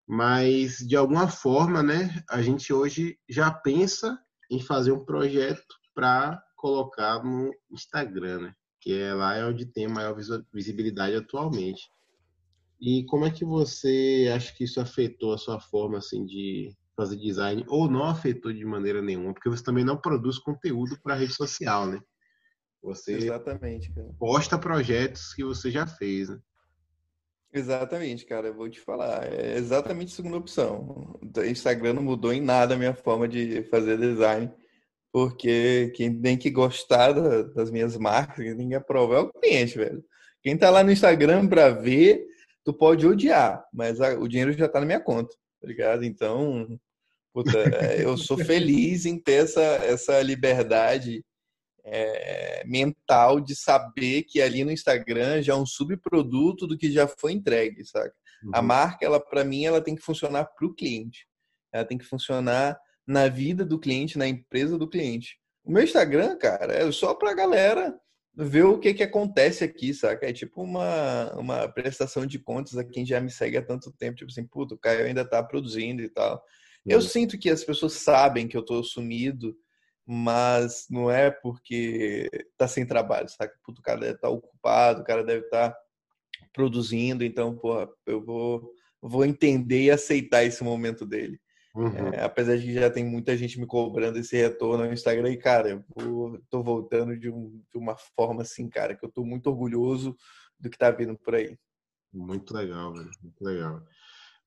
mas 0.07 0.77
de 0.79 0.95
alguma 0.95 1.27
forma, 1.27 1.83
né, 1.83 2.23
a 2.31 2.41
gente 2.41 2.73
hoje 2.73 3.19
já 3.29 3.51
pensa 3.51 4.17
em 4.49 4.61
fazer 4.61 4.93
um 4.93 5.05
projeto 5.05 5.75
para 5.93 6.41
colocar 6.57 7.25
no 7.25 7.51
Instagram, 7.69 8.43
né, 8.43 8.55
que 8.81 8.97
é 8.97 9.13
lá 9.13 9.35
é 9.35 9.45
onde 9.45 9.67
tem 9.67 9.89
maior 9.89 10.15
visibilidade 10.53 11.17
atualmente. 11.17 11.91
E 12.81 13.05
como 13.07 13.25
é 13.25 13.31
que 13.31 13.45
você 13.45 14.31
acha 14.33 14.55
que 14.55 14.63
isso 14.63 14.81
afetou 14.81 15.35
a 15.35 15.39
sua 15.39 15.59
forma 15.59 15.99
assim 15.99 16.25
de 16.25 16.73
fazer 17.01 17.17
design 17.17 17.65
ou 17.67 17.91
não 17.91 18.05
afetou 18.05 18.53
de 18.53 18.63
maneira 18.65 19.01
nenhuma, 19.01 19.33
porque 19.33 19.49
você 19.49 19.65
também 19.65 19.85
não 19.85 19.97
produz 19.97 20.39
conteúdo 20.39 20.99
para 21.03 21.15
rede 21.15 21.33
social, 21.33 21.87
né? 21.87 21.99
Você 22.83 23.13
Exatamente, 23.13 23.91
cara. 23.93 24.11
posta 24.19 24.59
projetos 24.59 25.33
que 25.33 25.43
você 25.43 25.71
já 25.71 25.87
fez, 25.87 26.29
né? 26.29 26.39
Exatamente, 27.53 28.27
cara. 28.27 28.49
Eu 28.49 28.55
vou 28.55 28.69
te 28.69 28.79
falar. 28.81 29.25
É 29.25 29.57
exatamente 29.57 30.13
a 30.13 30.17
segunda 30.17 30.37
opção. 30.37 31.19
O 31.21 31.41
Instagram 31.43 31.95
não 31.95 32.03
mudou 32.03 32.33
em 32.33 32.41
nada 32.41 32.75
a 32.75 32.79
minha 32.79 32.95
forma 32.95 33.27
de 33.27 33.63
fazer 33.65 33.99
design. 33.99 34.51
Porque 35.13 35.91
quem 35.97 36.21
tem 36.21 36.39
que 36.39 36.51
gostar 36.51 37.13
das 37.13 37.71
minhas 37.71 37.97
marcas, 37.97 38.45
quem 38.45 38.57
tem 38.57 38.69
que 38.69 38.75
aprovar 38.75 39.17
é 39.17 39.21
o 39.21 39.33
cliente, 39.33 39.77
velho. 39.77 40.05
Quem 40.43 40.57
tá 40.57 40.71
lá 40.71 40.85
no 40.85 40.93
Instagram 40.93 41.49
para 41.49 41.71
ver, 41.71 42.25
tu 42.65 42.73
pode 42.73 43.07
odiar, 43.07 43.65
mas 43.73 43.99
o 44.01 44.29
dinheiro 44.29 44.53
já 44.53 44.69
tá 44.69 44.79
na 44.79 44.87
minha 44.87 45.01
conta, 45.01 45.35
tá 45.61 45.67
ligado? 45.67 46.05
Então, 46.05 46.79
puta, 47.33 47.59
é, 47.59 48.05
eu 48.05 48.17
sou 48.17 48.39
feliz 48.39 49.07
em 49.07 49.19
ter 49.19 49.45
essa, 49.45 49.61
essa 49.61 50.21
liberdade 50.23 51.25
é, 51.85 52.63
mental 52.67 53.41
de 53.41 53.55
saber 53.55 54.25
que 54.25 54.41
ali 54.41 54.65
no 54.65 54.71
Instagram 54.71 55.43
já 55.43 55.53
é 55.53 55.57
um 55.57 55.67
subproduto 55.67 56.67
do 56.67 56.77
que 56.77 56.91
já 56.91 57.07
foi 57.07 57.33
entregue, 57.33 57.85
sabe? 57.85 58.11
Uhum. 58.45 58.51
A 58.55 58.63
marca, 58.63 59.05
ela 59.05 59.21
para 59.21 59.45
mim, 59.45 59.65
ela 59.65 59.81
tem 59.81 59.95
que 59.95 60.03
funcionar 60.03 60.45
para 60.45 60.67
o 60.67 60.75
cliente. 60.75 61.27
Ela 61.73 61.85
tem 61.85 61.99
que 61.99 62.05
funcionar 62.05 62.79
na 63.07 63.29
vida 63.29 63.65
do 63.65 63.79
cliente, 63.79 64.19
na 64.19 64.27
empresa 64.27 64.79
do 64.79 64.89
cliente. 64.89 65.39
O 65.65 65.73
meu 65.73 65.83
Instagram, 65.83 66.37
cara, 66.37 66.73
é 66.73 66.91
só 66.93 67.15
para 67.15 67.31
a 67.31 67.35
galera 67.35 67.99
ver 68.35 68.65
o 68.65 68.79
que 68.79 68.95
que 68.95 69.03
acontece 69.03 69.65
aqui, 69.65 69.93
saca? 69.93 70.29
É 70.29 70.33
tipo 70.33 70.63
uma, 70.63 71.33
uma 71.35 71.69
prestação 71.69 72.25
de 72.25 72.39
contas 72.39 72.77
a 72.77 72.85
quem 72.85 73.05
já 73.05 73.21
me 73.21 73.31
segue 73.31 73.57
há 73.57 73.63
tanto 73.63 73.93
tempo, 73.93 74.17
tipo 74.17 74.31
assim, 74.31 74.47
puto, 74.47 74.75
o 74.75 74.79
Caio 74.79 75.05
ainda 75.05 75.25
tá 75.25 75.43
produzindo 75.43 76.03
e 76.03 76.09
tal. 76.09 76.43
Uhum. 76.87 76.93
Eu 76.93 77.01
sinto 77.01 77.39
que 77.39 77.51
as 77.51 77.65
pessoas 77.65 77.95
sabem 77.95 78.49
que 78.49 78.57
eu 78.57 78.65
tô 78.65 78.83
sumido, 78.83 79.57
mas 80.07 80.87
não 80.91 81.11
é 81.11 81.31
porque 81.31 82.29
tá 82.57 82.67
sem 82.67 82.87
trabalho, 82.87 83.29
sabe? 83.29 83.53
Puto, 83.65 83.81
o 83.81 83.85
cara 83.85 84.01
deve 84.01 84.15
estar 84.15 84.29
tá 84.29 84.35
ocupado, 84.35 85.03
o 85.03 85.05
cara 85.05 85.23
deve 85.23 85.45
estar 85.45 85.71
tá 85.71 85.79
produzindo, 86.53 87.25
então, 87.25 87.57
porra, 87.57 87.89
eu 88.07 88.25
vou, 88.25 88.73
vou 89.01 89.25
entender 89.25 89.85
e 89.85 89.91
aceitar 89.91 90.45
esse 90.45 90.65
momento 90.65 91.07
dele. 91.07 91.41
Uhum. 91.75 92.09
É, 92.09 92.25
apesar 92.25 92.57
de 92.57 92.65
que 92.65 92.75
já 92.75 92.91
tem 92.91 93.05
muita 93.05 93.37
gente 93.37 93.61
me 93.61 93.67
cobrando 93.67 94.19
esse 94.19 94.37
retorno 94.37 94.85
no 94.85 94.93
Instagram, 94.93 95.31
e 95.31 95.37
cara, 95.37 95.71
eu 95.71 96.43
tô 96.51 96.63
voltando 96.63 97.17
de, 97.17 97.31
um, 97.31 97.63
de 97.71 97.79
uma 97.79 97.97
forma 97.97 98.43
assim, 98.43 98.69
cara, 98.69 98.97
que 98.97 99.05
eu 99.05 99.11
tô 99.11 99.25
muito 99.25 99.47
orgulhoso 99.49 100.17
do 100.59 100.69
que 100.69 100.77
tá 100.77 100.91
vindo 100.91 101.17
por 101.17 101.37
aí. 101.37 101.57
Muito 102.13 102.53
legal, 102.53 102.93
velho. 102.93 103.11
Muito 103.23 103.45
legal. 103.45 103.83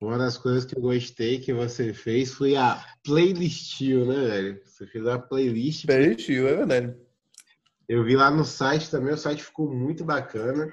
Uma 0.00 0.18
das 0.18 0.36
coisas 0.36 0.64
que 0.64 0.76
eu 0.76 0.82
gostei 0.82 1.38
que 1.38 1.52
você 1.52 1.94
fez 1.94 2.32
foi 2.32 2.56
a 2.56 2.84
playlist, 3.02 3.80
né, 3.80 4.26
velho? 4.26 4.60
Você 4.64 4.86
fez 4.86 5.06
a 5.06 5.18
playlist. 5.18 5.86
Playlist, 5.86 6.28
é 6.28 6.42
verdade. 6.42 6.96
Eu 7.88 8.04
vi 8.04 8.16
lá 8.16 8.30
no 8.30 8.44
site 8.44 8.90
também, 8.90 9.14
o 9.14 9.18
site 9.18 9.42
ficou 9.42 9.72
muito 9.72 10.04
bacana, 10.04 10.70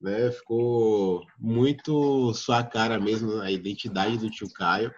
né? 0.00 0.30
Ficou 0.30 1.22
muito 1.38 2.32
sua 2.34 2.62
cara 2.62 2.98
mesmo, 2.98 3.40
a 3.40 3.50
identidade 3.50 4.18
do 4.18 4.30
tio 4.30 4.50
Caio. 4.52 4.92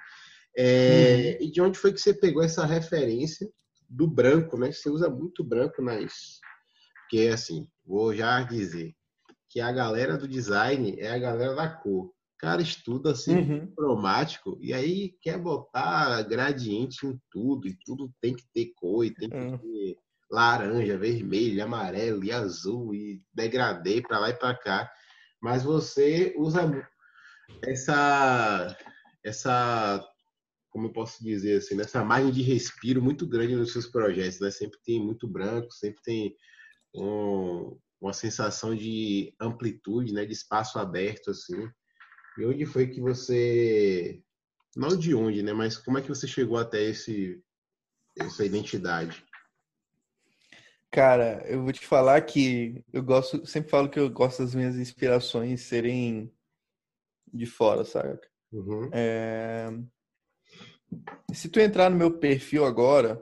É, 0.57 1.39
hum. 1.41 1.45
E 1.45 1.51
de 1.51 1.61
onde 1.61 1.79
foi 1.79 1.93
que 1.93 2.01
você 2.01 2.13
pegou 2.13 2.43
essa 2.43 2.67
referência 2.67 3.49
do 3.89 4.07
branco, 4.07 4.59
né? 4.59 4.71
Você 4.71 4.91
usa 4.91 5.09
muito 5.09 5.43
branco 5.45 5.83
nas. 5.83 6.41
Porque, 7.03 7.29
assim, 7.29 7.69
vou 7.85 8.15
já 8.15 8.43
dizer 8.43 8.95
que 9.49 9.61
a 9.61 9.71
galera 9.71 10.17
do 10.17 10.27
design 10.27 10.97
é 10.99 11.11
a 11.11 11.19
galera 11.19 11.55
da 11.55 11.69
cor. 11.69 12.11
O 12.43 12.45
cara 12.45 12.61
estuda 12.61 13.13
assim, 13.13 13.37
uhum. 13.37 13.73
cromático, 13.73 14.59
e 14.61 14.73
aí 14.73 15.15
quer 15.21 15.39
botar 15.39 16.23
gradiente 16.23 17.07
em 17.07 17.17
tudo, 17.31 17.69
e 17.69 17.79
tudo 17.85 18.13
tem 18.21 18.35
que 18.35 18.43
ter 18.53 18.73
cor, 18.75 19.05
e 19.05 19.15
tem 19.15 19.31
que 19.31 19.37
uhum. 19.37 19.59
ter 19.59 19.97
laranja, 20.29 20.99
vermelho, 20.99 21.63
amarelo 21.63 22.25
e 22.25 22.33
azul, 22.33 22.93
e 22.93 23.23
degradê 23.33 24.03
para 24.03 24.19
lá 24.19 24.31
e 24.31 24.35
para 24.35 24.57
cá. 24.57 24.91
Mas 25.41 25.63
você 25.63 26.35
usa 26.37 26.63
essa, 27.65 28.77
essa 29.23 30.05
como 30.71 30.87
eu 30.87 30.93
posso 30.93 31.23
dizer 31.23 31.59
assim, 31.59 31.77
nessa 31.77 32.05
margem 32.05 32.33
de 32.33 32.43
respiro 32.43 33.01
muito 33.01 33.25
grande 33.25 33.55
nos 33.55 33.73
seus 33.73 33.87
projetos, 33.87 34.41
né? 34.41 34.51
Sempre 34.51 34.81
tem 34.85 35.01
muito 35.01 35.29
branco, 35.29 35.71
sempre 35.71 36.03
tem 36.03 36.35
um, 36.93 37.79
uma 38.01 38.13
sensação 38.13 38.75
de 38.75 39.33
amplitude, 39.41 40.13
né? 40.13 40.25
De 40.25 40.33
espaço 40.33 40.79
aberto, 40.79 41.31
assim. 41.31 41.71
E 42.39 42.45
onde 42.45 42.65
foi 42.67 42.87
que 42.87 43.01
você, 43.01 44.23
não 44.77 44.97
de 44.97 45.15
onde, 45.15 45.43
né? 45.43 45.53
Mas 45.53 45.77
como 45.77 45.99
é 45.99 46.03
que 46.03 46.09
você 46.09 46.27
chegou 46.27 46.57
até 46.57 46.83
esse 46.83 47.43
essa 48.19 48.45
identidade? 48.45 49.25
Cara, 50.91 51.43
eu 51.47 51.63
vou 51.63 51.73
te 51.73 51.87
falar 51.87 52.21
que 52.21 52.85
eu 52.93 53.03
gosto, 53.03 53.47
sempre 53.47 53.71
falo 53.71 53.89
que 53.89 53.99
eu 53.99 54.11
gosto 54.11 54.43
das 54.43 54.55
minhas 54.55 54.77
inspirações 54.77 55.63
serem 55.63 56.31
de 57.33 57.47
fora, 57.47 57.83
sabe? 57.85 58.21
Uhum. 58.53 58.91
É, 58.93 59.71
se 61.33 61.49
tu 61.49 61.59
entrar 61.59 61.89
no 61.89 61.97
meu 61.97 62.19
perfil 62.19 62.67
agora, 62.67 63.17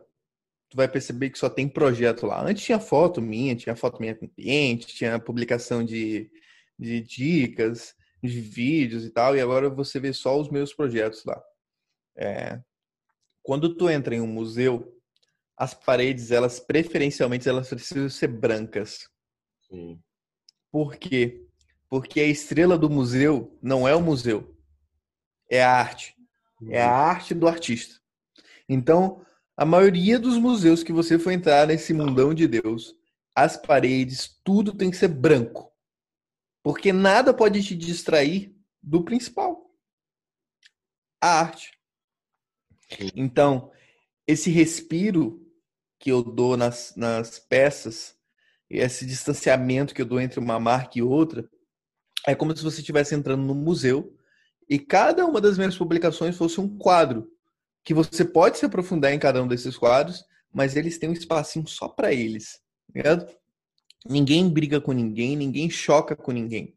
tu 0.68 0.76
vai 0.76 0.88
perceber 0.88 1.30
que 1.30 1.38
só 1.38 1.48
tem 1.48 1.68
projeto 1.68 2.26
lá. 2.26 2.44
Antes 2.44 2.64
tinha 2.64 2.80
foto 2.80 3.22
minha, 3.22 3.54
tinha 3.54 3.76
foto 3.76 4.00
minha 4.00 4.16
com 4.16 4.28
cliente, 4.28 4.88
tinha 4.88 5.18
publicação 5.20 5.84
de, 5.84 6.28
de 6.76 7.00
dicas, 7.00 7.94
de 8.22 8.40
vídeos 8.40 9.04
e 9.04 9.10
tal, 9.10 9.36
e 9.36 9.40
agora 9.40 9.68
você 9.70 9.98
vê 9.98 10.12
só 10.12 10.38
os 10.38 10.48
meus 10.50 10.74
projetos 10.74 11.24
lá. 11.24 11.42
É, 12.16 12.60
quando 13.42 13.74
tu 13.74 13.88
entra 13.88 14.14
em 14.14 14.20
um 14.20 14.26
museu, 14.26 15.00
as 15.56 15.74
paredes, 15.74 16.30
elas 16.30 16.60
preferencialmente, 16.60 17.48
elas 17.48 17.68
precisam 17.68 18.08
ser 18.08 18.28
brancas. 18.28 19.08
Sim. 19.68 20.00
Por 20.70 20.96
quê? 20.96 21.46
Porque 21.88 22.20
a 22.20 22.26
estrela 22.26 22.78
do 22.78 22.88
museu 22.88 23.58
não 23.62 23.86
é 23.86 23.94
o 23.94 24.00
museu, 24.00 24.56
é 25.50 25.62
a 25.62 25.72
arte. 25.72 26.14
É 26.68 26.82
a 26.82 26.90
arte 26.90 27.34
do 27.34 27.48
artista. 27.48 27.98
Então, 28.68 29.24
a 29.56 29.64
maioria 29.64 30.18
dos 30.18 30.36
museus 30.36 30.82
que 30.82 30.92
você 30.92 31.18
for 31.18 31.30
entrar 31.30 31.66
nesse 31.66 31.94
mundão 31.94 32.34
de 32.34 32.46
Deus, 32.46 32.94
as 33.34 33.56
paredes, 33.56 34.38
tudo 34.44 34.74
tem 34.74 34.90
que 34.90 34.96
ser 34.96 35.08
branco. 35.08 35.69
Porque 36.62 36.92
nada 36.92 37.32
pode 37.32 37.62
te 37.62 37.74
distrair 37.74 38.54
do 38.82 39.04
principal. 39.04 39.70
A 41.20 41.40
arte. 41.40 41.72
Então, 43.14 43.70
esse 44.26 44.50
respiro 44.50 45.46
que 45.98 46.10
eu 46.10 46.22
dou 46.22 46.56
nas, 46.56 46.94
nas 46.96 47.38
peças, 47.38 48.16
esse 48.68 49.04
distanciamento 49.04 49.94
que 49.94 50.02
eu 50.02 50.06
dou 50.06 50.20
entre 50.20 50.40
uma 50.40 50.58
marca 50.58 50.98
e 50.98 51.02
outra, 51.02 51.48
é 52.26 52.34
como 52.34 52.56
se 52.56 52.62
você 52.62 52.80
estivesse 52.80 53.14
entrando 53.14 53.42
no 53.42 53.54
museu 53.54 54.16
e 54.68 54.78
cada 54.78 55.26
uma 55.26 55.40
das 55.40 55.58
minhas 55.58 55.76
publicações 55.76 56.36
fosse 56.36 56.60
um 56.60 56.78
quadro 56.78 57.28
que 57.82 57.92
você 57.94 58.24
pode 58.24 58.58
se 58.58 58.64
aprofundar 58.64 59.12
em 59.12 59.18
cada 59.18 59.42
um 59.42 59.48
desses 59.48 59.76
quadros, 59.76 60.24
mas 60.52 60.76
eles 60.76 60.98
têm 60.98 61.10
um 61.10 61.14
espacinho 61.14 61.66
só 61.66 61.88
para 61.88 62.12
eles, 62.12 62.60
ligado? 62.94 63.26
Ninguém 64.08 64.48
briga 64.48 64.80
com 64.80 64.92
ninguém, 64.92 65.36
ninguém 65.36 65.68
choca 65.68 66.16
com 66.16 66.32
ninguém. 66.32 66.74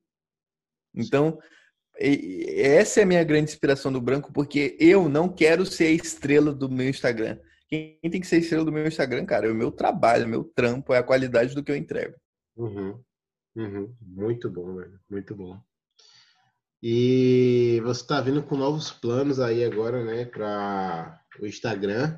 Então, 0.93 1.39
essa 1.97 2.99
é 2.99 3.03
a 3.03 3.05
minha 3.05 3.23
grande 3.23 3.51
inspiração 3.51 3.91
do 3.91 4.01
branco, 4.01 4.31
porque 4.33 4.75
eu 4.79 5.07
não 5.07 5.29
quero 5.29 5.65
ser 5.65 5.85
a 5.85 5.91
estrela 5.91 6.53
do 6.53 6.69
meu 6.69 6.89
Instagram. 6.89 7.39
Quem 7.69 7.97
tem 8.01 8.19
que 8.19 8.27
ser 8.27 8.35
a 8.35 8.39
estrela 8.39 8.65
do 8.65 8.71
meu 8.71 8.85
Instagram, 8.85 9.25
cara, 9.25 9.47
é 9.47 9.51
o 9.51 9.55
meu 9.55 9.71
trabalho, 9.71 10.27
meu 10.27 10.43
trampo, 10.43 10.93
é 10.93 10.97
a 10.97 11.03
qualidade 11.03 11.55
do 11.55 11.63
que 11.63 11.71
eu 11.71 11.75
entrego. 11.75 12.15
Uhum. 12.55 13.01
Uhum. 13.55 13.95
Muito 14.01 14.49
bom, 14.49 14.75
velho. 14.75 14.99
Muito 15.09 15.35
bom. 15.35 15.59
E 16.81 17.79
você 17.83 18.01
está 18.01 18.19
vindo 18.19 18.43
com 18.43 18.57
novos 18.57 18.91
planos 18.91 19.39
aí 19.39 19.63
agora, 19.63 20.03
né, 20.03 20.25
para 20.25 21.19
o 21.39 21.45
Instagram. 21.45 22.17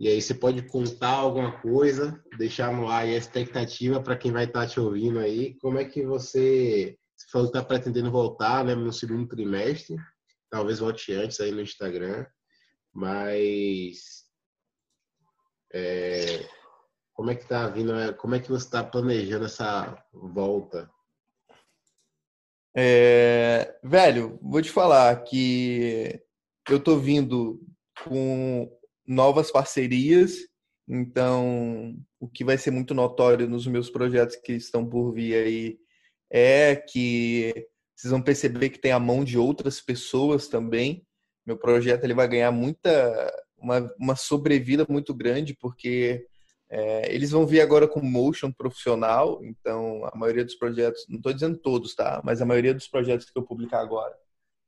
E 0.00 0.08
aí 0.08 0.22
você 0.22 0.32
pode 0.32 0.62
contar 0.62 1.10
alguma 1.10 1.60
coisa, 1.60 2.24
deixar 2.38 2.72
no 2.72 2.88
ar 2.88 3.04
a 3.04 3.06
expectativa 3.06 4.02
para 4.02 4.16
quem 4.16 4.32
vai 4.32 4.44
estar 4.44 4.62
tá 4.62 4.66
te 4.66 4.80
ouvindo 4.80 5.18
aí. 5.18 5.58
Como 5.58 5.78
é 5.78 5.84
que 5.84 6.02
você, 6.06 6.98
você 7.14 7.26
falou 7.30 7.50
que 7.50 7.58
está 7.58 7.68
pretendendo 7.68 8.10
voltar, 8.10 8.64
né, 8.64 8.74
no 8.74 8.90
segundo 8.94 9.28
trimestre? 9.28 9.96
Talvez 10.48 10.78
volte 10.78 11.12
antes 11.12 11.38
aí 11.38 11.52
no 11.52 11.60
Instagram, 11.60 12.24
mas 12.94 14.24
é, 15.70 16.48
como 17.12 17.30
é 17.30 17.34
que 17.34 17.46
tá 17.46 17.68
vindo? 17.68 17.92
Como 18.16 18.34
é 18.34 18.40
que 18.40 18.48
você 18.48 18.64
está 18.64 18.82
planejando 18.82 19.44
essa 19.44 20.02
volta? 20.14 20.90
É, 22.74 23.78
velho, 23.84 24.38
vou 24.40 24.62
te 24.62 24.70
falar 24.70 25.14
que 25.24 26.22
eu 26.70 26.82
tô 26.82 26.96
vindo 26.96 27.60
com 28.02 28.79
novas 29.10 29.50
parcerias, 29.50 30.38
então 30.88 31.96
o 32.20 32.28
que 32.28 32.44
vai 32.44 32.56
ser 32.56 32.70
muito 32.70 32.94
notório 32.94 33.48
nos 33.48 33.66
meus 33.66 33.90
projetos 33.90 34.36
que 34.36 34.52
estão 34.52 34.88
por 34.88 35.12
vir 35.12 35.34
aí 35.34 35.78
é 36.30 36.76
que 36.76 37.66
vocês 37.96 38.12
vão 38.12 38.22
perceber 38.22 38.70
que 38.70 38.78
tem 38.78 38.92
a 38.92 39.00
mão 39.00 39.24
de 39.24 39.36
outras 39.36 39.80
pessoas 39.80 40.46
também. 40.46 41.04
Meu 41.44 41.58
projeto 41.58 42.04
ele 42.04 42.14
vai 42.14 42.28
ganhar 42.28 42.52
muita 42.52 43.32
uma, 43.58 43.92
uma 43.98 44.14
sobrevida 44.14 44.86
muito 44.88 45.12
grande 45.12 45.56
porque 45.60 46.24
é, 46.68 47.12
eles 47.12 47.32
vão 47.32 47.44
vir 47.44 47.60
agora 47.62 47.88
com 47.88 48.00
motion 48.00 48.52
profissional, 48.52 49.44
então 49.44 50.04
a 50.04 50.16
maioria 50.16 50.44
dos 50.44 50.54
projetos, 50.54 51.04
não 51.08 51.16
estou 51.16 51.32
dizendo 51.32 51.58
todos, 51.58 51.96
tá? 51.96 52.22
Mas 52.24 52.40
a 52.40 52.46
maioria 52.46 52.72
dos 52.72 52.86
projetos 52.86 53.28
que 53.28 53.36
eu 53.36 53.42
publicar 53.42 53.80
agora, 53.80 54.14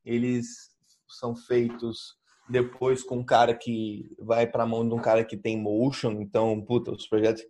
eles 0.05 0.72
são 1.07 1.36
feitos 1.36 2.20
depois 2.49 3.03
com 3.03 3.18
um 3.18 3.24
cara 3.24 3.55
que 3.55 4.11
vai 4.18 4.47
para 4.47 4.64
a 4.64 4.66
mão 4.66 4.86
de 4.86 4.95
um 4.95 5.01
cara 5.01 5.24
que 5.24 5.36
tem 5.36 5.61
motion, 5.61 6.20
então, 6.20 6.61
puta, 6.61 6.90
os 6.90 7.07
projetos 7.07 7.45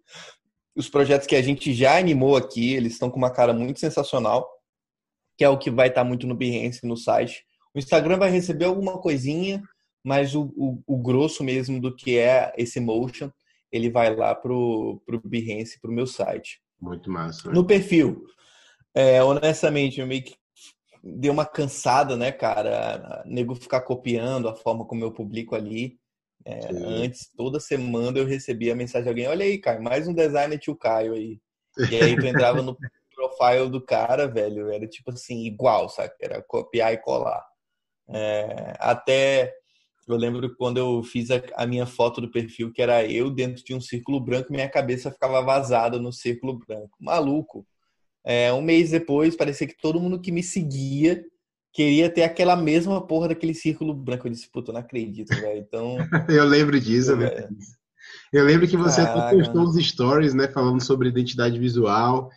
os 0.74 0.88
projetos 0.88 1.26
que 1.26 1.36
a 1.36 1.42
gente 1.42 1.74
já 1.74 1.98
animou 1.98 2.34
aqui, 2.34 2.72
eles 2.72 2.94
estão 2.94 3.10
com 3.10 3.18
uma 3.18 3.30
cara 3.30 3.52
muito 3.52 3.78
sensacional, 3.78 4.48
que 5.36 5.44
é 5.44 5.48
o 5.48 5.58
que 5.58 5.70
vai 5.70 5.88
estar 5.88 6.02
tá 6.02 6.08
muito 6.08 6.26
no 6.26 6.34
Behance, 6.34 6.86
no 6.86 6.96
site. 6.96 7.44
O 7.74 7.78
Instagram 7.78 8.18
vai 8.18 8.30
receber 8.30 8.64
alguma 8.64 8.98
coisinha, 8.98 9.62
mas 10.02 10.34
o, 10.34 10.52
o, 10.56 10.82
o 10.86 10.96
grosso 10.96 11.44
mesmo 11.44 11.78
do 11.80 11.94
que 11.94 12.16
é 12.16 12.52
esse 12.56 12.80
motion 12.80 13.30
ele 13.70 13.90
vai 13.90 14.14
lá 14.14 14.34
pro, 14.34 15.02
pro 15.06 15.20
Behance, 15.24 15.80
pro 15.80 15.90
meu 15.90 16.06
site. 16.06 16.60
Muito 16.78 17.10
massa. 17.10 17.48
Né? 17.48 17.54
No 17.54 17.66
perfil, 17.66 18.26
é, 18.94 19.22
honestamente, 19.24 20.00
eu 20.00 20.06
meio 20.06 20.22
que 20.22 20.34
deu 21.02 21.32
uma 21.32 21.44
cansada, 21.44 22.16
né, 22.16 22.30
cara? 22.30 23.22
Nego 23.26 23.54
ficar 23.54 23.80
copiando 23.80 24.48
a 24.48 24.54
forma 24.54 24.84
como 24.84 25.04
eu 25.04 25.12
publico 25.12 25.54
ali. 25.54 25.98
É, 26.44 26.68
antes, 26.72 27.30
toda 27.36 27.60
semana 27.60 28.18
eu 28.18 28.26
recebia 28.26 28.72
a 28.72 28.76
mensagem 28.76 29.04
de 29.04 29.08
alguém: 29.08 29.28
Olha 29.28 29.44
aí, 29.44 29.58
Caio, 29.58 29.82
mais 29.82 30.06
um 30.06 30.14
designer 30.14 30.58
tio 30.58 30.76
Caio 30.76 31.14
aí. 31.14 31.40
E 31.90 31.96
aí 31.96 32.16
tu 32.18 32.26
entrava 32.26 32.62
no 32.62 32.76
profile 33.14 33.70
do 33.70 33.80
cara, 33.80 34.26
velho, 34.26 34.70
era 34.70 34.86
tipo 34.86 35.10
assim, 35.10 35.44
igual, 35.44 35.88
sabe? 35.88 36.12
Era 36.20 36.42
copiar 36.42 36.92
e 36.92 36.98
colar. 36.98 37.44
É, 38.08 38.74
até 38.78 39.54
eu 40.06 40.16
lembro 40.16 40.54
quando 40.56 40.78
eu 40.78 41.02
fiz 41.02 41.30
a, 41.30 41.40
a, 41.54 41.66
minha 41.66 41.86
foto 41.86 42.20
do 42.20 42.30
perfil, 42.30 42.72
que 42.72 42.82
era 42.82 43.06
eu 43.06 43.30
dentro 43.30 43.64
de 43.64 43.74
um 43.74 43.80
círculo 43.80 44.20
branco, 44.20 44.52
minha 44.52 44.68
cabeça 44.68 45.10
ficava 45.10 45.40
vazada 45.42 45.98
no 45.98 46.12
círculo 46.12 46.58
branco. 46.58 46.96
Maluco. 47.00 47.66
É, 48.24 48.52
um 48.52 48.62
mês 48.62 48.90
depois, 48.90 49.36
parecia 49.36 49.66
que 49.66 49.76
todo 49.76 50.00
mundo 50.00 50.20
que 50.20 50.30
me 50.30 50.42
seguia 50.42 51.24
queria 51.72 52.10
ter 52.10 52.22
aquela 52.22 52.54
mesma 52.54 53.04
porra 53.04 53.28
daquele 53.28 53.54
círculo 53.54 53.94
branco. 53.94 54.26
Eu 54.26 54.32
disse, 54.32 54.50
puta, 54.50 54.72
não 54.72 54.80
acredito, 54.80 55.34
velho. 55.34 55.58
Então. 55.58 55.96
eu 56.28 56.44
lembro 56.44 56.78
disso, 56.78 57.16
né? 57.16 57.48
Eu 58.32 58.44
lembro 58.44 58.68
que 58.68 58.76
você 58.76 59.02
postou 59.30 59.62
os 59.62 59.76
stories, 59.76 60.34
né, 60.34 60.48
falando 60.48 60.82
sobre 60.82 61.08
identidade 61.08 61.58
visual, 61.58 62.30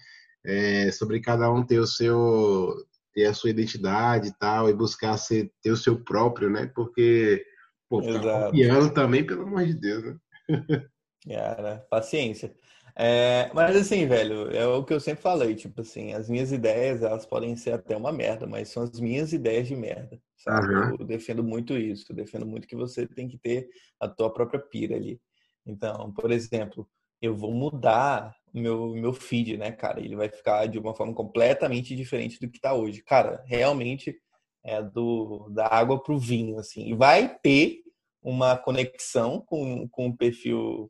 é, 0.45 0.91
sobre 0.91 1.19
cada 1.19 1.51
um 1.51 1.65
ter 1.65 1.79
o 1.79 1.88
seu 1.88 2.73
ter 3.13 3.27
a 3.27 3.33
sua 3.33 3.49
identidade 3.49 4.27
e 4.27 4.38
tal, 4.38 4.69
e 4.69 4.73
buscar 4.73 5.17
ser, 5.17 5.49
ter 5.63 5.71
o 5.71 5.77
seu 5.77 6.03
próprio, 6.03 6.49
né? 6.49 6.69
Porque, 6.75 7.45
pô, 7.89 8.01
tá 8.01 8.47
copiando 8.47 8.93
também, 8.93 9.25
pelo 9.25 9.43
amor 9.43 9.65
de 9.65 9.73
Deus, 9.73 10.03
né? 10.03 10.17
Cara, 11.25 11.88
paciência. 11.89 12.53
É, 12.97 13.51
mas 13.53 13.75
assim, 13.75 14.07
velho, 14.07 14.49
é 14.51 14.65
o 14.65 14.83
que 14.83 14.93
eu 14.93 15.01
sempre 15.01 15.21
falei, 15.21 15.53
tipo 15.53 15.81
assim, 15.81 16.13
as 16.13 16.29
minhas 16.29 16.53
ideias, 16.53 17.03
elas 17.03 17.25
podem 17.25 17.55
ser 17.57 17.73
até 17.73 17.97
uma 17.97 18.11
merda, 18.11 18.47
mas 18.47 18.69
são 18.69 18.83
as 18.83 18.99
minhas 19.01 19.33
ideias 19.33 19.67
de 19.67 19.75
merda, 19.75 20.17
sabe? 20.37 20.73
Uhum. 20.73 20.95
Eu 20.99 21.05
defendo 21.05 21.43
muito 21.43 21.77
isso, 21.77 22.05
eu 22.09 22.15
defendo 22.15 22.45
muito 22.45 22.67
que 22.67 22.75
você 22.75 23.05
tem 23.05 23.27
que 23.27 23.37
ter 23.37 23.67
a 23.99 24.07
tua 24.07 24.31
própria 24.31 24.61
pira 24.61 24.95
ali. 24.95 25.19
Então, 25.65 26.13
por 26.13 26.31
exemplo, 26.31 26.87
eu 27.21 27.35
vou 27.35 27.51
mudar 27.51 28.33
meu 28.53 28.93
meu 28.93 29.11
feed, 29.11 29.57
né, 29.57 29.71
cara? 29.71 29.99
Ele 29.99 30.15
vai 30.15 30.29
ficar 30.29 30.65
de 30.67 30.79
uma 30.79 30.95
forma 30.95 31.13
completamente 31.13 31.95
diferente 31.95 32.39
do 32.39 32.49
que 32.49 32.59
tá 32.59 32.73
hoje. 32.73 33.03
Cara, 33.03 33.43
realmente 33.45 34.15
é 34.63 34.81
do 34.81 35.49
da 35.49 35.67
água 35.67 36.01
pro 36.01 36.17
vinho, 36.17 36.57
assim. 36.59 36.87
E 36.89 36.93
vai 36.95 37.37
ter 37.39 37.81
uma 38.21 38.57
conexão 38.57 39.41
com, 39.45 39.87
com 39.89 40.07
o 40.07 40.17
perfil 40.17 40.89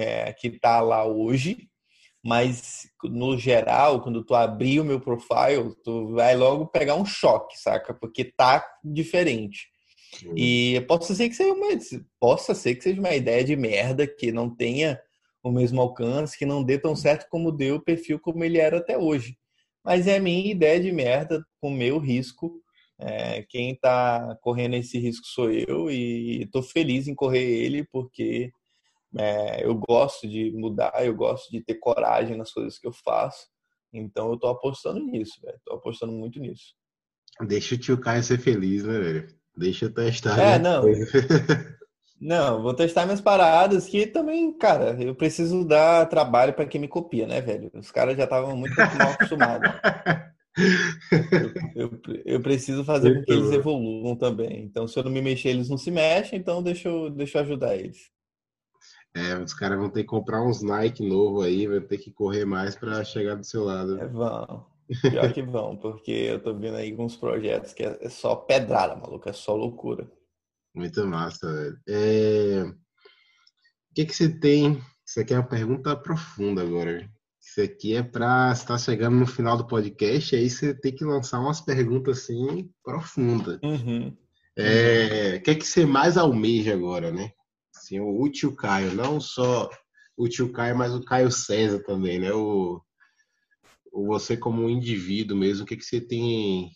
é, 0.00 0.32
que 0.32 0.48
está 0.48 0.80
lá 0.80 1.04
hoje, 1.04 1.68
mas 2.22 2.86
no 3.02 3.36
geral, 3.36 4.02
quando 4.02 4.24
tu 4.24 4.34
abrir 4.34 4.80
o 4.80 4.84
meu 4.84 5.00
profile, 5.00 5.74
tu 5.82 6.12
vai 6.14 6.36
logo 6.36 6.66
pegar 6.66 6.94
um 6.94 7.04
choque, 7.04 7.58
saca? 7.58 7.94
Porque 7.94 8.24
tá 8.24 8.64
diferente. 8.84 9.68
Uhum. 10.24 10.34
E 10.36 10.80
possa 10.82 11.14
ser 11.14 11.28
que 11.28 11.34
seja 11.34 11.52
uma, 11.52 11.68
possa 12.18 12.54
ser 12.54 12.74
que 12.74 12.82
seja 12.82 13.00
uma 13.00 13.14
ideia 13.14 13.42
de 13.42 13.56
merda 13.56 14.06
que 14.06 14.30
não 14.30 14.54
tenha 14.54 15.00
o 15.42 15.50
mesmo 15.50 15.80
alcance, 15.80 16.36
que 16.36 16.44
não 16.44 16.62
dê 16.62 16.78
tão 16.78 16.94
certo 16.94 17.26
como 17.30 17.52
deu 17.52 17.76
o 17.76 17.82
perfil 17.82 18.20
como 18.20 18.44
ele 18.44 18.58
era 18.58 18.78
até 18.78 18.98
hoje. 18.98 19.36
Mas 19.82 20.06
é 20.06 20.16
a 20.16 20.20
minha 20.20 20.50
ideia 20.50 20.78
de 20.78 20.92
merda 20.92 21.42
com 21.60 21.68
o 21.68 21.74
meu 21.74 21.98
risco. 21.98 22.60
É, 22.98 23.42
quem 23.48 23.72
está 23.72 24.36
correndo 24.42 24.76
esse 24.76 24.98
risco 24.98 25.26
sou 25.26 25.50
eu 25.50 25.90
e 25.90 26.42
estou 26.42 26.62
feliz 26.62 27.08
em 27.08 27.14
correr 27.14 27.42
ele 27.42 27.86
porque 27.90 28.52
é, 29.18 29.64
eu 29.64 29.74
gosto 29.74 30.28
de 30.28 30.52
mudar, 30.52 30.92
eu 31.04 31.14
gosto 31.14 31.50
de 31.50 31.60
ter 31.60 31.74
coragem 31.74 32.36
nas 32.36 32.52
coisas 32.52 32.78
que 32.78 32.86
eu 32.86 32.92
faço. 32.92 33.48
Então 33.92 34.30
eu 34.30 34.38
tô 34.38 34.46
apostando 34.46 35.00
nisso, 35.00 35.40
velho. 35.42 35.58
Tô 35.64 35.74
apostando 35.74 36.12
muito 36.12 36.38
nisso. 36.38 36.74
Deixa 37.46 37.74
o 37.74 37.78
tio 37.78 37.98
Caio 37.98 38.22
ser 38.22 38.38
feliz, 38.38 38.84
né, 38.84 38.98
velho? 38.98 39.26
Deixa 39.56 39.86
eu 39.86 39.94
testar. 39.94 40.38
É, 40.38 40.58
não. 40.58 40.84
não, 42.20 42.62
vou 42.62 42.74
testar 42.74 43.04
minhas 43.04 43.20
paradas 43.20 43.88
que 43.88 44.06
também, 44.06 44.56
cara, 44.56 44.96
eu 45.02 45.14
preciso 45.14 45.64
dar 45.64 46.06
trabalho 46.08 46.52
para 46.52 46.66
quem 46.66 46.80
me 46.80 46.88
copia, 46.88 47.26
né, 47.26 47.40
velho? 47.40 47.70
Os 47.74 47.90
caras 47.90 48.16
já 48.16 48.24
estavam 48.24 48.56
muito 48.56 48.76
mal 48.76 49.10
acostumados. 49.12 49.70
Eu, 51.10 51.52
eu, 51.76 52.00
eu, 52.26 52.40
preciso 52.42 52.84
fazer 52.84 53.14
com 53.14 53.24
que 53.24 53.32
eles 53.32 53.52
evoluam 53.52 54.16
também. 54.16 54.64
Então, 54.64 54.86
se 54.86 54.98
eu 54.98 55.04
não 55.04 55.10
me 55.10 55.22
mexer, 55.22 55.50
eles 55.50 55.70
não 55.70 55.78
se 55.78 55.90
mexem, 55.92 56.38
então 56.38 56.60
deixa 56.60 56.88
eu, 56.88 57.08
deixa 57.08 57.38
eu 57.38 57.42
ajudar 57.42 57.76
eles. 57.76 58.10
É, 59.14 59.36
os 59.36 59.52
caras 59.52 59.78
vão 59.78 59.90
ter 59.90 60.02
que 60.02 60.08
comprar 60.08 60.42
uns 60.42 60.62
Nike 60.62 61.06
novo 61.06 61.42
aí, 61.42 61.66
vai 61.66 61.80
ter 61.80 61.98
que 61.98 62.12
correr 62.12 62.44
mais 62.44 62.76
para 62.76 63.02
chegar 63.04 63.34
do 63.34 63.44
seu 63.44 63.64
lado. 63.64 64.00
É, 64.00 64.06
vão. 64.06 64.66
Pior 65.02 65.32
que 65.32 65.42
vão, 65.42 65.76
porque 65.76 66.10
eu 66.10 66.42
tô 66.42 66.54
vendo 66.54 66.76
aí 66.76 66.90
alguns 66.90 67.16
projetos 67.16 67.72
que 67.72 67.82
é 67.82 68.08
só 68.08 68.34
pedrada, 68.34 68.96
maluco, 68.96 69.28
é 69.28 69.32
só 69.32 69.54
loucura. 69.54 70.10
Muito 70.74 71.04
massa, 71.06 71.52
velho. 71.52 71.78
É... 71.88 72.64
O 73.90 73.94
que 73.94 74.04
que 74.04 74.14
você 74.14 74.28
tem? 74.28 74.80
Isso 75.06 75.20
aqui 75.20 75.34
é 75.34 75.38
uma 75.38 75.48
pergunta 75.48 75.96
profunda 75.96 76.62
agora. 76.62 77.08
Isso 77.40 77.60
aqui 77.60 77.94
é 77.94 78.02
para 78.02 78.52
estar 78.52 78.74
tá 78.74 78.78
chegando 78.78 79.16
no 79.16 79.26
final 79.26 79.56
do 79.56 79.66
podcast, 79.66 80.34
aí 80.36 80.48
você 80.48 80.74
tem 80.74 80.94
que 80.94 81.04
lançar 81.04 81.40
umas 81.40 81.60
perguntas 81.60 82.18
assim 82.18 82.70
profundas. 82.84 83.58
Uhum. 83.62 84.16
É... 84.56 85.36
O 85.36 85.42
que 85.42 85.50
é 85.50 85.54
que 85.54 85.66
você 85.66 85.84
mais 85.84 86.16
almeja 86.16 86.74
agora, 86.74 87.12
né? 87.12 87.32
Assim, 87.90 88.00
o, 88.00 88.30
tio 88.30 88.54
Caio, 88.54 88.94
não 88.94 89.20
só 89.20 89.68
o 90.16 90.28
tio 90.28 90.52
Caio, 90.52 90.76
mas 90.76 90.94
o 90.94 91.04
Caio 91.04 91.30
César 91.30 91.82
também, 91.82 92.20
né? 92.20 92.32
O, 92.32 92.80
o 93.92 94.06
você 94.06 94.36
como 94.36 94.62
um 94.62 94.70
indivíduo 94.70 95.36
mesmo, 95.36 95.64
o 95.64 95.66
que, 95.66 95.76
que 95.76 95.84
você 95.84 96.00
tem 96.00 96.70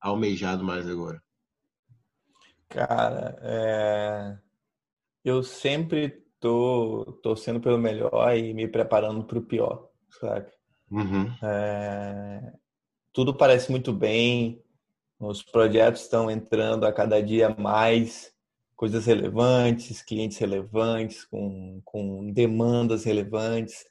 almejado 0.00 0.64
mais 0.64 0.88
agora? 0.88 1.22
Cara, 2.68 3.38
é... 3.42 4.38
eu 5.24 5.42
sempre 5.42 6.24
tô 6.40 7.20
torcendo 7.22 7.60
pelo 7.60 7.78
melhor 7.78 8.36
e 8.36 8.52
me 8.54 8.66
preparando 8.66 9.24
para 9.24 9.38
o 9.38 9.44
pior, 9.44 9.88
sabe? 10.20 10.50
Uhum. 10.90 11.26
É... 11.42 12.52
Tudo 13.12 13.36
parece 13.36 13.70
muito 13.70 13.92
bem, 13.92 14.60
os 15.20 15.42
projetos 15.42 16.02
estão 16.02 16.30
entrando 16.30 16.84
a 16.84 16.92
cada 16.92 17.22
dia 17.22 17.48
mais, 17.50 18.33
coisas 18.76 19.06
relevantes, 19.06 20.02
clientes 20.02 20.38
relevantes, 20.38 21.24
com, 21.24 21.80
com 21.84 22.32
demandas 22.32 23.04
relevantes, 23.04 23.84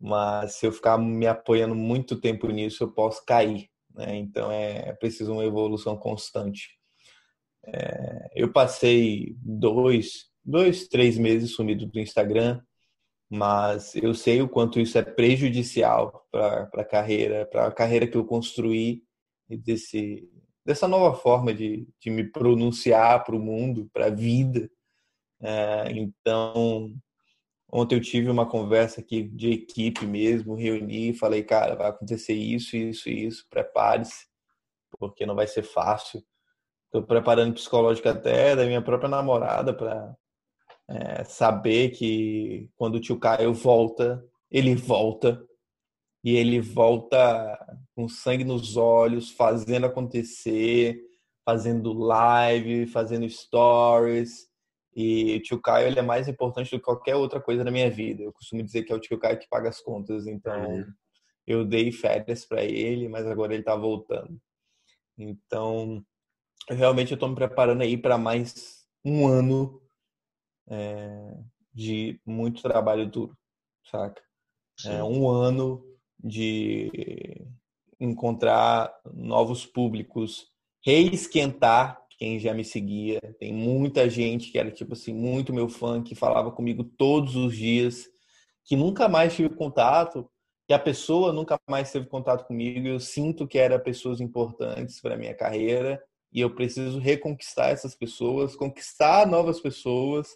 mas 0.00 0.54
se 0.54 0.66
eu 0.66 0.72
ficar 0.72 0.98
me 0.98 1.26
apoiando 1.26 1.74
muito 1.74 2.20
tempo 2.20 2.48
nisso, 2.48 2.84
eu 2.84 2.92
posso 2.92 3.24
cair. 3.24 3.68
Né? 3.94 4.16
Então 4.16 4.50
é, 4.50 4.88
é 4.88 4.92
preciso 4.92 5.32
uma 5.32 5.44
evolução 5.44 5.96
constante. 5.96 6.70
É, 7.66 8.30
eu 8.34 8.52
passei 8.52 9.36
dois, 9.40 10.26
dois, 10.44 10.88
três 10.88 11.16
meses 11.16 11.52
sumido 11.52 11.86
do 11.86 11.98
Instagram, 11.98 12.60
mas 13.30 13.94
eu 13.96 14.14
sei 14.14 14.42
o 14.42 14.48
quanto 14.48 14.78
isso 14.78 14.98
é 14.98 15.02
prejudicial 15.02 16.26
para 16.30 16.68
a 16.74 16.84
carreira, 16.84 17.46
para 17.46 17.66
a 17.66 17.72
carreira 17.72 18.06
que 18.06 18.16
eu 18.16 18.24
construí 18.24 19.02
desse 19.48 20.28
dessa 20.64 20.88
nova 20.88 21.16
forma 21.16 21.52
de, 21.52 21.86
de 22.00 22.10
me 22.10 22.24
pronunciar 22.24 23.22
para 23.24 23.36
o 23.36 23.40
mundo, 23.40 23.88
para 23.92 24.06
a 24.06 24.10
vida. 24.10 24.70
É, 25.42 25.92
então, 25.92 26.94
ontem 27.70 27.96
eu 27.96 28.00
tive 28.00 28.30
uma 28.30 28.48
conversa 28.48 29.00
aqui 29.00 29.22
de 29.22 29.50
equipe 29.50 30.06
mesmo, 30.06 30.54
reuni 30.54 31.12
falei, 31.14 31.42
cara, 31.42 31.74
vai 31.74 31.88
acontecer 31.88 32.34
isso, 32.34 32.76
isso 32.76 33.10
isso, 33.10 33.46
prepare-se, 33.50 34.26
porque 34.98 35.26
não 35.26 35.34
vai 35.34 35.46
ser 35.46 35.62
fácil. 35.62 36.24
Estou 36.86 37.02
preparando 37.02 37.54
psicológico 37.54 38.08
até 38.08 38.56
da 38.56 38.64
minha 38.64 38.80
própria 38.80 39.08
namorada 39.08 39.74
para 39.74 40.16
é, 40.88 41.24
saber 41.24 41.90
que 41.90 42.70
quando 42.76 42.96
o 42.96 43.00
tio 43.00 43.18
Caio 43.18 43.52
volta, 43.52 44.24
ele 44.50 44.74
volta 44.74 45.44
e 46.24 46.36
ele 46.36 46.58
volta 46.58 47.54
com 47.94 48.08
sangue 48.08 48.44
nos 48.44 48.78
olhos, 48.78 49.30
fazendo 49.30 49.84
acontecer, 49.84 50.98
fazendo 51.44 51.92
live, 51.92 52.86
fazendo 52.86 53.28
stories. 53.28 54.48
E 54.96 55.36
o 55.36 55.42
tio 55.42 55.60
Caio 55.60 55.88
ele 55.88 55.98
é 55.98 56.02
mais 56.02 56.26
importante 56.26 56.70
do 56.70 56.78
que 56.78 56.84
qualquer 56.84 57.14
outra 57.14 57.42
coisa 57.42 57.62
na 57.62 57.70
minha 57.70 57.90
vida. 57.90 58.22
Eu 58.22 58.32
costumo 58.32 58.62
dizer 58.62 58.84
que 58.84 58.92
é 58.92 58.96
o 58.96 59.00
tio 59.00 59.18
Caio 59.18 59.38
que 59.38 59.48
paga 59.50 59.68
as 59.68 59.82
contas. 59.82 60.26
Então, 60.26 60.70
uhum. 60.70 60.86
eu 61.46 61.62
dei 61.62 61.92
férias 61.92 62.46
para 62.46 62.64
ele, 62.64 63.06
mas 63.06 63.26
agora 63.26 63.52
ele 63.52 63.60
está 63.60 63.76
voltando. 63.76 64.40
Então, 65.18 66.02
eu 66.70 66.76
realmente 66.76 67.12
estou 67.12 67.28
me 67.28 67.34
preparando 67.34 67.82
aí 67.82 67.98
para 67.98 68.16
mais 68.16 68.86
um 69.04 69.26
ano 69.26 69.82
é, 70.70 71.36
de 71.70 72.18
muito 72.24 72.62
trabalho 72.62 73.06
duro, 73.10 73.36
saca? 73.84 74.22
É, 74.86 75.04
um 75.04 75.28
ano 75.28 75.93
de 76.24 77.46
encontrar 78.00 78.92
novos 79.12 79.66
públicos, 79.66 80.46
reesquentar 80.82 82.00
quem 82.18 82.38
já 82.38 82.54
me 82.54 82.64
seguia. 82.64 83.20
Tem 83.38 83.52
muita 83.52 84.08
gente 84.08 84.50
que 84.50 84.58
era 84.58 84.70
tipo 84.70 84.94
assim, 84.94 85.12
muito 85.12 85.52
meu 85.52 85.68
fã, 85.68 86.02
que 86.02 86.14
falava 86.14 86.50
comigo 86.50 86.82
todos 86.82 87.36
os 87.36 87.54
dias, 87.54 88.06
que 88.64 88.74
nunca 88.74 89.08
mais 89.08 89.34
tive 89.34 89.54
contato, 89.54 90.28
que 90.66 90.72
a 90.72 90.78
pessoa 90.78 91.32
nunca 91.32 91.58
mais 91.68 91.92
teve 91.92 92.06
contato 92.06 92.46
comigo. 92.46 92.88
Eu 92.88 92.98
sinto 92.98 93.46
que 93.46 93.58
eram 93.58 93.78
pessoas 93.80 94.20
importantes 94.20 95.00
para 95.00 95.18
minha 95.18 95.34
carreira 95.34 96.02
e 96.32 96.40
eu 96.40 96.54
preciso 96.54 96.98
reconquistar 96.98 97.70
essas 97.70 97.94
pessoas, 97.94 98.56
conquistar 98.56 99.26
novas 99.26 99.60
pessoas. 99.60 100.28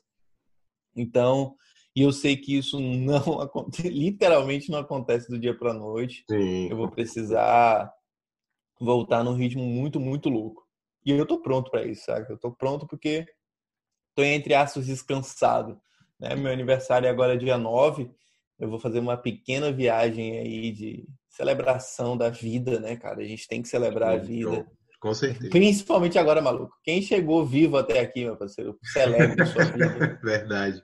Então, 0.94 1.56
e 1.96 2.02
eu 2.02 2.12
sei 2.12 2.36
que 2.36 2.56
isso 2.56 2.78
não 2.80 3.18
acontece, 3.40 3.88
literalmente 3.88 4.70
não 4.70 4.78
acontece 4.78 5.28
do 5.28 5.38
dia 5.38 5.56
para 5.56 5.74
noite. 5.74 6.24
Sim. 6.30 6.68
Eu 6.68 6.76
vou 6.76 6.90
precisar 6.90 7.92
voltar 8.80 9.24
num 9.24 9.34
ritmo 9.34 9.64
muito, 9.64 9.98
muito 9.98 10.28
louco. 10.28 10.62
E 11.04 11.10
eu 11.10 11.26
tô 11.26 11.40
pronto 11.40 11.70
para 11.70 11.86
isso, 11.86 12.04
sabe? 12.04 12.30
Eu 12.30 12.38
tô 12.38 12.52
pronto 12.52 12.86
porque 12.86 13.26
tô 14.14 14.22
entre 14.22 14.54
aspas 14.54 14.86
descansado, 14.86 15.80
né? 16.18 16.34
Meu 16.34 16.52
aniversário 16.52 17.06
é 17.06 17.10
agora 17.10 17.38
dia 17.38 17.56
9. 17.56 18.10
Eu 18.58 18.68
vou 18.68 18.78
fazer 18.78 18.98
uma 18.98 19.16
pequena 19.16 19.72
viagem 19.72 20.38
aí 20.38 20.72
de 20.72 21.08
celebração 21.28 22.16
da 22.16 22.28
vida, 22.28 22.80
né, 22.80 22.96
cara? 22.96 23.20
A 23.20 23.24
gente 23.24 23.46
tem 23.46 23.62
que 23.62 23.68
celebrar 23.68 24.14
a 24.14 24.16
vida. 24.16 24.66
Com 25.00 25.14
certeza. 25.14 25.50
Principalmente 25.50 26.18
agora, 26.18 26.42
maluco. 26.42 26.74
Quem 26.82 27.00
chegou 27.00 27.46
vivo 27.46 27.76
até 27.76 28.00
aqui, 28.00 28.24
meu 28.24 28.36
parceiro, 28.36 28.76
celebre 28.82 29.40
a 29.40 29.46
sua 29.46 29.64
vida. 29.64 30.18
Verdade. 30.22 30.82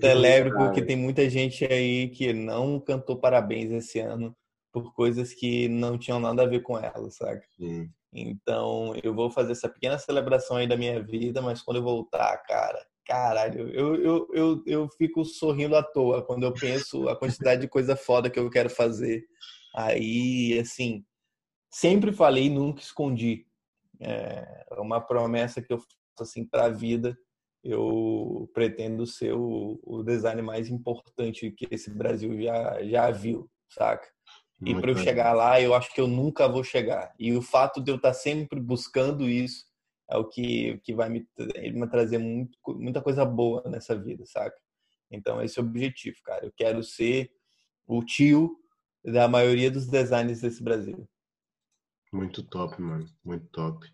Celebre, 0.00 0.52
porque 0.52 0.82
tem 0.82 0.96
muita 0.96 1.28
gente 1.30 1.64
aí 1.64 2.08
que 2.08 2.32
não 2.32 2.80
cantou 2.80 3.16
parabéns 3.16 3.70
esse 3.70 4.00
ano 4.00 4.36
por 4.72 4.92
coisas 4.92 5.32
que 5.32 5.68
não 5.68 5.96
tinham 5.96 6.20
nada 6.20 6.42
a 6.42 6.46
ver 6.46 6.62
com 6.62 6.78
ela, 6.78 7.10
sabe? 7.10 7.42
Sim. 7.56 7.90
Então, 8.12 8.94
eu 9.02 9.14
vou 9.14 9.30
fazer 9.30 9.52
essa 9.52 9.68
pequena 9.68 9.98
celebração 9.98 10.56
aí 10.56 10.66
da 10.66 10.76
minha 10.76 11.02
vida, 11.02 11.42
mas 11.42 11.62
quando 11.62 11.78
eu 11.78 11.82
voltar, 11.82 12.36
cara, 12.38 12.84
caralho, 13.06 13.68
eu, 13.70 13.94
eu, 13.96 14.28
eu, 14.32 14.62
eu 14.66 14.88
fico 14.96 15.24
sorrindo 15.24 15.76
à 15.76 15.82
toa 15.82 16.22
quando 16.22 16.44
eu 16.44 16.52
penso 16.52 17.08
a 17.08 17.16
quantidade 17.16 17.62
de 17.62 17.68
coisa 17.68 17.96
foda 17.96 18.30
que 18.30 18.38
eu 18.38 18.50
quero 18.50 18.70
fazer. 18.70 19.24
Aí, 19.74 20.58
assim, 20.58 21.04
sempre 21.70 22.12
falei, 22.12 22.50
nunca 22.50 22.80
escondi. 22.80 23.46
É 24.00 24.64
uma 24.78 25.00
promessa 25.00 25.60
que 25.60 25.72
eu 25.72 25.78
faço 25.78 25.88
assim 26.20 26.44
para 26.44 26.66
a 26.66 26.70
vida. 26.70 27.16
Eu 27.62 28.48
pretendo 28.54 29.06
ser 29.06 29.34
o, 29.34 29.80
o 29.82 30.02
design 30.02 30.40
mais 30.42 30.68
importante 30.68 31.50
que 31.50 31.66
esse 31.70 31.90
Brasil 31.90 32.40
já, 32.40 32.84
já 32.84 33.10
viu, 33.10 33.50
saca? 33.68 34.08
E 34.60 34.74
para 34.74 34.90
eu 34.90 34.96
chegar 34.96 35.32
lá, 35.34 35.60
eu 35.60 35.72
acho 35.72 35.92
que 35.94 36.00
eu 36.00 36.08
nunca 36.08 36.48
vou 36.48 36.64
chegar. 36.64 37.14
E 37.18 37.32
o 37.32 37.42
fato 37.42 37.80
de 37.80 37.92
eu 37.92 37.96
estar 37.96 38.08
tá 38.08 38.14
sempre 38.14 38.58
buscando 38.60 39.28
isso 39.28 39.64
é 40.10 40.16
o 40.16 40.24
que, 40.24 40.78
que 40.78 40.94
vai 40.94 41.08
me, 41.08 41.28
me 41.72 41.88
trazer 41.88 42.18
muito, 42.18 42.58
muita 42.66 43.00
coisa 43.00 43.24
boa 43.24 43.62
nessa 43.68 43.96
vida, 43.96 44.24
saca? 44.26 44.56
Então, 45.10 45.40
esse 45.42 45.58
é 45.58 45.62
o 45.62 45.66
objetivo, 45.66 46.16
cara. 46.24 46.44
Eu 46.44 46.52
quero 46.56 46.82
ser 46.82 47.30
o 47.86 48.02
tio 48.04 48.58
da 49.04 49.28
maioria 49.28 49.70
dos 49.70 49.86
designers 49.86 50.40
desse 50.40 50.62
Brasil. 50.62 51.08
Muito 52.12 52.42
top, 52.42 52.80
mano. 52.80 53.06
Muito 53.24 53.46
top. 53.48 53.86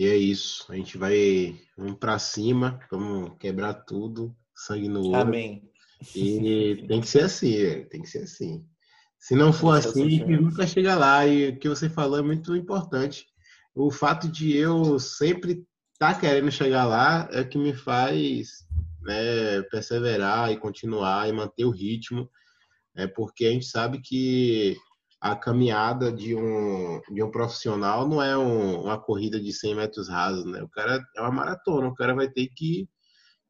E 0.00 0.06
é 0.06 0.16
isso. 0.16 0.64
A 0.72 0.76
gente 0.76 0.96
vai 0.96 1.60
vamos 1.76 1.98
para 1.98 2.18
cima, 2.18 2.80
vamos 2.90 3.36
quebrar 3.38 3.74
tudo, 3.74 4.34
sangue 4.56 4.88
no 4.88 5.08
olho. 5.08 5.16
Amém. 5.16 5.70
E 6.16 6.86
tem 6.88 7.02
que 7.02 7.06
ser 7.06 7.24
assim, 7.24 7.84
tem 7.90 8.00
que 8.00 8.08
ser 8.08 8.22
assim. 8.22 8.64
Se 9.18 9.34
não 9.34 9.52
for 9.52 9.76
assim, 9.76 10.06
a 10.06 10.08
gente 10.08 10.24
nunca 10.24 10.66
chega 10.66 10.96
lá. 10.96 11.26
E 11.26 11.50
o 11.50 11.58
que 11.58 11.68
você 11.68 11.90
falou 11.90 12.18
é 12.18 12.22
muito 12.22 12.56
importante. 12.56 13.26
O 13.74 13.90
fato 13.90 14.26
de 14.26 14.56
eu 14.56 14.98
sempre 14.98 15.66
estar 15.92 16.14
tá 16.14 16.18
querendo 16.18 16.50
chegar 16.50 16.86
lá 16.86 17.28
é 17.30 17.42
o 17.42 17.48
que 17.50 17.58
me 17.58 17.74
faz 17.74 18.66
né, 19.02 19.60
perseverar 19.70 20.50
e 20.50 20.56
continuar 20.56 21.28
e 21.28 21.32
manter 21.32 21.66
o 21.66 21.70
ritmo. 21.70 22.26
É 22.96 23.06
porque 23.06 23.44
a 23.44 23.50
gente 23.50 23.66
sabe 23.66 24.00
que 24.00 24.78
a 25.20 25.36
caminhada 25.36 26.10
de 26.10 26.34
um, 26.34 27.00
de 27.12 27.22
um 27.22 27.30
profissional 27.30 28.08
não 28.08 28.22
é 28.22 28.36
um, 28.38 28.84
uma 28.84 28.98
corrida 28.98 29.38
de 29.38 29.52
100 29.52 29.74
metros 29.74 30.08
rasos, 30.08 30.46
né? 30.46 30.62
O 30.62 30.68
cara 30.68 31.04
é 31.14 31.20
uma 31.20 31.30
maratona, 31.30 31.88
o 31.88 31.94
cara 31.94 32.14
vai 32.14 32.28
ter 32.28 32.48
que, 32.48 32.88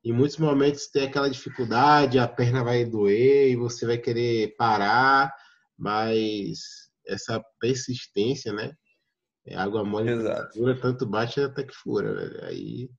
em 0.05 0.13
muitos 0.13 0.39
momentos, 0.39 0.89
ter 0.89 1.05
aquela 1.05 1.31
dificuldade, 1.31 2.19
a 2.19 2.27
perna 2.27 2.65
vai 2.65 2.85
doer 2.85 3.51
e 3.53 3.57
você 3.57 3.87
vai 3.87 3.99
querer 3.99 4.57
parar, 4.57 5.33
mas 5.79 6.59
essa 7.07 7.43
persistência, 7.61 8.53
né? 8.53 8.73
É 9.47 9.57
água 9.57 9.85
mole, 9.85 10.11
Fura, 10.53 10.81
tanto 10.81 11.07
bate 11.07 11.41
até 11.41 11.63
que 11.63 11.75
fura, 11.75 12.15
velho. 12.15 12.45
Aí 12.45 12.91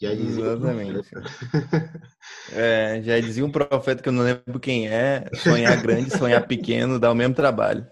já 0.00 0.14
dizia 0.14 0.44
Exatamente. 0.44 1.10
É, 2.52 3.00
já 3.02 3.18
dizia 3.18 3.44
um 3.44 3.50
profeta 3.50 4.02
que 4.02 4.08
eu 4.08 4.12
não 4.12 4.22
lembro 4.22 4.60
quem 4.60 4.88
é: 4.88 5.28
sonhar 5.34 5.80
grande, 5.80 6.16
sonhar 6.16 6.46
pequeno, 6.46 6.98
dá 6.98 7.10
o 7.10 7.14
mesmo 7.14 7.34
trabalho. 7.34 7.86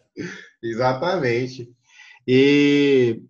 Exatamente. 0.62 1.72
E 2.26 3.22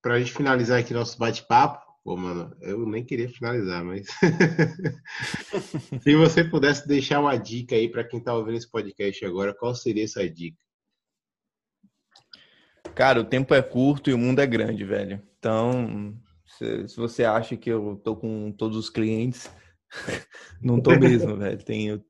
para 0.00 0.14
a 0.14 0.18
gente 0.18 0.32
finalizar 0.32 0.80
aqui 0.80 0.92
nosso 0.92 1.18
bate-papo, 1.18 1.80
pô, 2.04 2.16
mano, 2.16 2.54
eu 2.60 2.86
nem 2.86 3.04
queria 3.04 3.28
finalizar, 3.28 3.84
mas 3.84 4.06
se 6.02 6.14
você 6.14 6.44
pudesse 6.44 6.86
deixar 6.86 7.20
uma 7.20 7.36
dica 7.36 7.76
aí 7.76 7.88
para 7.88 8.04
quem 8.04 8.18
está 8.18 8.34
ouvindo 8.34 8.56
esse 8.56 8.70
podcast 8.70 9.24
agora, 9.24 9.54
qual 9.54 9.74
seria 9.74 10.04
essa 10.04 10.28
dica? 10.28 10.58
Cara, 12.94 13.20
o 13.20 13.24
tempo 13.24 13.54
é 13.54 13.62
curto 13.62 14.10
e 14.10 14.14
o 14.14 14.18
mundo 14.18 14.40
é 14.40 14.46
grande, 14.46 14.84
velho. 14.84 15.22
Então, 15.38 16.14
se, 16.62 16.88
se 16.88 16.96
você 16.96 17.24
acha 17.24 17.56
que 17.56 17.70
eu 17.70 18.00
tô 18.02 18.14
com 18.14 18.52
todos 18.52 18.76
os 18.76 18.88
clientes, 18.88 19.50
não 20.62 20.80
tô 20.80 20.90
mesmo, 20.98 21.36
velho. 21.36 21.62
Tenho, 21.62 22.04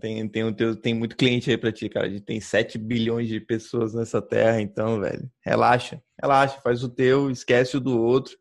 tem, 0.00 0.28
tem, 0.28 0.52
tem, 0.52 0.74
tem 0.76 0.94
muito 0.94 1.16
cliente 1.16 1.50
aí 1.50 1.58
pra 1.58 1.72
ti, 1.72 1.88
cara. 1.88 2.06
A 2.06 2.10
gente 2.10 2.24
tem 2.24 2.40
7 2.40 2.78
bilhões 2.78 3.28
de 3.28 3.40
pessoas 3.40 3.94
nessa 3.94 4.22
terra, 4.22 4.60
então, 4.60 5.00
velho, 5.00 5.28
relaxa, 5.44 6.00
relaxa, 6.20 6.60
faz 6.62 6.82
o 6.84 6.88
teu, 6.88 7.30
esquece 7.30 7.76
o 7.76 7.80
do 7.80 8.00
outro. 8.00 8.36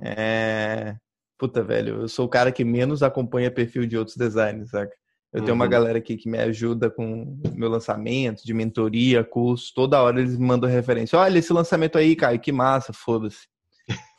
É... 0.00 0.96
Puta, 1.38 1.62
velho, 1.62 2.02
eu 2.02 2.08
sou 2.08 2.26
o 2.26 2.28
cara 2.28 2.52
que 2.52 2.64
menos 2.64 3.02
acompanha 3.02 3.50
perfil 3.50 3.86
de 3.86 3.96
outros 3.96 4.16
designers, 4.16 4.70
saca? 4.70 4.94
Eu 5.32 5.42
tenho 5.42 5.54
uma 5.54 5.64
uhum. 5.64 5.70
galera 5.70 5.98
aqui 5.98 6.16
que 6.16 6.28
me 6.28 6.38
ajuda 6.38 6.90
com 6.90 7.40
meu 7.54 7.68
lançamento, 7.68 8.44
de 8.44 8.52
mentoria, 8.52 9.22
curso. 9.22 9.72
Toda 9.72 10.02
hora 10.02 10.20
eles 10.20 10.36
me 10.36 10.44
mandam 10.44 10.68
referência. 10.68 11.16
Olha 11.16 11.38
esse 11.38 11.52
lançamento 11.52 11.96
aí, 11.96 12.16
Caio, 12.16 12.40
que 12.40 12.50
massa, 12.50 12.92
foda-se. 12.92 13.46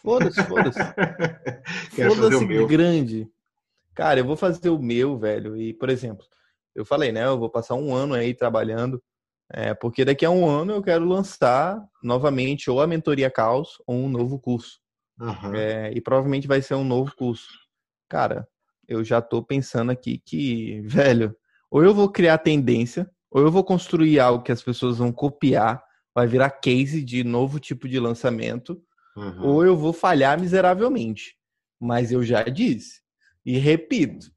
Foda-se, 0.01 0.43
foda-se. 0.43 0.79
foda-se 1.95 2.65
grande. 2.65 3.27
Cara, 3.93 4.19
eu 4.19 4.25
vou 4.25 4.35
fazer 4.35 4.69
o 4.69 4.79
meu, 4.79 5.17
velho. 5.17 5.55
E, 5.55 5.73
por 5.73 5.89
exemplo, 5.89 6.25
eu 6.75 6.85
falei, 6.85 7.11
né? 7.11 7.25
Eu 7.25 7.37
vou 7.37 7.49
passar 7.49 7.75
um 7.75 7.93
ano 7.93 8.13
aí 8.13 8.33
trabalhando. 8.33 9.01
É, 9.53 9.73
porque 9.73 10.05
daqui 10.05 10.25
a 10.25 10.29
um 10.29 10.47
ano 10.47 10.71
eu 10.71 10.81
quero 10.81 11.03
lançar 11.03 11.83
novamente 12.01 12.69
ou 12.71 12.81
a 12.81 12.87
mentoria 12.87 13.29
Caos 13.29 13.81
ou 13.85 13.95
um 13.95 14.09
novo 14.09 14.39
curso. 14.39 14.79
Uhum. 15.19 15.53
É, 15.53 15.91
e 15.91 15.99
provavelmente 15.99 16.47
vai 16.47 16.61
ser 16.61 16.75
um 16.75 16.85
novo 16.85 17.13
curso. 17.15 17.49
Cara, 18.09 18.47
eu 18.87 19.03
já 19.03 19.21
tô 19.21 19.43
pensando 19.43 19.91
aqui 19.91 20.21
que, 20.25 20.81
velho, 20.87 21.35
ou 21.69 21.83
eu 21.83 21.93
vou 21.93 22.09
criar 22.09 22.37
tendência, 22.37 23.09
ou 23.29 23.41
eu 23.41 23.51
vou 23.51 23.63
construir 23.63 24.19
algo 24.19 24.43
que 24.43 24.51
as 24.51 24.63
pessoas 24.63 24.97
vão 24.97 25.11
copiar, 25.11 25.83
vai 26.15 26.27
virar 26.27 26.49
case 26.49 27.03
de 27.03 27.23
novo 27.23 27.59
tipo 27.59 27.87
de 27.87 27.99
lançamento, 27.99 28.81
uhum. 29.15 29.45
ou 29.45 29.65
eu 29.65 29.75
vou 29.75 29.93
falhar 29.93 30.39
miseravelmente. 30.39 31.35
Mas 31.79 32.11
eu 32.11 32.23
já 32.23 32.43
disse 32.43 33.01
e 33.45 33.57
repito, 33.57 34.31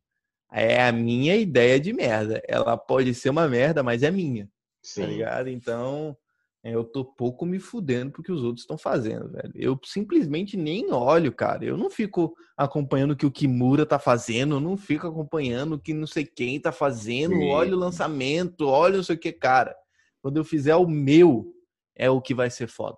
é 0.52 0.86
a 0.86 0.92
minha 0.92 1.36
ideia 1.36 1.78
de 1.78 1.92
merda. 1.92 2.42
Ela 2.48 2.76
pode 2.76 3.14
ser 3.14 3.30
uma 3.30 3.48
merda, 3.48 3.82
mas 3.82 4.02
é 4.02 4.10
minha. 4.10 4.46
Tá 4.46 4.50
Sim. 4.82 5.00
Tá 5.02 5.06
ligado? 5.08 5.48
Então, 5.48 6.16
eu 6.62 6.84
tô 6.84 7.04
pouco 7.04 7.44
me 7.44 7.58
fudendo 7.58 8.12
porque 8.12 8.32
os 8.32 8.42
outros 8.42 8.62
estão 8.62 8.78
fazendo, 8.78 9.30
velho. 9.30 9.52
Eu 9.54 9.78
simplesmente 9.84 10.56
nem 10.56 10.90
olho, 10.92 11.32
cara. 11.32 11.64
Eu 11.64 11.76
não 11.76 11.90
fico 11.90 12.34
acompanhando 12.56 13.10
o 13.10 13.16
que 13.16 13.26
o 13.26 13.30
Kimura 13.30 13.84
tá 13.84 13.98
fazendo, 13.98 14.56
eu 14.56 14.60
não 14.60 14.76
fico 14.76 15.06
acompanhando 15.06 15.74
o 15.74 15.78
que 15.78 15.92
não 15.92 16.06
sei 16.06 16.24
quem 16.24 16.58
tá 16.60 16.72
fazendo. 16.72 17.34
Sim. 17.34 17.50
Olha 17.50 17.74
o 17.74 17.78
lançamento, 17.78 18.66
olha 18.66 18.96
não 18.96 19.04
sei 19.04 19.16
o 19.16 19.18
que, 19.18 19.32
cara. 19.32 19.76
Quando 20.22 20.38
eu 20.38 20.44
fizer 20.44 20.76
o 20.76 20.86
meu, 20.86 21.52
é 21.94 22.08
o 22.08 22.20
que 22.20 22.32
vai 22.32 22.48
ser 22.48 22.68
foda. 22.68 22.96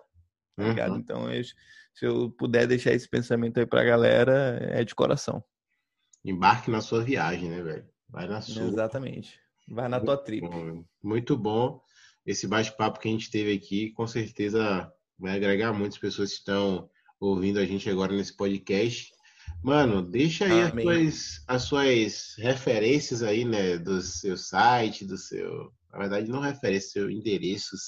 Tá 0.57 0.63
uhum. 0.63 0.69
ligado? 0.69 0.97
Então, 0.97 1.31
eu, 1.31 1.43
se 1.43 2.05
eu 2.05 2.29
puder 2.31 2.67
deixar 2.67 2.93
esse 2.93 3.07
pensamento 3.07 3.59
aí 3.59 3.65
pra 3.65 3.83
galera, 3.83 4.59
é 4.61 4.83
de 4.83 4.93
coração. 4.93 5.41
Embarque 6.25 6.69
na 6.69 6.81
sua 6.81 7.03
viagem, 7.03 7.49
né, 7.49 7.61
velho? 7.61 7.87
Vai 8.09 8.27
na 8.27 8.41
sua. 8.41 8.63
Exatamente. 8.63 9.39
Vai 9.69 9.87
na 9.87 9.99
tua 9.99 10.17
trip. 10.17 10.45
Muito 11.01 11.37
bom 11.37 11.81
esse 12.27 12.45
bate-papo 12.45 12.99
que 12.99 13.07
a 13.07 13.11
gente 13.11 13.31
teve 13.31 13.53
aqui, 13.53 13.91
com 13.91 14.05
certeza 14.05 14.91
vai 15.17 15.37
agregar 15.37 15.71
muitas 15.71 15.97
pessoas 15.97 16.31
que 16.31 16.39
estão 16.39 16.89
ouvindo 17.21 17.57
a 17.57 17.65
gente 17.65 17.89
agora 17.89 18.13
nesse 18.13 18.35
podcast. 18.35 19.13
Mano, 19.63 20.01
deixa 20.01 20.43
aí 20.43 20.61
as 20.61 20.73
suas, 20.73 21.43
as 21.47 21.63
suas, 21.63 22.35
referências 22.37 23.23
aí, 23.23 23.45
né, 23.45 23.77
do 23.77 24.01
seu 24.01 24.35
site, 24.35 25.05
do 25.05 25.17
seu, 25.17 25.71
na 25.89 25.99
verdade 25.99 26.29
não 26.29 26.41
referências, 26.41 26.91
seus 26.91 27.11
endereços 27.11 27.79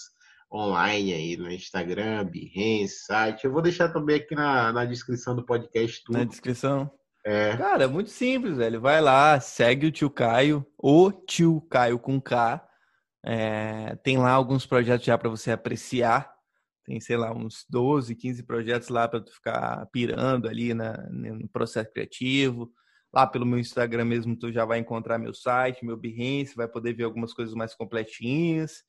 online 0.52 1.14
aí 1.14 1.38
no 1.38 1.52
Instagram, 1.52 2.26
Behance, 2.26 3.06
site. 3.06 3.46
Eu 3.46 3.52
vou 3.52 3.62
deixar 3.62 3.90
também 3.90 4.18
aqui 4.18 4.34
na, 4.34 4.74
na 4.74 4.86
descrição 4.86 5.36
do 5.36 5.46
podcast 5.46 6.04
tudo. 6.04 6.18
Na 6.18 6.24
descrição. 6.24 6.92
É. 7.26 7.56
Cara, 7.58 7.84
é 7.84 7.88
muito 7.88 8.10
simples, 8.10 8.58
velho. 8.58 8.82
Vai 8.82 9.02
lá, 9.02 9.40
segue 9.40 9.88
o 9.88 9.92
tio 9.92 10.10
Caio, 10.10 10.66
o 10.78 11.12
tio 11.12 11.62
Caio 11.70 12.00
com 12.00 12.20
K, 12.20 12.66
é, 13.26 13.96
tem 13.98 14.18
lá 14.18 14.32
alguns 14.32 14.66
projetos 14.66 15.06
já 15.06 15.18
para 15.18 15.30
você 15.30 15.52
apreciar. 15.52 16.34
Tem, 16.86 17.00
sei 17.00 17.18
lá, 17.18 17.32
uns 17.32 17.66
12, 17.70 18.16
15 18.16 18.44
projetos 18.44 18.90
lá 18.90 19.08
para 19.08 19.22
tu 19.22 19.32
ficar 19.32 19.86
pirando 19.92 20.48
ali 20.48 20.74
na, 20.74 20.98
no 21.12 21.48
processo 21.50 21.92
criativo. 21.92 22.72
Lá 23.14 23.28
pelo 23.28 23.46
meu 23.46 23.60
Instagram 23.60 24.06
mesmo, 24.06 24.36
tu 24.38 24.52
já 24.52 24.66
vai 24.66 24.80
encontrar 24.80 25.20
meu 25.20 25.34
site, 25.34 25.86
meu 25.86 25.98
Behance, 25.98 26.56
vai 26.56 26.68
poder 26.68 26.94
ver 26.94 27.04
algumas 27.04 27.34
coisas 27.34 27.54
mais 27.54 27.76
completinhas. 27.76 28.84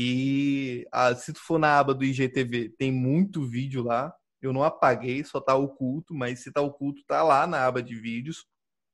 E 0.00 0.86
ah, 0.92 1.12
se 1.12 1.32
tu 1.32 1.40
for 1.40 1.58
na 1.58 1.76
aba 1.76 1.92
do 1.92 2.04
IGTV, 2.04 2.68
tem 2.78 2.92
muito 2.92 3.44
vídeo 3.44 3.82
lá. 3.82 4.14
Eu 4.40 4.52
não 4.52 4.62
apaguei, 4.62 5.24
só 5.24 5.40
tá 5.40 5.56
oculto, 5.56 6.14
mas 6.14 6.38
se 6.38 6.52
tá 6.52 6.60
oculto, 6.60 7.02
tá 7.04 7.20
lá 7.24 7.48
na 7.48 7.66
aba 7.66 7.82
de 7.82 7.96
vídeos. 7.96 8.46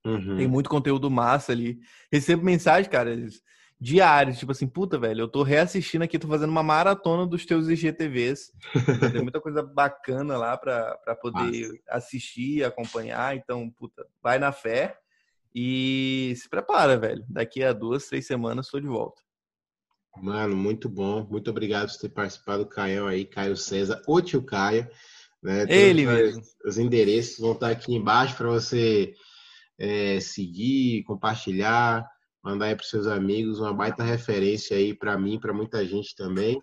Uhum. 0.07 0.39
Tem 0.39 0.49
muito 0.49 0.71
conteúdo 0.71 1.11
massa 1.11 1.53
ali. 1.53 1.79
Recebo 2.11 2.43
mensagem, 2.43 2.91
cara 2.91 3.15
diários. 3.79 4.39
Tipo 4.39 4.53
assim, 4.53 4.67
puta, 4.67 4.99
velho, 4.99 5.21
eu 5.21 5.29
tô 5.29 5.43
reassistindo 5.43 6.05
aqui, 6.05 6.19
tô 6.19 6.27
fazendo 6.27 6.49
uma 6.49 6.63
maratona 6.63 7.27
dos 7.27 7.45
teus 7.45 7.69
IGTVs. 7.69 8.51
Tem 9.13 9.21
muita 9.21 9.43
coisa 9.43 9.63
bacana 9.63 10.39
lá 10.39 10.57
pra, 10.57 10.97
pra 11.05 11.15
poder 11.15 11.69
Nossa. 11.69 11.83
assistir, 11.91 12.65
acompanhar. 12.65 13.37
Então, 13.37 13.71
puta, 13.71 14.07
vai 14.23 14.39
na 14.39 14.53
fé 14.53 14.97
e 15.55 16.33
se 16.37 16.49
prepara, 16.49 16.97
velho. 16.97 17.23
Daqui 17.29 17.63
a 17.63 17.75
duas, 17.75 18.07
três 18.07 18.27
semanas, 18.27 18.65
estou 18.67 18.81
de 18.81 18.87
volta. 18.87 19.24
Mano, 20.17 20.57
muito 20.57 20.89
bom. 20.89 21.27
Muito 21.31 21.51
obrigado 21.51 21.91
por 21.91 21.99
ter 21.99 22.09
participado, 22.09 22.67
Caio 22.67 23.07
aí, 23.07 23.25
Caio 23.25 23.57
César, 23.57 24.01
o 24.07 24.21
tio 24.21 24.43
Caio. 24.43 24.89
Né? 25.43 25.67
Ele 25.69 26.07
mesmo. 26.07 26.43
Os 26.65 26.79
endereços 26.79 27.39
vão 27.39 27.53
estar 27.53 27.71
aqui 27.71 27.95
embaixo 27.95 28.37
para 28.37 28.49
você 28.49 29.15
é, 29.79 30.19
seguir, 30.21 31.03
compartilhar, 31.05 32.09
mandar 32.43 32.67
aí 32.67 32.77
para 32.77 32.87
seus 32.87 33.07
amigos. 33.07 33.61
Uma 33.61 33.75
baita 33.75 34.03
referência 34.03 34.77
aí 34.77 34.95
para 34.95 35.19
mim, 35.19 35.39
para 35.39 35.53
muita 35.53 35.85
gente 35.87 36.15
também. 36.15 36.61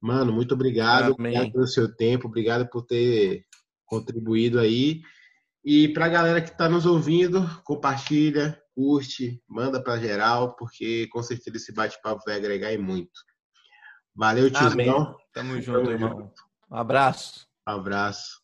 Mano, 0.00 0.32
muito 0.32 0.54
obrigado, 0.54 1.12
obrigado 1.12 1.52
pelo 1.52 1.66
seu 1.66 1.92
tempo, 1.92 2.28
obrigado 2.28 2.68
por 2.68 2.82
ter 2.82 3.44
contribuído 3.84 4.60
aí. 4.60 5.00
E 5.64 5.88
para 5.88 6.06
a 6.06 6.08
galera 6.08 6.40
que 6.40 6.50
está 6.50 6.68
nos 6.68 6.86
ouvindo, 6.86 7.44
compartilha, 7.64 8.60
curte, 8.78 9.42
manda 9.48 9.82
para 9.82 9.98
geral, 9.98 10.54
porque 10.54 11.08
com 11.08 11.20
certeza 11.20 11.56
esse 11.56 11.72
bate-papo 11.72 12.22
vai 12.24 12.36
agregar 12.36 12.72
e 12.72 12.78
muito. 12.78 13.10
Valeu, 14.14 14.48
tiozão. 14.52 15.16
Tamo 15.32 15.60
junto, 15.60 15.80
Tamo 15.80 15.90
irmão. 15.90 16.10
Junto. 16.10 16.42
Um 16.70 16.76
abraço. 16.76 17.48
Um 17.66 17.72
abraço. 17.72 18.40